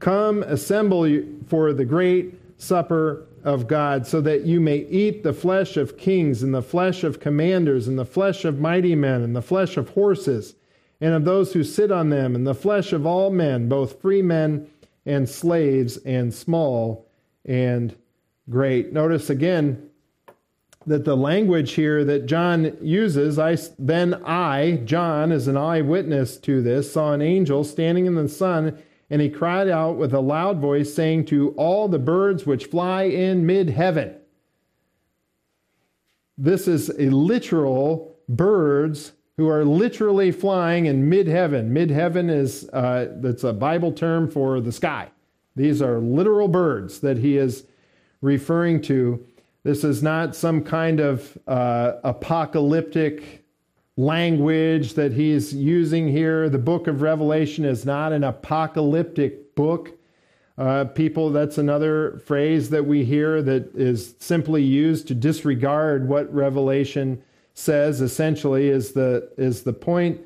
come 0.00 0.42
assemble 0.42 1.08
for 1.46 1.72
the 1.72 1.84
great 1.84 2.34
supper 2.60 3.28
of 3.44 3.68
God 3.68 4.04
so 4.04 4.20
that 4.20 4.42
you 4.42 4.60
may 4.60 4.78
eat 4.78 5.22
the 5.22 5.32
flesh 5.32 5.76
of 5.76 5.96
kings 5.96 6.42
and 6.42 6.52
the 6.52 6.60
flesh 6.60 7.04
of 7.04 7.20
commanders 7.20 7.86
and 7.86 7.96
the 7.96 8.04
flesh 8.04 8.44
of 8.44 8.58
mighty 8.58 8.96
men 8.96 9.22
and 9.22 9.36
the 9.36 9.40
flesh 9.42 9.76
of 9.76 9.90
horses 9.90 10.56
and 11.00 11.14
of 11.14 11.24
those 11.24 11.52
who 11.52 11.62
sit 11.62 11.92
on 11.92 12.10
them 12.10 12.34
and 12.34 12.44
the 12.44 12.54
flesh 12.54 12.92
of 12.92 13.06
all 13.06 13.30
men 13.30 13.68
both 13.68 14.00
free 14.00 14.22
men 14.22 14.68
and 15.06 15.28
slaves 15.28 15.98
and 15.98 16.34
small 16.34 17.06
and 17.44 17.94
great. 18.50 18.92
Notice 18.92 19.30
again 19.30 19.88
that 20.86 21.04
the 21.04 21.16
language 21.16 21.72
here 21.72 22.04
that 22.04 22.26
John 22.26 22.76
uses, 22.80 23.38
I 23.38 23.56
then 23.78 24.14
I, 24.24 24.80
John, 24.84 25.32
as 25.32 25.48
an 25.48 25.56
eyewitness 25.56 26.36
to 26.38 26.62
this, 26.62 26.92
saw 26.92 27.12
an 27.12 27.22
angel 27.22 27.64
standing 27.64 28.06
in 28.06 28.14
the 28.14 28.28
sun, 28.28 28.82
and 29.10 29.20
he 29.20 29.28
cried 29.28 29.68
out 29.68 29.96
with 29.96 30.12
a 30.12 30.20
loud 30.20 30.58
voice, 30.58 30.92
saying 30.92 31.26
to 31.26 31.50
all 31.50 31.88
the 31.88 31.98
birds 31.98 32.46
which 32.46 32.66
fly 32.66 33.04
in 33.04 33.46
mid 33.46 33.70
heaven. 33.70 34.16
This 36.38 36.66
is 36.66 36.88
a 36.90 37.10
literal 37.10 38.16
birds 38.28 39.12
who 39.36 39.48
are 39.48 39.64
literally 39.64 40.30
flying 40.32 40.86
in 40.86 41.08
mid 41.08 41.26
heaven. 41.26 41.72
Mid 41.72 41.90
heaven 41.90 42.30
is 42.30 42.68
uh, 42.72 43.08
that's 43.16 43.44
a 43.44 43.52
Bible 43.52 43.92
term 43.92 44.30
for 44.30 44.60
the 44.60 44.72
sky. 44.72 45.10
These 45.56 45.82
are 45.82 45.98
literal 45.98 46.48
birds 46.48 47.00
that 47.00 47.18
he 47.18 47.36
is 47.36 47.64
referring 48.20 48.80
to. 48.82 49.26
This 49.64 49.84
is 49.84 50.02
not 50.02 50.34
some 50.34 50.62
kind 50.62 50.98
of 50.98 51.38
uh, 51.46 51.92
apocalyptic 52.02 53.44
language 53.96 54.94
that 54.94 55.12
he's 55.12 55.54
using 55.54 56.08
here. 56.08 56.48
The 56.48 56.58
book 56.58 56.88
of 56.88 57.02
Revelation 57.02 57.64
is 57.64 57.84
not 57.84 58.12
an 58.12 58.24
apocalyptic 58.24 59.54
book. 59.54 59.92
Uh, 60.58 60.84
people, 60.84 61.30
that's 61.30 61.58
another 61.58 62.18
phrase 62.26 62.70
that 62.70 62.84
we 62.84 63.04
hear 63.04 63.40
that 63.42 63.74
is 63.76 64.14
simply 64.18 64.62
used 64.62 65.06
to 65.08 65.14
disregard 65.14 66.08
what 66.08 66.32
Revelation 66.34 67.22
says. 67.54 68.00
Essentially, 68.00 68.68
is 68.68 68.92
the 68.92 69.30
is 69.36 69.62
the 69.62 69.72
point 69.72 70.20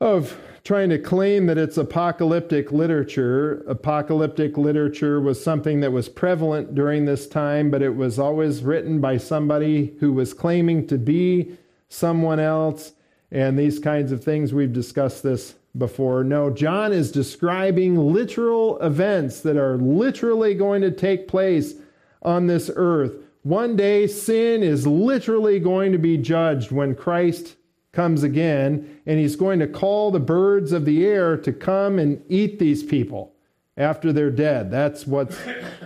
of 0.00 0.38
trying 0.66 0.88
to 0.90 0.98
claim 0.98 1.46
that 1.46 1.56
it's 1.56 1.78
apocalyptic 1.78 2.72
literature. 2.72 3.62
Apocalyptic 3.68 4.58
literature 4.58 5.20
was 5.20 5.42
something 5.42 5.78
that 5.78 5.92
was 5.92 6.08
prevalent 6.08 6.74
during 6.74 7.04
this 7.04 7.28
time, 7.28 7.70
but 7.70 7.82
it 7.82 7.94
was 7.94 8.18
always 8.18 8.64
written 8.64 9.00
by 9.00 9.16
somebody 9.16 9.94
who 10.00 10.12
was 10.12 10.34
claiming 10.34 10.84
to 10.84 10.98
be 10.98 11.56
someone 11.88 12.40
else, 12.40 12.94
and 13.30 13.56
these 13.56 13.78
kinds 13.78 14.10
of 14.10 14.24
things. 14.24 14.52
We've 14.52 14.72
discussed 14.72 15.22
this 15.22 15.54
before. 15.78 16.24
No, 16.24 16.50
John 16.50 16.92
is 16.92 17.12
describing 17.12 17.96
literal 17.96 18.80
events 18.80 19.42
that 19.42 19.56
are 19.56 19.76
literally 19.76 20.54
going 20.54 20.82
to 20.82 20.90
take 20.90 21.28
place 21.28 21.74
on 22.22 22.48
this 22.48 22.72
earth. 22.74 23.12
One 23.44 23.76
day, 23.76 24.08
sin 24.08 24.64
is 24.64 24.84
literally 24.84 25.60
going 25.60 25.92
to 25.92 25.98
be 25.98 26.16
judged 26.16 26.72
when 26.72 26.96
Christ 26.96 27.54
comes 27.96 28.22
again, 28.22 29.00
and 29.06 29.18
he's 29.18 29.36
going 29.36 29.58
to 29.58 29.66
call 29.66 30.10
the 30.10 30.20
birds 30.20 30.70
of 30.72 30.84
the 30.84 31.06
air 31.06 31.34
to 31.34 31.50
come 31.50 31.98
and 31.98 32.22
eat 32.28 32.58
these 32.58 32.82
people 32.82 33.32
after 33.78 34.12
they're 34.12 34.30
dead. 34.30 34.70
That's 34.70 35.06
what's, 35.06 35.34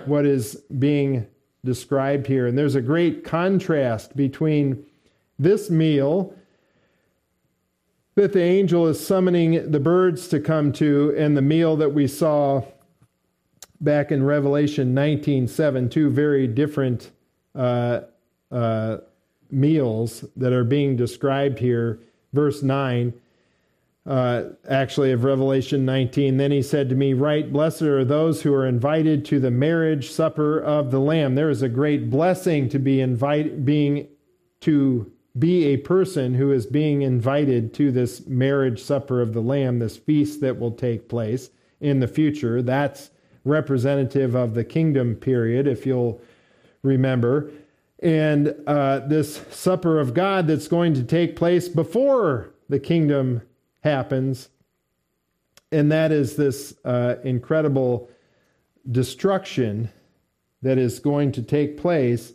what 0.06 0.26
is 0.26 0.56
being 0.80 1.28
described 1.64 2.26
here. 2.26 2.48
And 2.48 2.58
there's 2.58 2.74
a 2.74 2.80
great 2.80 3.22
contrast 3.22 4.16
between 4.16 4.84
this 5.38 5.70
meal 5.70 6.34
that 8.16 8.32
the 8.32 8.42
angel 8.42 8.88
is 8.88 9.04
summoning 9.04 9.70
the 9.70 9.80
birds 9.80 10.26
to 10.28 10.40
come 10.40 10.72
to 10.72 11.14
and 11.16 11.36
the 11.36 11.42
meal 11.42 11.76
that 11.76 11.94
we 11.94 12.08
saw 12.08 12.64
back 13.80 14.10
in 14.10 14.24
Revelation 14.24 14.92
19 14.94 15.46
7, 15.46 15.88
two 15.88 16.10
very 16.10 16.48
different 16.48 17.12
uh, 17.54 18.00
uh, 18.50 18.96
meals 19.52 20.24
that 20.36 20.52
are 20.52 20.64
being 20.64 20.96
described 20.96 21.58
here. 21.58 22.00
Verse 22.32 22.62
9, 22.62 23.12
uh, 24.06 24.44
actually, 24.68 25.12
of 25.12 25.24
Revelation 25.24 25.84
19. 25.84 26.36
Then 26.36 26.52
he 26.52 26.62
said 26.62 26.88
to 26.88 26.94
me, 26.94 27.12
Right, 27.12 27.52
blessed 27.52 27.82
are 27.82 28.04
those 28.04 28.42
who 28.42 28.54
are 28.54 28.66
invited 28.66 29.24
to 29.26 29.40
the 29.40 29.50
marriage 29.50 30.10
supper 30.10 30.58
of 30.58 30.90
the 30.90 31.00
Lamb. 31.00 31.34
There 31.34 31.50
is 31.50 31.62
a 31.62 31.68
great 31.68 32.10
blessing 32.10 32.68
to 32.70 32.78
be 32.78 33.00
invite, 33.00 33.64
being 33.64 34.08
to 34.60 35.10
be 35.38 35.66
a 35.66 35.76
person 35.76 36.34
who 36.34 36.52
is 36.52 36.66
being 36.66 37.02
invited 37.02 37.72
to 37.74 37.92
this 37.92 38.26
marriage 38.26 38.82
supper 38.82 39.20
of 39.20 39.32
the 39.32 39.40
Lamb, 39.40 39.78
this 39.78 39.96
feast 39.96 40.40
that 40.40 40.58
will 40.58 40.72
take 40.72 41.08
place 41.08 41.50
in 41.80 42.00
the 42.00 42.08
future. 42.08 42.62
That's 42.62 43.10
representative 43.44 44.34
of 44.34 44.54
the 44.54 44.64
kingdom 44.64 45.14
period, 45.14 45.66
if 45.66 45.86
you'll 45.86 46.20
remember. 46.82 47.50
And 48.02 48.54
uh, 48.66 49.00
this 49.00 49.36
supper 49.50 50.00
of 50.00 50.14
God 50.14 50.46
that's 50.46 50.68
going 50.68 50.94
to 50.94 51.02
take 51.02 51.36
place 51.36 51.68
before 51.68 52.54
the 52.68 52.80
kingdom 52.80 53.42
happens. 53.80 54.48
And 55.70 55.92
that 55.92 56.10
is 56.10 56.36
this 56.36 56.74
uh, 56.84 57.16
incredible 57.24 58.10
destruction 58.90 59.90
that 60.62 60.78
is 60.78 60.98
going 60.98 61.32
to 61.32 61.42
take 61.42 61.76
place 61.76 62.32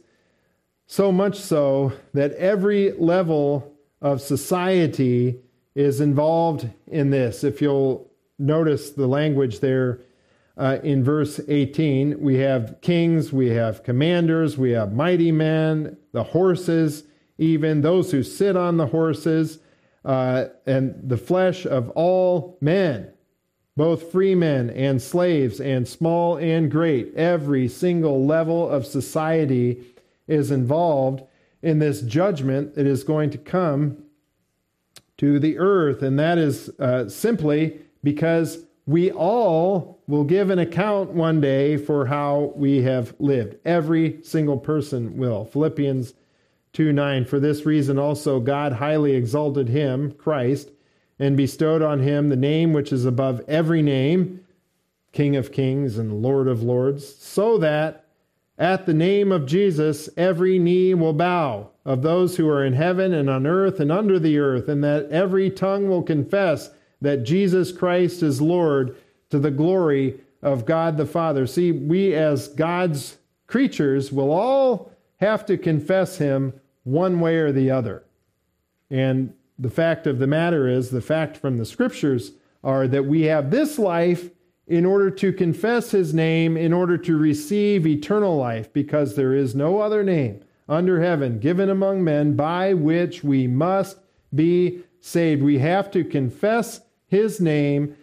so 0.87 1.11
much 1.11 1.39
so 1.39 1.93
that 2.13 2.31
every 2.33 2.91
level 2.93 3.73
of 4.01 4.21
society 4.21 5.39
is 5.73 5.99
involved 5.99 6.69
in 6.87 7.09
this. 7.09 7.43
If 7.43 7.61
you'll 7.61 8.09
notice 8.37 8.91
the 8.91 9.07
language 9.07 9.59
there 9.59 10.01
uh, 10.57 10.77
in 10.83 11.03
verse 11.03 11.39
18, 11.47 12.19
we 12.19 12.35
have 12.37 12.79
kings, 12.81 13.33
we 13.33 13.49
have 13.49 13.83
commanders, 13.83 14.57
we 14.57 14.71
have 14.71 14.93
mighty 14.93 15.31
men, 15.31 15.97
the 16.13 16.23
horses, 16.23 17.03
even 17.37 17.81
those 17.81 18.11
who 18.11 18.23
sit 18.23 18.55
on 18.55 18.77
the 18.77 18.87
horses, 18.87 19.59
uh, 20.05 20.45
and 20.65 20.95
the 21.03 21.17
flesh 21.17 21.65
of 21.65 21.89
all 21.91 22.57
men, 22.61 23.11
both 23.75 24.11
free 24.11 24.35
men 24.35 24.69
and 24.69 25.01
slaves, 25.01 25.59
and 25.59 25.87
small 25.87 26.37
and 26.37 26.71
great. 26.71 27.13
Every 27.15 27.67
single 27.67 28.25
level 28.25 28.69
of 28.69 28.85
society 28.85 29.83
is 30.27 30.51
involved 30.51 31.23
in 31.61 31.79
this 31.79 32.01
judgment 32.01 32.75
that 32.75 32.85
is 32.85 33.03
going 33.03 33.31
to 33.31 33.37
come 33.37 34.05
to 35.17 35.39
the 35.39 35.57
earth. 35.57 36.01
And 36.01 36.17
that 36.19 36.37
is 36.37 36.69
uh, 36.79 37.09
simply 37.09 37.79
because 38.03 38.59
we 38.85 39.11
all 39.11 39.99
will 40.07 40.23
give 40.23 40.49
an 40.49 40.59
account 40.59 41.11
one 41.11 41.41
day 41.41 41.75
for 41.77 42.05
how 42.05 42.53
we 42.55 42.83
have 42.83 43.15
lived. 43.19 43.57
Every 43.65 44.21
single 44.21 44.57
person 44.57 45.17
will. 45.17 45.45
Philippians 45.45 46.13
2 46.73 46.93
9. 46.93 47.25
For 47.25 47.39
this 47.39 47.65
reason 47.65 47.97
also 47.97 48.39
God 48.39 48.73
highly 48.73 49.13
exalted 49.13 49.69
him, 49.69 50.11
Christ, 50.11 50.69
and 51.17 51.35
bestowed 51.35 51.81
on 51.81 51.99
him 51.99 52.29
the 52.29 52.35
name 52.35 52.73
which 52.73 52.91
is 52.91 53.05
above 53.05 53.41
every 53.47 53.81
name, 53.81 54.41
King 55.11 55.35
of 55.35 55.51
kings 55.51 55.97
and 55.97 56.21
Lord 56.21 56.47
of 56.47 56.61
lords, 56.61 57.15
so 57.15 57.57
that 57.57 58.05
at 58.57 58.85
the 58.85 58.93
name 58.93 59.31
of 59.31 59.45
Jesus, 59.45 60.09
every 60.15 60.59
knee 60.59 60.93
will 60.93 61.13
bow 61.13 61.71
of 61.85 62.01
those 62.01 62.37
who 62.37 62.47
are 62.49 62.63
in 62.63 62.73
heaven 62.73 63.13
and 63.13 63.29
on 63.29 63.47
earth 63.47 63.79
and 63.79 63.91
under 63.91 64.19
the 64.19 64.37
earth, 64.37 64.69
and 64.69 64.83
that 64.83 65.09
every 65.09 65.49
tongue 65.49 65.89
will 65.89 66.03
confess 66.03 66.69
that 67.01 67.23
Jesus 67.23 67.71
Christ 67.71 68.23
is 68.23 68.41
Lord 68.41 68.95
to 69.29 69.39
the 69.39 69.51
glory 69.51 70.19
of 70.41 70.65
God 70.65 70.97
the 70.97 71.05
Father. 71.05 71.47
See, 71.47 71.71
we 71.71 72.13
as 72.13 72.47
God's 72.47 73.17
creatures 73.47 74.11
will 74.11 74.31
all 74.31 74.91
have 75.17 75.45
to 75.47 75.57
confess 75.57 76.17
Him 76.17 76.53
one 76.83 77.19
way 77.19 77.37
or 77.37 77.51
the 77.51 77.71
other. 77.71 78.03
And 78.89 79.33
the 79.57 79.69
fact 79.69 80.07
of 80.07 80.19
the 80.19 80.27
matter 80.27 80.67
is, 80.67 80.89
the 80.89 81.01
fact 81.01 81.37
from 81.37 81.57
the 81.57 81.65
scriptures 81.65 82.33
are 82.63 82.87
that 82.87 83.05
we 83.05 83.23
have 83.23 83.51
this 83.51 83.79
life 83.79 84.29
in 84.67 84.85
order 84.85 85.11
to 85.11 85.31
confess 85.31 85.91
his 85.91 86.13
name, 86.13 86.57
in 86.57 86.73
order 86.73 86.97
to 86.97 87.17
receive 87.17 87.85
eternal 87.85 88.35
life, 88.35 88.71
because 88.73 89.15
there 89.15 89.33
is 89.33 89.55
no 89.55 89.79
other 89.79 90.03
name 90.03 90.41
under 90.67 91.01
heaven 91.01 91.39
given 91.39 91.69
among 91.69 92.03
men 92.03 92.35
by 92.35 92.73
which 92.73 93.23
we 93.23 93.45
must 93.45 93.99
be 94.33 94.81
saved. 94.99 95.43
We 95.43 95.59
have 95.59 95.91
to 95.91 96.03
confess 96.03 96.81
his 97.15 97.39
name, 97.39 97.95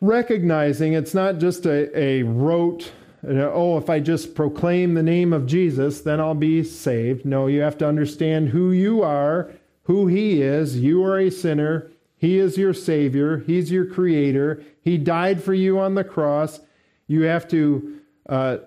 recognizing 0.00 0.94
it's 0.94 1.14
not 1.14 1.38
just 1.38 1.66
a, 1.66 1.78
a 1.98 2.22
rote, 2.22 2.92
oh, 3.28 3.76
if 3.76 3.90
I 3.90 4.00
just 4.00 4.34
proclaim 4.34 4.94
the 4.94 5.02
name 5.02 5.32
of 5.32 5.46
Jesus, 5.46 6.00
then 6.00 6.20
I'll 6.20 6.34
be 6.34 6.62
saved. 6.62 7.24
No, 7.24 7.46
you 7.46 7.60
have 7.60 7.78
to 7.78 7.88
understand 7.88 8.48
who 8.48 8.72
you 8.72 9.02
are, 9.02 9.50
who 9.84 10.06
he 10.06 10.42
is. 10.42 10.78
You 10.78 11.04
are 11.04 11.18
a 11.18 11.30
sinner. 11.30 11.90
He 12.18 12.38
is 12.38 12.56
your 12.56 12.74
Savior. 12.74 13.38
He's 13.46 13.70
your 13.70 13.86
Creator. 13.86 14.64
He 14.80 14.98
died 14.98 15.42
for 15.42 15.54
you 15.54 15.78
on 15.78 15.94
the 15.94 16.04
cross. 16.04 16.60
You 17.06 17.22
have 17.22 17.46
to 17.48 18.00
uh, 18.28 18.58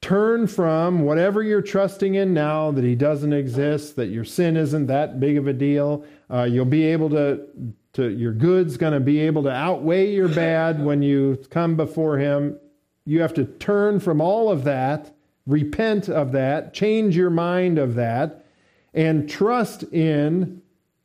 turn 0.00 0.46
from 0.46 1.02
whatever 1.02 1.42
you're 1.42 1.62
trusting 1.62 2.14
in 2.14 2.34
now 2.34 2.70
that 2.70 2.84
He 2.84 2.94
doesn't 2.94 3.32
exist, 3.32 3.96
that 3.96 4.08
your 4.08 4.24
sin 4.24 4.56
isn't 4.56 4.86
that 4.86 5.20
big 5.20 5.36
of 5.36 5.46
a 5.46 5.52
deal. 5.52 6.04
Uh, 6.30 6.44
you'll 6.44 6.64
be 6.64 6.84
able 6.84 7.10
to, 7.10 7.46
to 7.94 8.08
your 8.10 8.32
good's 8.32 8.76
going 8.76 8.92
to 8.92 9.00
be 9.00 9.20
able 9.20 9.42
to 9.44 9.50
outweigh 9.50 10.12
your 10.12 10.28
bad 10.28 10.84
when 10.84 11.02
you 11.02 11.42
come 11.50 11.76
before 11.76 12.18
Him. 12.18 12.58
You 13.04 13.20
have 13.20 13.34
to 13.34 13.44
turn 13.44 14.00
from 14.00 14.20
all 14.20 14.50
of 14.50 14.64
that, 14.64 15.14
repent 15.46 16.08
of 16.08 16.32
that, 16.32 16.74
change 16.74 17.16
your 17.16 17.30
mind 17.30 17.78
of 17.78 17.94
that, 17.96 18.44
and 18.92 19.28
trust 19.28 19.82
in 19.84 20.62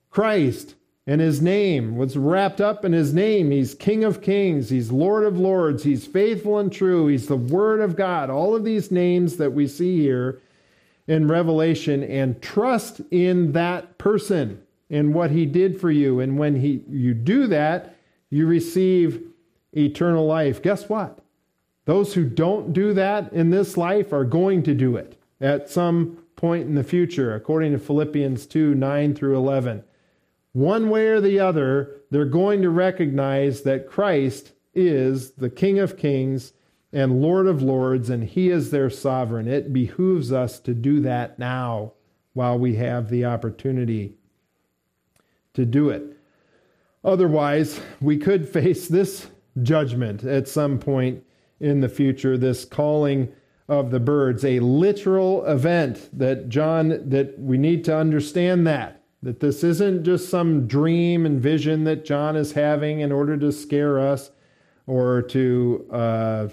Christ 0.10 0.76
and 1.10 1.22
his 1.22 1.42
name 1.42 1.96
was 1.96 2.16
wrapped 2.16 2.62
up 2.62 2.86
in 2.86 2.94
his 2.94 3.16
name. 3.16 3.50
He's 3.50 3.74
King 3.74 4.04
of 4.04 4.22
Kings, 4.22 4.70
he's 4.70 4.92
Lord 4.92 5.24
of 5.24 5.40
Lords, 5.40 5.82
he's 5.82 6.06
faithful 6.06 6.60
and 6.60 6.72
true, 6.72 7.08
he's 7.08 7.26
the 7.26 7.36
Word 7.36 7.80
of 7.80 7.96
God. 7.96 8.30
All 8.30 8.56
of 8.56 8.64
these 8.64 8.92
names 8.92 9.38
that 9.38 9.52
we 9.52 9.68
see 9.68 10.02
here 10.02 10.40
in 11.08 11.28
Revelation, 11.28 12.04
and 12.04 12.40
trust 12.44 13.02
in 13.10 13.54
that 13.54 13.98
person 13.98 14.62
and 14.90 15.14
what 15.14 15.32
he 15.32 15.46
did 15.46 15.80
for 15.80 15.92
you. 15.92 16.20
And 16.20 16.38
when 16.38 16.56
he 16.56 16.84
you 16.90 17.14
do 17.14 17.48
that, 17.48 17.96
you 18.30 18.48
receive 18.48 19.24
eternal 19.76 20.26
life. 20.26 20.62
Guess 20.62 20.90
what? 20.90 21.20
Those 21.86 22.14
who 22.14 22.26
don't 22.26 22.74
do 22.74 22.94
that 22.94 23.34
in 23.34 23.50
this 23.50 23.78
life 23.78 24.14
are 24.14 24.26
going 24.26 24.64
to 24.64 24.74
do 24.76 24.96
it 24.96 25.20
at 25.42 25.70
some 25.70 26.24
point 26.36 26.68
in 26.68 26.76
the 26.76 26.84
future, 26.84 27.36
according 27.36 27.72
to 27.74 27.80
Philippians 27.80 28.46
2 28.46 28.76
9 28.76 29.16
through 29.16 29.38
11 29.38 29.84
one 30.54 30.90
way 30.90 31.08
or 31.08 31.22
the 31.22 31.40
other, 31.40 32.02
they're 32.10 32.26
going 32.26 32.62
to 32.62 32.70
recognize 32.70 33.62
that 33.62 33.88
Christ 33.88 34.54
is 34.74 35.32
the 35.32 35.50
King 35.50 35.80
of 35.80 35.98
Kings 35.98 36.54
and 36.92 37.22
Lord 37.22 37.46
of 37.46 37.62
Lords, 37.62 38.10
and 38.10 38.24
He 38.24 38.50
is 38.50 38.72
their 38.72 38.90
sovereign. 38.90 39.48
It 39.48 39.72
behooves 39.72 40.32
us 40.32 40.60
to 40.62 40.74
do 40.74 41.02
that 41.02 41.38
now 41.38 41.94
while 42.34 42.58
we 42.58 42.76
have 42.76 43.10
the 43.10 43.26
opportunity. 43.26 44.16
To 45.60 45.66
do 45.66 45.90
it. 45.90 46.04
Otherwise, 47.04 47.80
we 48.02 48.18
could 48.18 48.48
face 48.58 48.88
this 48.88 49.28
judgment 49.62 50.24
at 50.24 50.48
some 50.48 50.80
point 50.80 51.24
in 51.60 51.82
the 51.82 51.90
future, 51.90 52.38
this 52.38 52.66
calling 52.66 53.32
of 53.68 53.92
the 53.92 54.00
birds, 54.00 54.44
a 54.44 54.60
literal 54.60 55.46
event 55.46 56.10
that 56.18 56.50
John, 56.50 57.10
that 57.10 57.38
we 57.38 57.58
need 57.58 57.84
to 57.86 57.96
understand 57.96 58.66
that, 58.66 59.04
that 59.22 59.42
this 59.42 59.64
isn't 59.64 60.04
just 60.04 60.30
some 60.30 60.66
dream 60.66 61.26
and 61.26 61.40
vision 61.40 61.84
that 61.84 62.04
John 62.04 62.36
is 62.36 62.54
having 62.54 63.02
in 63.02 63.12
order 63.12 63.38
to 63.38 63.52
scare 63.52 64.00
us 64.00 64.32
or 64.88 65.22
to 65.22 65.86
uh, 65.92 66.48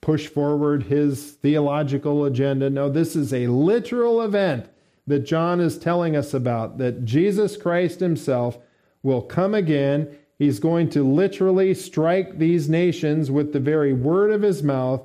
push 0.00 0.26
forward 0.26 0.82
his 0.82 1.32
theological 1.32 2.24
agenda. 2.24 2.70
No, 2.70 2.88
this 2.88 3.14
is 3.14 3.32
a 3.32 3.46
literal 3.46 4.22
event 4.22 4.68
that 5.10 5.26
John 5.26 5.60
is 5.60 5.78
telling 5.78 6.16
us 6.16 6.32
about, 6.32 6.78
that 6.78 7.04
Jesus 7.04 7.56
Christ 7.56 8.00
himself 8.00 8.58
will 9.02 9.22
come 9.22 9.54
again. 9.54 10.16
He's 10.38 10.58
going 10.58 10.88
to 10.90 11.02
literally 11.02 11.74
strike 11.74 12.38
these 12.38 12.68
nations 12.68 13.30
with 13.30 13.52
the 13.52 13.60
very 13.60 13.92
word 13.92 14.30
of 14.30 14.42
his 14.42 14.62
mouth. 14.62 15.02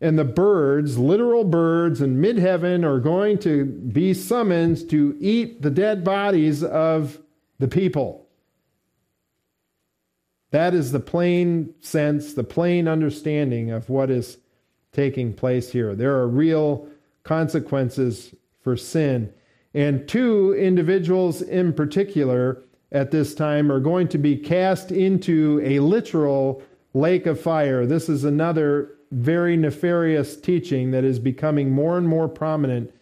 And 0.00 0.18
the 0.18 0.24
birds, 0.24 0.98
literal 0.98 1.44
birds 1.44 2.02
in 2.02 2.20
mid 2.20 2.38
heaven, 2.38 2.84
are 2.84 2.98
going 2.98 3.38
to 3.38 3.64
be 3.64 4.12
summoned 4.12 4.90
to 4.90 5.16
eat 5.18 5.62
the 5.62 5.70
dead 5.70 6.04
bodies 6.04 6.62
of 6.62 7.20
the 7.58 7.68
people. 7.68 8.26
That 10.50 10.74
is 10.74 10.92
the 10.92 11.00
plain 11.00 11.74
sense, 11.80 12.34
the 12.34 12.44
plain 12.44 12.86
understanding 12.86 13.70
of 13.70 13.88
what 13.88 14.10
is 14.10 14.38
taking 14.92 15.32
place 15.32 15.72
here. 15.72 15.94
There 15.94 16.16
are 16.16 16.28
real 16.28 16.88
consequences 17.22 18.34
for 18.60 18.76
sin. 18.76 19.32
And 19.74 20.06
two 20.08 20.54
individuals 20.54 21.42
in 21.42 21.72
particular 21.72 22.62
at 22.92 23.10
this 23.10 23.34
time 23.34 23.70
are 23.72 23.80
going 23.80 24.08
to 24.08 24.18
be 24.18 24.36
cast 24.36 24.92
into 24.92 25.60
a 25.64 25.80
literal 25.80 26.62
lake 26.94 27.26
of 27.26 27.40
fire. 27.40 27.84
This 27.84 28.08
is 28.08 28.24
another 28.24 28.92
very 29.10 29.56
nefarious 29.56 30.36
teaching 30.36 30.92
that 30.92 31.04
is 31.04 31.18
becoming 31.18 31.70
more 31.70 31.98
and 31.98 32.08
more 32.08 32.28
prominent 32.28 32.92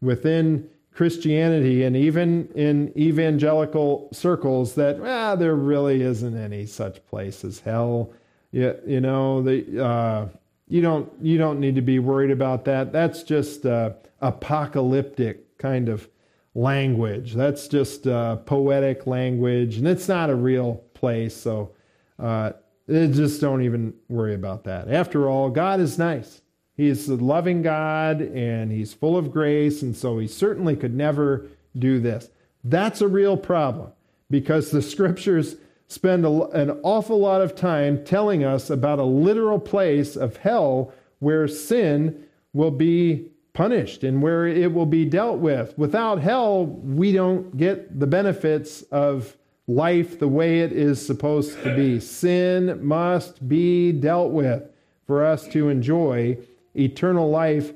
within 0.00 0.68
Christianity 0.94 1.84
and 1.84 1.96
even 1.96 2.48
in 2.54 2.92
evangelical 2.98 4.08
circles 4.12 4.74
that 4.74 5.00
ah, 5.00 5.34
there 5.36 5.54
really 5.54 6.02
isn't 6.02 6.36
any 6.36 6.66
such 6.66 7.04
place 7.06 7.44
as 7.44 7.60
hell. 7.60 8.12
You, 8.50 8.78
you 8.86 9.00
know, 9.00 9.42
the, 9.42 9.82
uh, 9.82 10.28
you 10.68 10.82
don't 10.82 11.10
you 11.22 11.38
don't 11.38 11.60
need 11.60 11.76
to 11.76 11.82
be 11.82 11.98
worried 11.98 12.30
about 12.30 12.66
that. 12.66 12.92
That's 12.92 13.22
just 13.22 13.64
uh, 13.64 13.92
apocalyptic 14.20 15.56
kind 15.56 15.88
of 15.88 16.08
language. 16.54 17.34
That's 17.34 17.68
just 17.68 18.06
uh, 18.06 18.36
poetic 18.36 19.06
language, 19.06 19.78
and 19.78 19.88
it's 19.88 20.08
not 20.08 20.30
a 20.30 20.34
real 20.34 20.84
place. 20.94 21.34
So 21.34 21.72
uh, 22.18 22.52
just 22.88 23.40
don't 23.40 23.62
even 23.62 23.94
worry 24.08 24.34
about 24.34 24.64
that. 24.64 24.90
After 24.90 25.28
all, 25.28 25.50
God 25.50 25.80
is 25.80 25.98
nice. 25.98 26.42
He's 26.74 27.08
a 27.08 27.16
loving 27.16 27.62
God, 27.62 28.20
and 28.20 28.72
He's 28.72 28.94
full 28.94 29.16
of 29.16 29.30
grace, 29.30 29.82
and 29.82 29.96
so 29.96 30.18
He 30.18 30.26
certainly 30.26 30.76
could 30.76 30.94
never 30.94 31.46
do 31.78 32.00
this. 32.00 32.30
That's 32.64 33.00
a 33.00 33.08
real 33.08 33.36
problem 33.36 33.92
because 34.30 34.70
the 34.70 34.82
Scriptures 34.82 35.56
spend 35.88 36.24
a, 36.24 36.48
an 36.50 36.70
awful 36.82 37.18
lot 37.18 37.42
of 37.42 37.54
time 37.54 38.04
telling 38.04 38.44
us 38.44 38.70
about 38.70 38.98
a 38.98 39.04
literal 39.04 39.58
place 39.58 40.16
of 40.16 40.38
hell 40.38 40.92
where 41.18 41.46
sin 41.46 42.26
will 42.52 42.70
be 42.70 43.28
punished 43.54 44.02
and 44.04 44.22
where 44.22 44.46
it 44.46 44.72
will 44.72 44.86
be 44.86 45.04
dealt 45.04 45.38
with. 45.38 45.76
Without 45.76 46.20
hell, 46.20 46.66
we 46.66 47.12
don't 47.12 47.56
get 47.56 47.98
the 47.98 48.06
benefits 48.06 48.82
of 48.82 49.36
life 49.66 50.18
the 50.18 50.28
way 50.28 50.60
it 50.60 50.72
is 50.72 51.04
supposed 51.04 51.62
to 51.62 51.74
be. 51.74 52.00
Sin 52.00 52.84
must 52.84 53.46
be 53.48 53.92
dealt 53.92 54.32
with 54.32 54.62
for 55.06 55.24
us 55.24 55.46
to 55.48 55.68
enjoy 55.68 56.36
eternal 56.74 57.30
life 57.30 57.72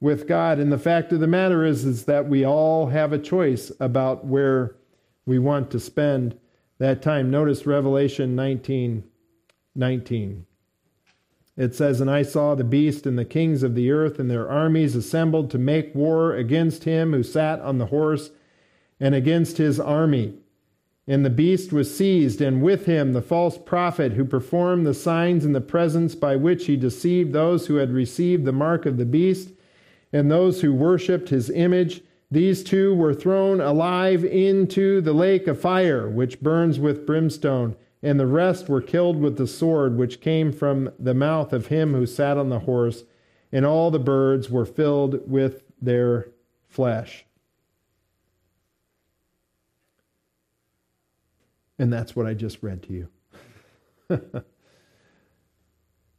with 0.00 0.28
God. 0.28 0.58
And 0.58 0.70
the 0.70 0.78
fact 0.78 1.12
of 1.12 1.20
the 1.20 1.26
matter 1.26 1.64
is, 1.64 1.84
is 1.84 2.04
that 2.04 2.28
we 2.28 2.44
all 2.44 2.86
have 2.86 3.12
a 3.12 3.18
choice 3.18 3.72
about 3.80 4.24
where 4.24 4.76
we 5.24 5.38
want 5.38 5.70
to 5.72 5.80
spend 5.80 6.38
that 6.78 7.02
time. 7.02 7.30
Notice 7.30 7.66
Revelation 7.66 8.36
19 8.36 9.04
19. 9.74 10.46
It 11.56 11.74
says, 11.74 12.00
And 12.00 12.10
I 12.10 12.22
saw 12.22 12.54
the 12.54 12.64
beast 12.64 13.06
and 13.06 13.18
the 13.18 13.24
kings 13.24 13.62
of 13.62 13.74
the 13.74 13.90
earth 13.90 14.18
and 14.18 14.30
their 14.30 14.48
armies 14.48 14.94
assembled 14.94 15.50
to 15.50 15.58
make 15.58 15.94
war 15.94 16.34
against 16.34 16.84
him 16.84 17.12
who 17.12 17.22
sat 17.22 17.60
on 17.60 17.78
the 17.78 17.86
horse 17.86 18.30
and 19.00 19.14
against 19.14 19.56
his 19.56 19.80
army. 19.80 20.34
And 21.08 21.24
the 21.24 21.30
beast 21.30 21.72
was 21.72 21.96
seized, 21.96 22.40
and 22.40 22.60
with 22.60 22.86
him 22.86 23.12
the 23.12 23.22
false 23.22 23.58
prophet 23.58 24.14
who 24.14 24.24
performed 24.24 24.84
the 24.84 24.94
signs 24.94 25.44
in 25.44 25.52
the 25.52 25.60
presence 25.60 26.14
by 26.14 26.34
which 26.36 26.66
he 26.66 26.76
deceived 26.76 27.32
those 27.32 27.68
who 27.68 27.76
had 27.76 27.92
received 27.92 28.44
the 28.44 28.52
mark 28.52 28.86
of 28.86 28.96
the 28.96 29.04
beast 29.04 29.50
and 30.12 30.30
those 30.30 30.60
who 30.60 30.74
worshipped 30.74 31.28
his 31.28 31.48
image. 31.50 32.02
These 32.30 32.64
two 32.64 32.94
were 32.94 33.14
thrown 33.14 33.60
alive 33.60 34.24
into 34.24 35.00
the 35.00 35.12
lake 35.12 35.46
of 35.46 35.60
fire, 35.60 36.08
which 36.08 36.40
burns 36.40 36.80
with 36.80 37.06
brimstone 37.06 37.76
and 38.06 38.20
the 38.20 38.26
rest 38.26 38.68
were 38.68 38.80
killed 38.80 39.20
with 39.20 39.36
the 39.36 39.48
sword 39.48 39.96
which 39.96 40.20
came 40.20 40.52
from 40.52 40.92
the 40.96 41.12
mouth 41.12 41.52
of 41.52 41.66
him 41.66 41.92
who 41.92 42.06
sat 42.06 42.38
on 42.38 42.50
the 42.50 42.60
horse, 42.60 43.02
and 43.50 43.66
all 43.66 43.90
the 43.90 43.98
birds 43.98 44.48
were 44.48 44.64
filled 44.64 45.28
with 45.28 45.64
their 45.82 46.28
flesh. 46.68 47.24
And 51.80 51.92
that's 51.92 52.14
what 52.14 52.26
I 52.26 52.34
just 52.34 52.62
read 52.62 52.84
to 52.84 52.92
you. 52.92 53.08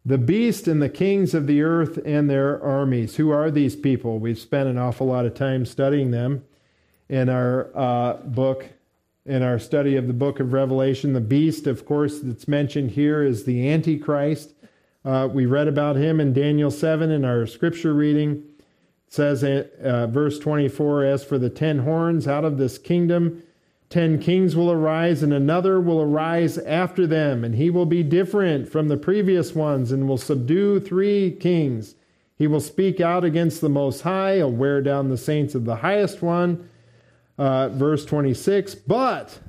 the 0.06 0.18
beast 0.18 0.68
and 0.68 0.82
the 0.82 0.90
kings 0.90 1.34
of 1.34 1.48
the 1.48 1.62
earth 1.62 2.00
and 2.06 2.30
their 2.30 2.62
armies. 2.62 3.16
Who 3.16 3.32
are 3.32 3.50
these 3.50 3.78
people? 3.78 4.20
We've 4.20 4.38
spent 4.38 4.68
an 4.68 4.78
awful 4.78 5.08
lot 5.08 5.26
of 5.26 5.36
time 5.36 5.66
studying 5.66 6.12
them 6.12 6.44
in 7.08 7.30
our 7.30 7.72
uh, 7.74 8.18
book 8.26 8.74
in 9.28 9.44
our 9.44 9.60
study 9.60 9.98
of 9.98 10.08
the 10.08 10.14
book 10.14 10.40
of 10.40 10.54
Revelation. 10.54 11.12
The 11.12 11.20
beast, 11.20 11.68
of 11.68 11.86
course, 11.86 12.20
that's 12.22 12.48
mentioned 12.48 12.92
here 12.92 13.22
is 13.22 13.44
the 13.44 13.70
Antichrist. 13.70 14.54
Uh, 15.04 15.28
we 15.32 15.46
read 15.46 15.68
about 15.68 15.98
him 15.98 16.20
in 16.20 16.34
Daniel 16.34 16.72
7 16.72 17.12
in 17.12 17.26
our 17.26 17.46
scripture 17.46 17.94
reading. 17.94 18.44
It 19.08 19.14
says, 19.14 19.44
uh, 19.44 20.08
verse 20.08 20.40
24, 20.40 21.04
As 21.04 21.24
for 21.26 21.38
the 21.38 21.50
ten 21.50 21.80
horns, 21.80 22.28
out 22.28 22.46
of 22.46 22.58
this 22.58 22.78
kingdom, 22.78 23.44
ten 23.90 24.20
kings 24.20 24.56
will 24.56 24.72
arise, 24.72 25.24
and 25.24 25.34
another 25.34 25.80
will 25.80 26.02
arise 26.02 26.58
after 26.58 27.06
them, 27.06 27.44
and 27.44 27.56
he 27.56 27.70
will 27.70 27.86
be 27.86 28.04
different 28.04 28.70
from 28.70 28.88
the 28.88 28.98
previous 28.98 29.54
ones, 29.54 29.92
and 29.92 30.08
will 30.08 30.18
subdue 30.18 30.80
three 30.80 31.32
kings. 31.32 31.96
He 32.38 32.48
will 32.48 32.60
speak 32.60 33.00
out 33.02 33.24
against 33.24 33.62
the 33.62 33.70
Most 33.70 34.02
High, 34.02 34.38
he'll 34.38 34.52
wear 34.52 34.82
down 34.82 35.10
the 35.10 35.18
saints 35.18 35.56
of 35.56 35.66
the 35.66 35.78
highest 35.78 36.22
one 36.22 36.70
uh, 37.38 37.70
verse 37.70 38.06
26 38.06 38.76
But 38.76 39.40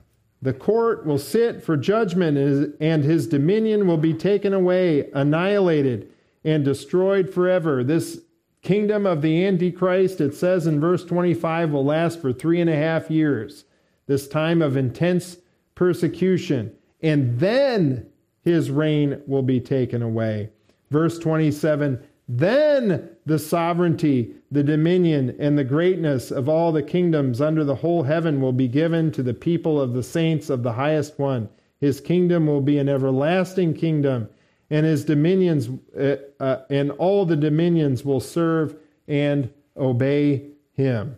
the 0.40 0.52
court 0.52 1.04
will 1.04 1.18
sit 1.18 1.62
for 1.62 1.76
judgment, 1.76 2.76
and 2.80 3.04
his 3.04 3.26
dominion 3.26 3.86
will 3.86 3.96
be 3.96 4.14
taken 4.14 4.52
away, 4.52 5.10
annihilated, 5.12 6.10
and 6.44 6.64
destroyed 6.64 7.32
forever. 7.32 7.82
This 7.82 8.20
kingdom 8.62 9.06
of 9.06 9.22
the 9.22 9.44
Antichrist, 9.44 10.20
it 10.20 10.34
says 10.34 10.66
in 10.66 10.80
verse 10.80 11.04
25, 11.04 11.70
will 11.70 11.84
last 11.84 12.20
for 12.20 12.32
three 12.32 12.60
and 12.60 12.70
a 12.70 12.76
half 12.76 13.10
years. 13.10 13.64
This 14.06 14.28
time 14.28 14.62
of 14.62 14.76
intense 14.76 15.38
persecution. 15.74 16.72
And 17.02 17.38
then 17.38 18.08
his 18.42 18.70
reign 18.70 19.22
will 19.26 19.42
be 19.42 19.60
taken 19.60 20.02
away. 20.02 20.50
Verse 20.90 21.18
27 21.18 22.02
Then 22.28 23.10
the 23.26 23.38
sovereignty 23.38 24.34
the 24.50 24.62
dominion 24.62 25.36
and 25.38 25.58
the 25.58 25.64
greatness 25.64 26.30
of 26.30 26.48
all 26.48 26.72
the 26.72 26.82
kingdoms 26.82 27.40
under 27.40 27.64
the 27.64 27.74
whole 27.74 28.02
heaven 28.02 28.40
will 28.40 28.52
be 28.52 28.68
given 28.68 29.12
to 29.12 29.22
the 29.22 29.34
people 29.34 29.80
of 29.80 29.92
the 29.92 30.02
saints 30.02 30.48
of 30.48 30.62
the 30.62 30.72
highest 30.72 31.18
one. 31.18 31.48
His 31.80 32.00
kingdom 32.00 32.46
will 32.46 32.60
be 32.60 32.78
an 32.78 32.88
everlasting 32.88 33.74
kingdom, 33.74 34.28
and 34.70 34.84
his 34.84 35.04
dominions 35.04 35.68
uh, 35.98 36.16
uh, 36.40 36.62
and 36.70 36.90
all 36.92 37.24
the 37.24 37.36
dominions 37.36 38.04
will 38.04 38.20
serve 38.20 38.76
and 39.06 39.50
obey 39.76 40.44
him. 40.72 41.16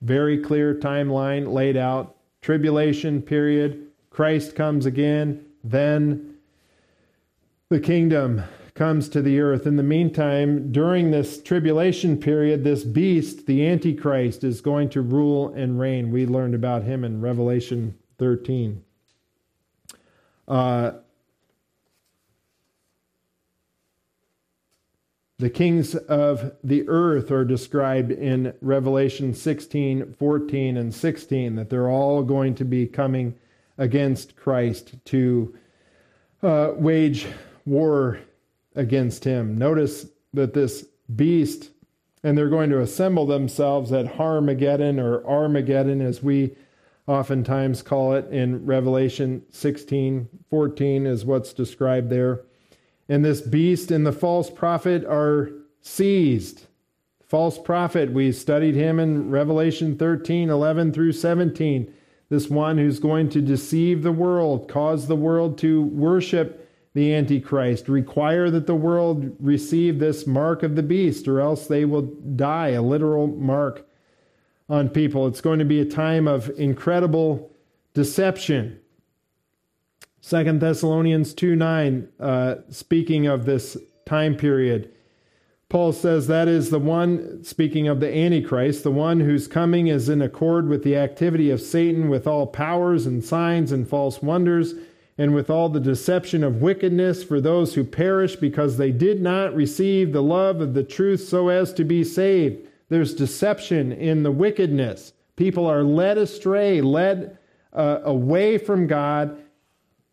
Very 0.00 0.38
clear 0.38 0.74
timeline 0.74 1.52
laid 1.52 1.76
out. 1.76 2.16
Tribulation 2.40 3.22
period. 3.22 3.86
Christ 4.10 4.56
comes 4.56 4.86
again. 4.86 5.44
Then 5.62 6.34
the 7.68 7.80
kingdom 7.80 8.42
comes 8.74 9.08
to 9.10 9.20
the 9.20 9.40
earth. 9.40 9.66
In 9.66 9.76
the 9.76 9.82
meantime, 9.82 10.72
during 10.72 11.10
this 11.10 11.42
tribulation 11.42 12.16
period, 12.16 12.64
this 12.64 12.84
beast, 12.84 13.46
the 13.46 13.66
Antichrist, 13.66 14.44
is 14.44 14.60
going 14.60 14.88
to 14.90 15.02
rule 15.02 15.52
and 15.54 15.78
reign. 15.78 16.10
We 16.10 16.26
learned 16.26 16.54
about 16.54 16.84
him 16.84 17.04
in 17.04 17.20
Revelation 17.20 17.98
13. 18.18 18.82
Uh, 20.48 20.92
The 25.42 25.50
kings 25.50 25.96
of 25.96 26.52
the 26.62 26.88
earth 26.88 27.32
are 27.32 27.44
described 27.44 28.12
in 28.12 28.54
Revelation 28.60 29.34
16, 29.34 30.14
14, 30.16 30.76
and 30.76 30.94
16, 30.94 31.56
that 31.56 31.68
they're 31.68 31.90
all 31.90 32.22
going 32.22 32.54
to 32.54 32.64
be 32.64 32.86
coming 32.86 33.34
against 33.76 34.36
Christ 34.36 35.04
to 35.06 35.52
uh, 36.44 36.74
wage 36.76 37.26
war 37.66 38.20
against 38.74 39.24
him. 39.24 39.58
Notice 39.58 40.06
that 40.34 40.54
this 40.54 40.86
beast, 41.14 41.70
and 42.22 42.36
they're 42.36 42.48
going 42.48 42.70
to 42.70 42.80
assemble 42.80 43.26
themselves 43.26 43.92
at 43.92 44.16
Harmageddon 44.16 44.98
or 44.98 45.26
Armageddon, 45.26 46.00
as 46.00 46.22
we 46.22 46.56
oftentimes 47.06 47.82
call 47.82 48.14
it 48.14 48.28
in 48.30 48.64
Revelation 48.64 49.42
16 49.50 50.28
14, 50.50 51.06
is 51.06 51.24
what's 51.24 51.52
described 51.52 52.10
there. 52.10 52.42
And 53.08 53.24
this 53.24 53.40
beast 53.40 53.90
and 53.90 54.06
the 54.06 54.12
false 54.12 54.48
prophet 54.48 55.04
are 55.04 55.50
seized. 55.80 56.66
False 57.26 57.58
prophet, 57.58 58.12
we 58.12 58.30
studied 58.30 58.74
him 58.74 59.00
in 59.00 59.30
Revelation 59.30 59.96
13 59.96 60.50
11 60.50 60.92
through 60.92 61.12
17. 61.12 61.92
This 62.28 62.48
one 62.48 62.78
who's 62.78 62.98
going 62.98 63.28
to 63.30 63.42
deceive 63.42 64.02
the 64.02 64.12
world, 64.12 64.68
cause 64.68 65.06
the 65.06 65.16
world 65.16 65.58
to 65.58 65.82
worship 65.82 66.61
the 66.94 67.14
Antichrist, 67.14 67.88
require 67.88 68.50
that 68.50 68.66
the 68.66 68.74
world 68.74 69.34
receive 69.40 69.98
this 69.98 70.26
mark 70.26 70.62
of 70.62 70.76
the 70.76 70.82
beast, 70.82 71.26
or 71.26 71.40
else 71.40 71.66
they 71.66 71.84
will 71.84 72.02
die, 72.02 72.68
a 72.68 72.82
literal 72.82 73.26
mark 73.26 73.88
on 74.68 74.88
people. 74.88 75.26
It's 75.26 75.40
going 75.40 75.58
to 75.58 75.64
be 75.64 75.80
a 75.80 75.86
time 75.86 76.28
of 76.28 76.50
incredible 76.58 77.50
deception. 77.94 78.78
Second 80.20 80.60
Thessalonians 80.60 81.34
2 81.34 81.56
9, 81.56 82.08
uh, 82.20 82.54
speaking 82.68 83.26
of 83.26 83.44
this 83.44 83.76
time 84.04 84.36
period, 84.36 84.92
Paul 85.68 85.92
says 85.92 86.26
that 86.26 86.48
is 86.48 86.68
the 86.68 86.78
one, 86.78 87.42
speaking 87.42 87.88
of 87.88 88.00
the 88.00 88.14
Antichrist, 88.14 88.82
the 88.82 88.90
one 88.90 89.20
whose 89.20 89.48
coming 89.48 89.86
is 89.86 90.10
in 90.10 90.20
accord 90.20 90.68
with 90.68 90.84
the 90.84 90.96
activity 90.96 91.50
of 91.50 91.62
Satan 91.62 92.10
with 92.10 92.26
all 92.26 92.46
powers 92.46 93.06
and 93.06 93.24
signs 93.24 93.72
and 93.72 93.88
false 93.88 94.20
wonders 94.20 94.74
and 95.18 95.34
with 95.34 95.50
all 95.50 95.68
the 95.68 95.80
deception 95.80 96.42
of 96.42 96.62
wickedness 96.62 97.22
for 97.22 97.40
those 97.40 97.74
who 97.74 97.84
perish 97.84 98.36
because 98.36 98.76
they 98.76 98.90
did 98.90 99.20
not 99.20 99.54
receive 99.54 100.12
the 100.12 100.22
love 100.22 100.60
of 100.60 100.74
the 100.74 100.82
truth 100.82 101.20
so 101.20 101.48
as 101.48 101.72
to 101.74 101.84
be 101.84 102.02
saved. 102.02 102.66
There's 102.88 103.14
deception 103.14 103.92
in 103.92 104.22
the 104.22 104.32
wickedness. 104.32 105.12
People 105.36 105.66
are 105.66 105.82
led 105.82 106.18
astray, 106.18 106.80
led 106.80 107.38
uh, 107.72 108.00
away 108.04 108.58
from 108.58 108.86
God 108.86 109.42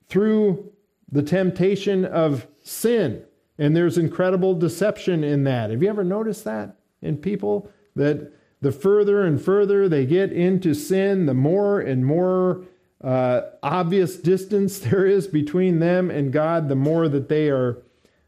through 0.07 0.71
the 1.11 1.23
temptation 1.23 2.05
of 2.05 2.47
sin. 2.61 3.23
And 3.57 3.75
there's 3.75 3.97
incredible 3.97 4.53
deception 4.53 5.23
in 5.23 5.43
that. 5.43 5.69
Have 5.69 5.83
you 5.83 5.89
ever 5.89 6.03
noticed 6.03 6.45
that 6.45 6.77
in 7.01 7.17
people? 7.17 7.69
That 7.95 8.31
the 8.61 8.71
further 8.71 9.25
and 9.25 9.41
further 9.41 9.89
they 9.89 10.05
get 10.05 10.31
into 10.31 10.73
sin, 10.73 11.25
the 11.25 11.33
more 11.33 11.79
and 11.79 12.05
more 12.05 12.63
uh, 13.03 13.41
obvious 13.63 14.17
distance 14.17 14.79
there 14.79 15.05
is 15.05 15.27
between 15.27 15.79
them 15.79 16.09
and 16.11 16.33
God, 16.33 16.69
the 16.69 16.75
more 16.75 17.07
that 17.09 17.29
they 17.29 17.49
are 17.49 17.77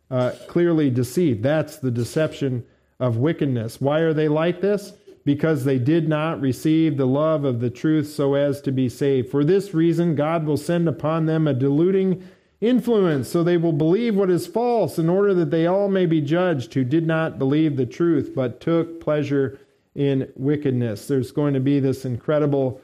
uh, 0.09 0.32
clearly 0.47 0.89
deceived. 0.89 1.43
That's 1.43 1.78
the 1.78 1.91
deception 1.91 2.65
of 2.99 3.17
wickedness. 3.17 3.82
Why 3.82 3.99
are 3.99 4.13
they 4.13 4.28
like 4.28 4.61
this? 4.61 4.93
Because 5.24 5.63
they 5.63 5.78
did 5.78 6.09
not 6.09 6.41
receive 6.41 6.97
the 6.97 7.07
love 7.07 7.45
of 7.45 7.59
the 7.59 7.69
truth 7.69 8.07
so 8.07 8.34
as 8.34 8.59
to 8.61 8.72
be 8.72 8.89
saved. 8.89 9.30
For 9.30 9.43
this 9.43 9.74
reason, 9.74 10.15
God 10.15 10.45
will 10.45 10.57
send 10.57 10.88
upon 10.88 11.26
them 11.26 11.47
a 11.47 11.53
deluding 11.53 12.28
influence, 12.59 13.30
so 13.30 13.43
they 13.43 13.57
will 13.57 13.74
believe 13.74 14.15
what 14.15 14.30
is 14.30 14.47
false, 14.47 14.99
in 14.99 15.09
order 15.09 15.34
that 15.34 15.49
they 15.51 15.65
all 15.65 15.89
may 15.89 16.05
be 16.05 16.22
judged 16.22 16.74
who 16.74 16.84
did 16.84 17.07
not 17.07 17.39
believe 17.39 17.76
the 17.76 17.86
truth, 17.86 18.34
but 18.36 18.61
took 18.61 18.99
pleasure 18.99 19.59
in 19.95 20.32
wickedness. 20.36 21.07
There's 21.07 21.32
going 21.32 21.53
to 21.53 21.59
be 21.59 21.80
this 21.80 22.05
incredible 22.05 22.82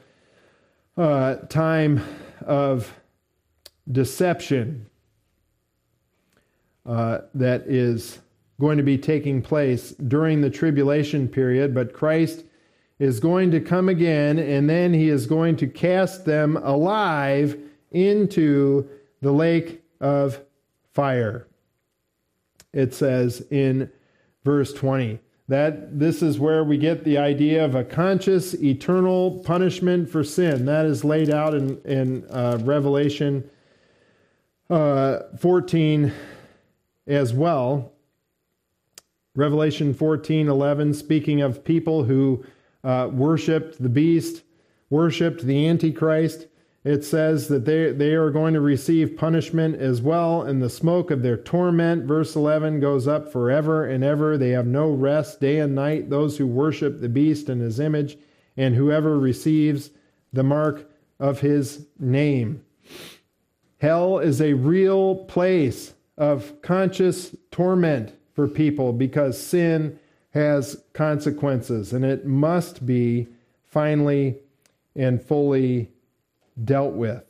uh, 0.98 1.36
time 1.48 2.04
of 2.44 2.92
deception 3.90 4.86
uh, 6.84 7.20
that 7.34 7.62
is 7.66 8.18
going 8.60 8.76
to 8.76 8.82
be 8.82 8.98
taking 8.98 9.40
place 9.40 9.90
during 9.92 10.40
the 10.40 10.50
tribulation 10.50 11.28
period, 11.28 11.72
but 11.72 11.92
Christ 11.92 12.44
is 12.98 13.20
going 13.20 13.52
to 13.52 13.60
come 13.60 13.88
again, 13.88 14.40
and 14.40 14.68
then 14.68 14.92
he 14.92 15.08
is 15.08 15.26
going 15.26 15.56
to 15.58 15.68
cast 15.68 16.24
them 16.24 16.56
alive 16.56 17.56
into 17.92 18.88
the 19.20 19.30
lake 19.30 19.82
of 20.00 20.40
fire. 20.92 21.46
It 22.72 22.92
says 22.92 23.46
in 23.50 23.90
verse 24.44 24.72
20. 24.72 25.20
That 25.48 25.98
this 25.98 26.22
is 26.22 26.38
where 26.38 26.62
we 26.62 26.76
get 26.76 27.04
the 27.04 27.16
idea 27.16 27.64
of 27.64 27.74
a 27.74 27.82
conscious, 27.82 28.52
eternal 28.54 29.38
punishment 29.40 30.10
for 30.10 30.22
sin. 30.22 30.66
That 30.66 30.84
is 30.84 31.04
laid 31.04 31.30
out 31.30 31.54
in, 31.54 31.80
in 31.82 32.24
uh, 32.30 32.58
Revelation 32.60 33.48
uh, 34.68 35.20
14 35.38 36.12
as 37.06 37.32
well. 37.32 37.92
Revelation 39.34 39.94
14 39.94 40.48
11, 40.48 40.94
speaking 40.94 41.40
of 41.40 41.64
people 41.64 42.04
who 42.04 42.44
uh, 42.84 43.08
worshiped 43.10 43.82
the 43.82 43.88
beast, 43.88 44.42
worshiped 44.90 45.42
the 45.46 45.68
Antichrist 45.68 46.47
it 46.88 47.04
says 47.04 47.48
that 47.48 47.66
they, 47.66 47.92
they 47.92 48.14
are 48.14 48.30
going 48.30 48.54
to 48.54 48.62
receive 48.62 49.14
punishment 49.14 49.78
as 49.78 50.00
well, 50.00 50.40
and 50.40 50.62
the 50.62 50.70
smoke 50.70 51.10
of 51.10 51.22
their 51.22 51.36
torment, 51.36 52.06
verse 52.06 52.34
11, 52.34 52.80
goes 52.80 53.06
up 53.06 53.30
forever 53.30 53.84
and 53.84 54.02
ever. 54.02 54.38
They 54.38 54.52
have 54.52 54.66
no 54.66 54.90
rest 54.90 55.38
day 55.38 55.58
and 55.58 55.74
night, 55.74 56.08
those 56.08 56.38
who 56.38 56.46
worship 56.46 57.02
the 57.02 57.08
beast 57.10 57.50
and 57.50 57.60
his 57.60 57.78
image, 57.78 58.16
and 58.56 58.74
whoever 58.74 59.18
receives 59.18 59.90
the 60.32 60.42
mark 60.42 60.90
of 61.20 61.40
his 61.40 61.84
name. 61.98 62.64
Hell 63.82 64.18
is 64.18 64.40
a 64.40 64.54
real 64.54 65.14
place 65.26 65.92
of 66.16 66.62
conscious 66.62 67.36
torment 67.50 68.14
for 68.32 68.48
people 68.48 68.94
because 68.94 69.38
sin 69.38 69.98
has 70.30 70.82
consequences, 70.94 71.92
and 71.92 72.02
it 72.02 72.24
must 72.24 72.86
be 72.86 73.28
finally 73.66 74.38
and 74.96 75.22
fully 75.22 75.90
dealt 76.64 76.94
with. 76.94 77.24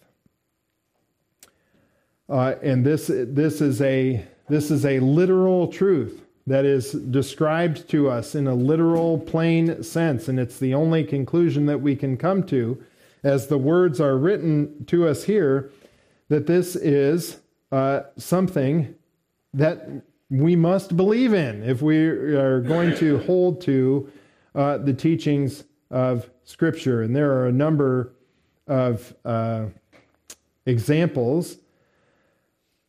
Uh, 2.29 2.55
and 2.63 2.85
this, 2.85 3.11
this, 3.11 3.61
is 3.61 3.81
a, 3.81 4.25
this 4.49 4.71
is 4.71 4.85
a 4.85 5.01
literal 5.01 5.69
truth 5.69 6.23
that 6.47 6.65
is 6.65 6.93
described 6.93 7.89
to 7.91 8.09
us 8.09 8.35
in 8.35 8.47
a 8.47 8.55
literal, 8.55 9.19
plain 9.19 9.83
sense. 9.83 10.29
And 10.29 10.39
it's 10.39 10.59
the 10.59 10.75
only 10.75 11.05
conclusion 11.05 11.67
that 11.67 11.81
we 11.81 11.95
can 11.97 12.17
come 12.17 12.43
to 12.45 12.83
as 13.23 13.47
the 13.47 13.59
words 13.59 14.01
are 14.01 14.17
written 14.17 14.85
to 14.87 15.07
us 15.07 15.25
here 15.25 15.71
that 16.29 16.47
this 16.47 16.77
is 16.77 17.39
uh, 17.73 18.01
something 18.17 18.95
that 19.55 19.89
we 20.31 20.57
must 20.57 20.97
believe 20.97 21.33
in 21.33 21.63
if 21.63 21.81
we 21.81 22.07
are 22.07 22.61
going 22.61 22.95
to 22.97 23.19
hold 23.21 23.61
to 23.63 24.11
uh, 24.55 24.79
the 24.79 24.93
teachings 24.93 25.65
of 25.91 26.29
Scripture. 26.45 27.03
And 27.03 27.17
there 27.17 27.33
are 27.33 27.47
a 27.47 27.53
number 27.53 28.13
of 28.69 29.15
uh, 29.25 29.67
examples 30.67 31.57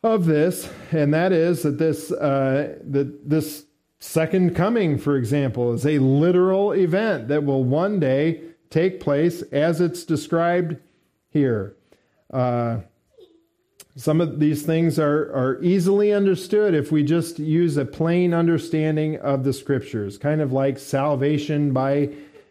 of 0.03 0.25
this, 0.25 0.69
and 0.91 1.13
that 1.13 1.31
is 1.31 1.63
that 1.63 1.77
this 1.77 2.11
uh, 2.11 2.77
that 2.83 3.29
this 3.29 3.65
second 3.99 4.55
coming, 4.55 4.97
for 4.97 5.17
example, 5.17 5.73
is 5.73 5.85
a 5.85 5.99
literal 5.99 6.71
event 6.73 7.27
that 7.27 7.43
will 7.43 7.63
one 7.63 7.99
day 7.99 8.41
take 8.69 8.99
place 8.99 9.41
as 9.51 9.81
it's 9.81 10.03
described 10.03 10.77
here. 11.29 11.75
Uh, 12.31 12.79
some 13.95 14.21
of 14.21 14.39
these 14.39 14.63
things 14.63 14.97
are, 14.97 15.33
are 15.33 15.59
easily 15.61 16.13
understood 16.13 16.73
if 16.73 16.91
we 16.91 17.03
just 17.03 17.37
use 17.39 17.75
a 17.75 17.83
plain 17.83 18.33
understanding 18.33 19.17
of 19.17 19.43
the 19.43 19.51
scriptures, 19.51 20.17
kind 20.17 20.39
of 20.39 20.53
like 20.53 20.77
salvation 20.77 21.73
by 21.73 22.09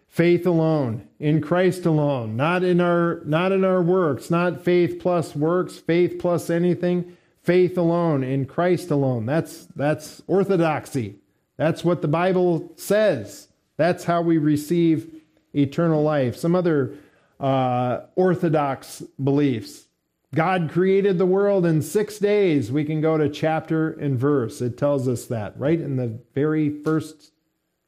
faith 0.09 0.47
alone 0.47 1.07
in 1.21 1.41
christ 1.41 1.85
alone 1.87 2.37
not 2.37 2.65
in 2.65 2.81
our 2.81 3.21
not 3.25 3.53
in 3.53 3.65
our 3.65 3.83
works 3.83 4.31
not 4.31 4.65
faith 4.65 4.99
plus 4.99 5.37
works 5.37 5.77
faith 5.79 6.19
plus 6.19 6.51
anything 6.51 7.17
faith 7.49 7.79
alone 7.79 8.23
in 8.23 8.45
christ 8.45 8.91
alone. 8.91 9.25
That's 9.25 9.69
that's 9.75 10.21
orthodoxy. 10.27 11.15
That's 11.57 11.83
what 11.83 12.03
the 12.03 12.09
bible 12.09 12.75
says. 12.77 13.49
That's 13.79 14.05
how 14.05 14.21
we 14.21 14.37
receive 14.37 15.23
eternal 15.55 16.03
life. 16.03 16.37
Some 16.37 16.55
other 16.55 16.93
uh, 17.41 18.01
orthodox 18.17 19.03
beliefs. 19.23 19.87
God 20.35 20.69
created 20.71 21.17
the 21.17 21.25
world 21.25 21.65
in 21.65 21.81
six 21.81 22.19
days. 22.19 22.71
We 22.71 22.85
can 22.85 23.01
go 23.01 23.17
to 23.17 23.31
chapter 23.31 23.93
and 23.93 24.19
verse. 24.19 24.61
It 24.61 24.77
tells 24.77 25.09
us 25.09 25.25
that 25.27 25.59
right 25.59 25.81
in 25.81 25.97
the 25.97 26.19
very 26.35 26.83
first 26.83 27.33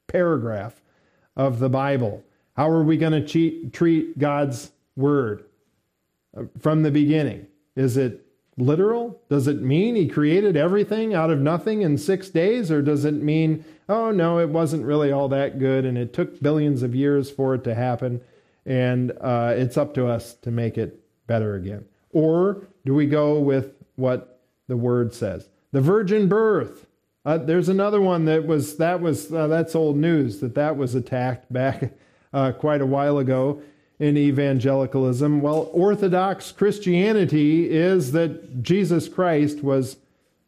paragraph 0.06 0.79
of 1.40 1.58
the 1.58 1.70
Bible. 1.70 2.22
How 2.54 2.68
are 2.68 2.82
we 2.82 2.98
going 2.98 3.24
to 3.24 3.70
treat 3.70 4.18
God's 4.18 4.72
word 4.94 5.44
from 6.58 6.82
the 6.82 6.90
beginning? 6.90 7.46
Is 7.76 7.96
it 7.96 8.26
literal? 8.58 9.18
Does 9.30 9.48
it 9.48 9.62
mean 9.62 9.96
he 9.96 10.06
created 10.06 10.54
everything 10.54 11.14
out 11.14 11.30
of 11.30 11.38
nothing 11.38 11.80
in 11.80 11.96
six 11.96 12.28
days? 12.28 12.70
Or 12.70 12.82
does 12.82 13.06
it 13.06 13.14
mean, 13.14 13.64
oh, 13.88 14.10
no, 14.10 14.38
it 14.38 14.50
wasn't 14.50 14.84
really 14.84 15.10
all 15.10 15.28
that 15.30 15.58
good 15.58 15.86
and 15.86 15.96
it 15.96 16.12
took 16.12 16.42
billions 16.42 16.82
of 16.82 16.94
years 16.94 17.30
for 17.30 17.54
it 17.54 17.64
to 17.64 17.74
happen 17.74 18.20
and 18.66 19.10
uh, 19.22 19.54
it's 19.56 19.78
up 19.78 19.94
to 19.94 20.06
us 20.06 20.34
to 20.34 20.50
make 20.50 20.76
it 20.76 21.00
better 21.26 21.54
again? 21.54 21.86
Or 22.12 22.66
do 22.84 22.92
we 22.94 23.06
go 23.06 23.40
with 23.40 23.72
what 23.96 24.42
the 24.68 24.76
word 24.76 25.14
says? 25.14 25.48
The 25.72 25.80
virgin 25.80 26.28
birth. 26.28 26.84
Uh, 27.24 27.36
there's 27.36 27.68
another 27.68 28.00
one 28.00 28.24
that 28.24 28.46
was 28.46 28.76
that 28.78 29.00
was 29.00 29.32
uh, 29.32 29.46
that's 29.46 29.74
old 29.74 29.96
news 29.96 30.40
that 30.40 30.54
that 30.54 30.76
was 30.76 30.94
attacked 30.94 31.52
back 31.52 31.92
uh, 32.32 32.52
quite 32.52 32.80
a 32.80 32.86
while 32.86 33.18
ago 33.18 33.60
in 33.98 34.16
evangelicalism. 34.16 35.42
Well, 35.42 35.68
Orthodox 35.72 36.50
Christianity 36.52 37.70
is 37.70 38.12
that 38.12 38.62
Jesus 38.62 39.08
Christ 39.08 39.62
was 39.62 39.98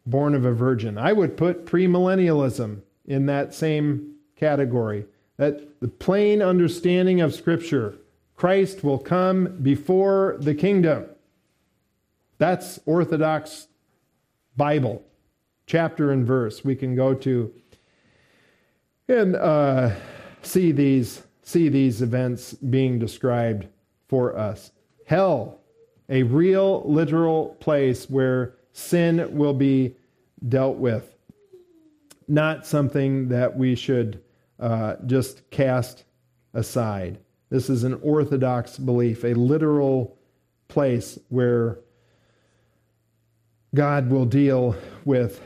born 0.06 0.34
of 0.34 0.44
a 0.44 0.52
virgin. 0.52 0.96
I 0.96 1.12
would 1.12 1.36
put 1.36 1.66
premillennialism 1.66 2.80
in 3.06 3.26
that 3.26 3.54
same 3.54 4.14
category. 4.36 5.04
That 5.36 5.80
the 5.80 5.88
plain 5.88 6.40
understanding 6.40 7.20
of 7.20 7.34
Scripture, 7.34 7.96
Christ 8.36 8.82
will 8.82 8.98
come 8.98 9.58
before 9.62 10.36
the 10.40 10.54
kingdom. 10.54 11.06
That's 12.38 12.80
Orthodox 12.86 13.68
Bible, 14.56 15.04
chapter 15.66 16.12
and 16.12 16.26
verse. 16.26 16.64
We 16.64 16.76
can 16.76 16.94
go 16.94 17.14
to 17.14 17.52
and 19.08 19.36
uh, 19.36 19.90
see 20.42 20.72
these 20.72 21.22
see 21.42 21.68
these 21.68 22.02
events 22.02 22.54
being 22.54 22.98
described 22.98 23.66
for 24.08 24.36
us. 24.38 24.70
Hell, 25.06 25.60
a 26.08 26.22
real, 26.22 26.82
literal 26.84 27.56
place 27.60 28.08
where 28.08 28.54
sin 28.72 29.36
will 29.36 29.54
be 29.54 29.96
dealt 30.48 30.76
with, 30.76 31.14
not 32.28 32.66
something 32.66 33.28
that 33.28 33.56
we 33.56 33.74
should 33.74 34.22
uh, 34.60 34.96
just 35.06 35.50
cast 35.50 36.04
aside. 36.54 37.18
This 37.50 37.68
is 37.68 37.84
an 37.84 37.94
orthodox 38.02 38.78
belief, 38.78 39.24
a 39.24 39.34
literal 39.34 40.16
place 40.68 41.18
where 41.28 41.80
God 43.74 44.10
will 44.10 44.26
deal 44.26 44.76
with 45.04 45.40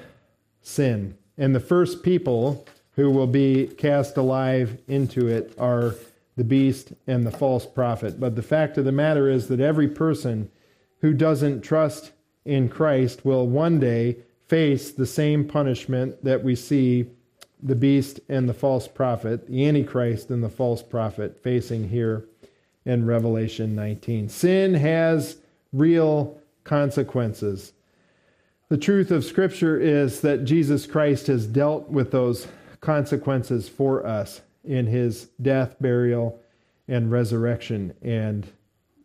sin. 0.66 1.16
And 1.38 1.54
the 1.54 1.60
first 1.60 2.02
people 2.02 2.66
who 2.92 3.10
will 3.10 3.26
be 3.26 3.68
cast 3.78 4.16
alive 4.16 4.78
into 4.88 5.28
it 5.28 5.54
are 5.58 5.94
the 6.36 6.44
beast 6.44 6.92
and 7.06 7.26
the 7.26 7.30
false 7.30 7.66
prophet. 7.66 8.18
But 8.18 8.36
the 8.36 8.42
fact 8.42 8.76
of 8.76 8.84
the 8.84 8.92
matter 8.92 9.30
is 9.30 9.48
that 9.48 9.60
every 9.60 9.88
person 9.88 10.50
who 11.00 11.12
doesn't 11.12 11.62
trust 11.62 12.12
in 12.44 12.68
Christ 12.68 13.24
will 13.24 13.46
one 13.46 13.78
day 13.78 14.16
face 14.48 14.90
the 14.90 15.06
same 15.06 15.46
punishment 15.46 16.24
that 16.24 16.42
we 16.42 16.54
see 16.54 17.06
the 17.62 17.74
beast 17.74 18.20
and 18.28 18.48
the 18.48 18.54
false 18.54 18.88
prophet, 18.88 19.46
the 19.46 19.66
Antichrist 19.66 20.30
and 20.30 20.42
the 20.42 20.48
false 20.48 20.82
prophet 20.82 21.42
facing 21.42 21.88
here 21.88 22.26
in 22.84 23.06
Revelation 23.06 23.74
19. 23.74 24.28
Sin 24.28 24.74
has 24.74 25.38
real 25.72 26.38
consequences. 26.64 27.72
The 28.68 28.78
truth 28.78 29.12
of 29.12 29.24
Scripture 29.24 29.78
is 29.78 30.22
that 30.22 30.44
Jesus 30.44 30.86
Christ 30.86 31.28
has 31.28 31.46
dealt 31.46 31.88
with 31.88 32.10
those 32.10 32.48
consequences 32.80 33.68
for 33.68 34.04
us 34.04 34.40
in 34.64 34.86
his 34.86 35.28
death, 35.40 35.76
burial, 35.80 36.40
and 36.88 37.10
resurrection. 37.10 37.94
And 38.02 38.44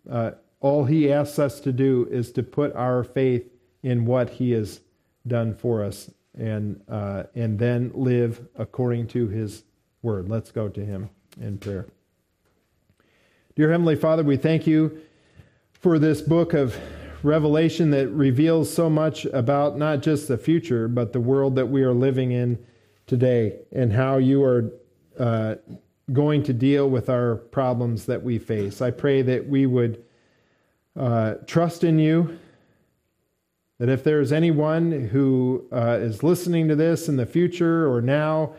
uh, 0.10 0.32
all 0.62 0.86
he 0.86 1.12
asks 1.12 1.38
us 1.38 1.60
to 1.60 1.72
do 1.72 2.08
is 2.10 2.32
to 2.32 2.44
put 2.44 2.76
our 2.76 3.04
faith 3.04 3.52
in 3.84 4.06
what 4.06 4.32
he 4.32 4.52
has 4.52 4.82
done 5.28 5.54
for 5.54 5.84
us 5.84 6.10
and, 6.36 6.82
uh, 6.90 7.24
and 7.36 7.60
then 7.60 7.92
live 7.94 8.48
according 8.56 9.08
to 9.10 9.28
his 9.28 9.64
word. 10.02 10.28
Let's 10.28 10.52
go 10.52 10.70
to 10.70 10.84
him 10.84 11.12
in 11.40 11.60
prayer. 11.60 11.86
Dear 13.56 13.70
Heavenly 13.70 13.96
Father, 13.96 14.24
we 14.24 14.38
thank 14.38 14.66
you 14.66 15.02
for 15.74 16.00
this 16.00 16.22
book 16.22 16.54
of 16.54 16.76
Revelation 17.24 17.92
that 17.92 18.08
reveals 18.10 18.74
so 18.74 18.90
much 18.90 19.26
about 19.26 19.78
not 19.78 20.02
just 20.02 20.28
the 20.28 20.38
future, 20.38 20.88
but 20.88 21.14
the 21.14 21.20
world 21.20 21.56
that 21.56 21.68
we 21.68 21.84
are 21.84 21.94
living 21.94 22.32
in 22.32 22.58
today 23.06 23.60
and 23.72 23.94
how 23.94 24.18
you 24.18 24.44
are 24.44 24.72
uh, 25.20 25.56
going 26.12 26.44
to 26.44 26.54
deal 26.54 26.90
with 26.90 27.10
our 27.10 27.36
problems 27.36 28.06
that 28.06 28.24
we 28.24 28.40
face. 28.40 28.82
I 28.82 28.92
pray 28.92 29.22
that 29.22 29.48
we 29.48 29.66
would 29.66 30.04
uh, 30.98 31.36
trust 31.46 31.84
in 31.84 32.00
you, 32.00 32.40
that 33.78 33.90
if 33.90 34.04
there's 34.04 34.32
anyone 34.32 35.10
who 35.10 35.66
uh, 35.72 35.98
is 36.02 36.24
listening 36.24 36.68
to 36.68 36.76
this 36.76 37.08
in 37.08 37.18
the 37.18 37.26
future 37.26 37.92
or 37.92 38.02
now 38.02 38.56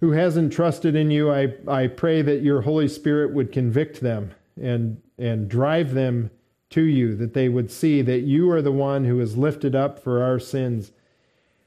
who 0.00 0.12
hasn't 0.12 0.52
trusted 0.52 0.94
in 0.94 1.10
you, 1.10 1.32
I, 1.32 1.54
I 1.66 1.86
pray 1.86 2.22
that 2.22 2.42
your 2.42 2.62
Holy 2.62 2.88
Spirit 2.88 3.32
would 3.32 3.52
convict 3.52 4.00
them 4.00 4.32
and, 4.60 5.00
and 5.18 5.48
drive 5.48 5.94
them 5.94 6.30
to 6.70 6.82
you, 6.82 7.14
that 7.16 7.34
they 7.34 7.48
would 7.48 7.70
see 7.70 8.02
that 8.02 8.20
you 8.20 8.50
are 8.50 8.62
the 8.62 8.72
one 8.72 9.04
who 9.04 9.20
is 9.20 9.36
lifted 9.36 9.74
up 9.74 9.98
for 9.98 10.22
our 10.22 10.38
sins 10.38 10.92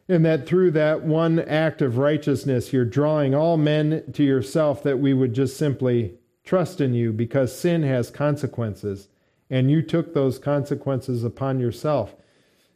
and 0.10 0.26
that 0.26 0.48
through 0.48 0.72
that 0.72 1.04
one 1.04 1.40
act 1.40 1.84
of 1.84 2.00
righteousness, 2.00 2.74
you're 2.74 2.84
drawing 2.84 3.36
all 3.36 3.58
men 3.58 4.12
to 4.14 4.24
yourself, 4.24 4.82
that 4.82 4.98
we 4.98 5.14
would 5.14 5.36
just 5.36 5.56
simply 5.56 6.16
trust 6.44 6.82
in 6.82 6.96
you 6.96 7.14
because 7.14 7.56
sin 7.56 7.84
has 7.84 8.10
consequences. 8.10 9.08
And 9.52 9.70
you 9.70 9.84
took 9.84 10.16
those 10.16 10.40
consequences 10.40 11.24
upon 11.24 11.60
yourself. 11.60 12.16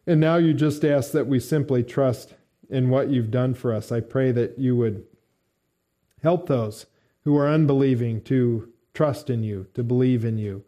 And 0.05 0.21
now 0.21 0.36
you 0.36 0.53
just 0.53 0.86
ask 0.86 1.11
that 1.13 1.26
we 1.26 1.39
simply 1.39 1.82
trust 1.82 2.36
in 2.69 2.89
what 2.89 3.09
you've 3.09 3.32
done 3.32 3.55
for 3.55 3.74
us. 3.74 3.91
I 3.91 3.99
pray 3.99 4.32
that 4.32 4.59
you 4.59 4.76
would 4.76 5.03
help 6.21 6.47
those 6.47 6.86
who 7.24 7.36
are 7.36 7.49
unbelieving 7.49 8.21
to 8.21 8.71
trust 8.93 9.32
in 9.32 9.41
you, 9.43 9.65
to 9.74 9.84
believe 9.84 10.24
in 10.24 10.38
you, 10.38 10.63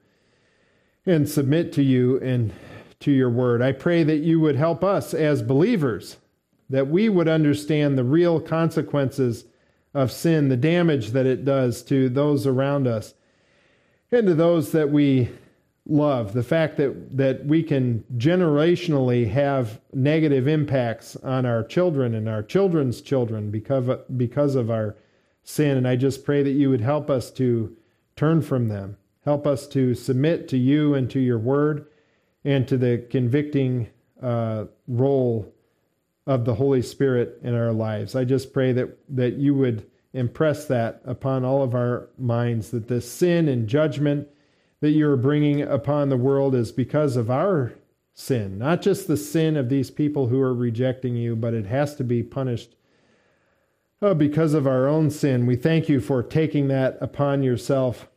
and 1.05 1.29
submit 1.29 1.71
to 1.73 1.83
you 1.83 2.19
and 2.19 2.53
to 3.01 3.11
your 3.11 3.29
word. 3.29 3.61
I 3.61 3.71
pray 3.71 4.03
that 4.03 4.17
you 4.17 4.39
would 4.39 4.55
help 4.55 4.83
us 4.83 5.13
as 5.13 5.41
believers 5.41 6.17
that 6.69 6.87
we 6.87 7.09
would 7.09 7.27
understand 7.27 7.97
the 7.97 8.03
real 8.03 8.39
consequences 8.39 9.45
of 9.93 10.11
sin, 10.11 10.49
the 10.49 10.57
damage 10.57 11.11
that 11.11 11.25
it 11.25 11.45
does 11.45 11.83
to 11.83 12.09
those 12.09 12.47
around 12.47 12.87
us 12.87 13.13
and 14.11 14.27
to 14.27 14.33
those 14.33 14.71
that 14.71 14.89
we 14.89 15.29
love. 15.85 16.33
The 16.33 16.43
fact 16.43 16.77
that, 16.77 17.15
that 17.17 17.45
we 17.45 17.63
can 17.63 18.03
generationally 18.17 19.29
have 19.29 19.79
negative 19.93 20.47
impacts 20.47 21.15
on 21.17 21.45
our 21.45 21.63
children 21.63 22.15
and 22.15 22.27
our 22.27 22.43
children's 22.43 23.01
children 23.01 23.51
because 23.51 23.87
of, 23.87 24.17
because 24.17 24.55
of 24.55 24.71
our 24.71 24.95
sin. 25.43 25.77
And 25.77 25.87
I 25.87 25.95
just 25.95 26.25
pray 26.25 26.43
that 26.43 26.51
you 26.51 26.69
would 26.69 26.81
help 26.81 27.09
us 27.09 27.29
to 27.31 27.75
turn 28.15 28.41
from 28.41 28.67
them, 28.67 28.97
help 29.25 29.47
us 29.47 29.67
to 29.67 29.95
submit 29.95 30.47
to 30.47 30.57
you 30.57 30.93
and 30.93 31.09
to 31.09 31.19
your 31.19 31.39
word 31.39 31.87
and 32.45 32.67
to 32.67 32.77
the 32.77 33.05
convicting 33.09 33.89
uh, 34.21 34.65
role 34.87 35.51
of 36.27 36.45
the 36.45 36.55
Holy 36.55 36.81
Spirit 36.81 37.39
in 37.43 37.55
our 37.55 37.73
lives. 37.73 38.15
I 38.15 38.23
just 38.23 38.53
pray 38.53 38.71
that, 38.73 38.97
that 39.09 39.33
you 39.33 39.53
would 39.55 39.89
impress 40.13 40.65
that 40.67 41.01
upon 41.05 41.43
all 41.43 41.63
of 41.63 41.75
our 41.75 42.09
minds, 42.17 42.71
that 42.71 42.87
the 42.87 43.01
sin 43.01 43.49
and 43.49 43.67
judgment 43.67 44.27
that 44.79 44.91
you 44.91 45.09
are 45.09 45.17
bringing 45.17 45.61
upon 45.61 46.09
the 46.09 46.17
world 46.17 46.53
is 46.53 46.71
because 46.71 47.15
of 47.15 47.29
our 47.29 47.73
sin, 48.13 48.57
not 48.57 48.81
just 48.81 49.07
the 49.07 49.17
sin 49.17 49.57
of 49.57 49.69
these 49.69 49.91
people 49.91 50.27
who 50.27 50.39
are 50.39 50.53
rejecting 50.53 51.15
you, 51.15 51.35
but 51.35 51.53
it 51.53 51.65
has 51.65 51.95
to 51.95 52.03
be 52.03 52.23
punished 52.23 52.75
uh, 54.01 54.13
because 54.13 54.53
of 54.53 54.67
our 54.67 54.87
own 54.87 55.09
sin. 55.09 55.45
We 55.45 55.55
thank 55.55 55.89
you 55.89 55.99
for 55.99 56.21
taking 56.21 56.67
that 56.67 56.97
upon 57.01 57.43
yourself 57.43 58.07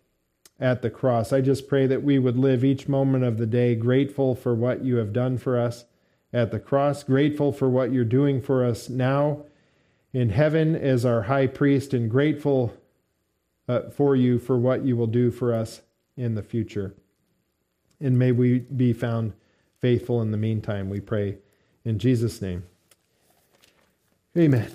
at 0.60 0.82
the 0.82 0.90
cross. 0.90 1.32
I 1.32 1.40
just 1.40 1.68
pray 1.68 1.86
that 1.86 2.02
we 2.02 2.18
would 2.18 2.36
live 2.36 2.64
each 2.64 2.88
moment 2.88 3.24
of 3.24 3.38
the 3.38 3.46
day 3.46 3.74
grateful 3.74 4.34
for 4.34 4.54
what 4.54 4.84
you 4.84 4.96
have 4.96 5.12
done 5.12 5.38
for 5.38 5.58
us 5.58 5.84
at 6.32 6.50
the 6.50 6.58
cross, 6.58 7.02
grateful 7.02 7.52
for 7.52 7.68
what 7.68 7.92
you're 7.92 8.04
doing 8.04 8.40
for 8.40 8.64
us 8.64 8.88
now 8.88 9.44
in 10.12 10.30
heaven 10.30 10.74
as 10.74 11.04
our 11.04 11.22
high 11.22 11.46
priest, 11.46 11.94
and 11.94 12.10
grateful 12.10 12.74
uh, 13.68 13.82
for 13.90 14.16
you 14.16 14.38
for 14.38 14.58
what 14.58 14.84
you 14.84 14.96
will 14.96 15.06
do 15.06 15.30
for 15.30 15.54
us 15.54 15.82
in 16.16 16.34
the 16.34 16.42
future. 16.42 16.94
And 18.00 18.18
may 18.18 18.32
we 18.32 18.60
be 18.60 18.92
found 18.92 19.32
faithful 19.80 20.22
in 20.22 20.30
the 20.30 20.36
meantime, 20.36 20.88
we 20.88 21.00
pray. 21.00 21.38
In 21.84 21.98
Jesus' 21.98 22.42
name, 22.42 22.64
amen. 24.36 24.70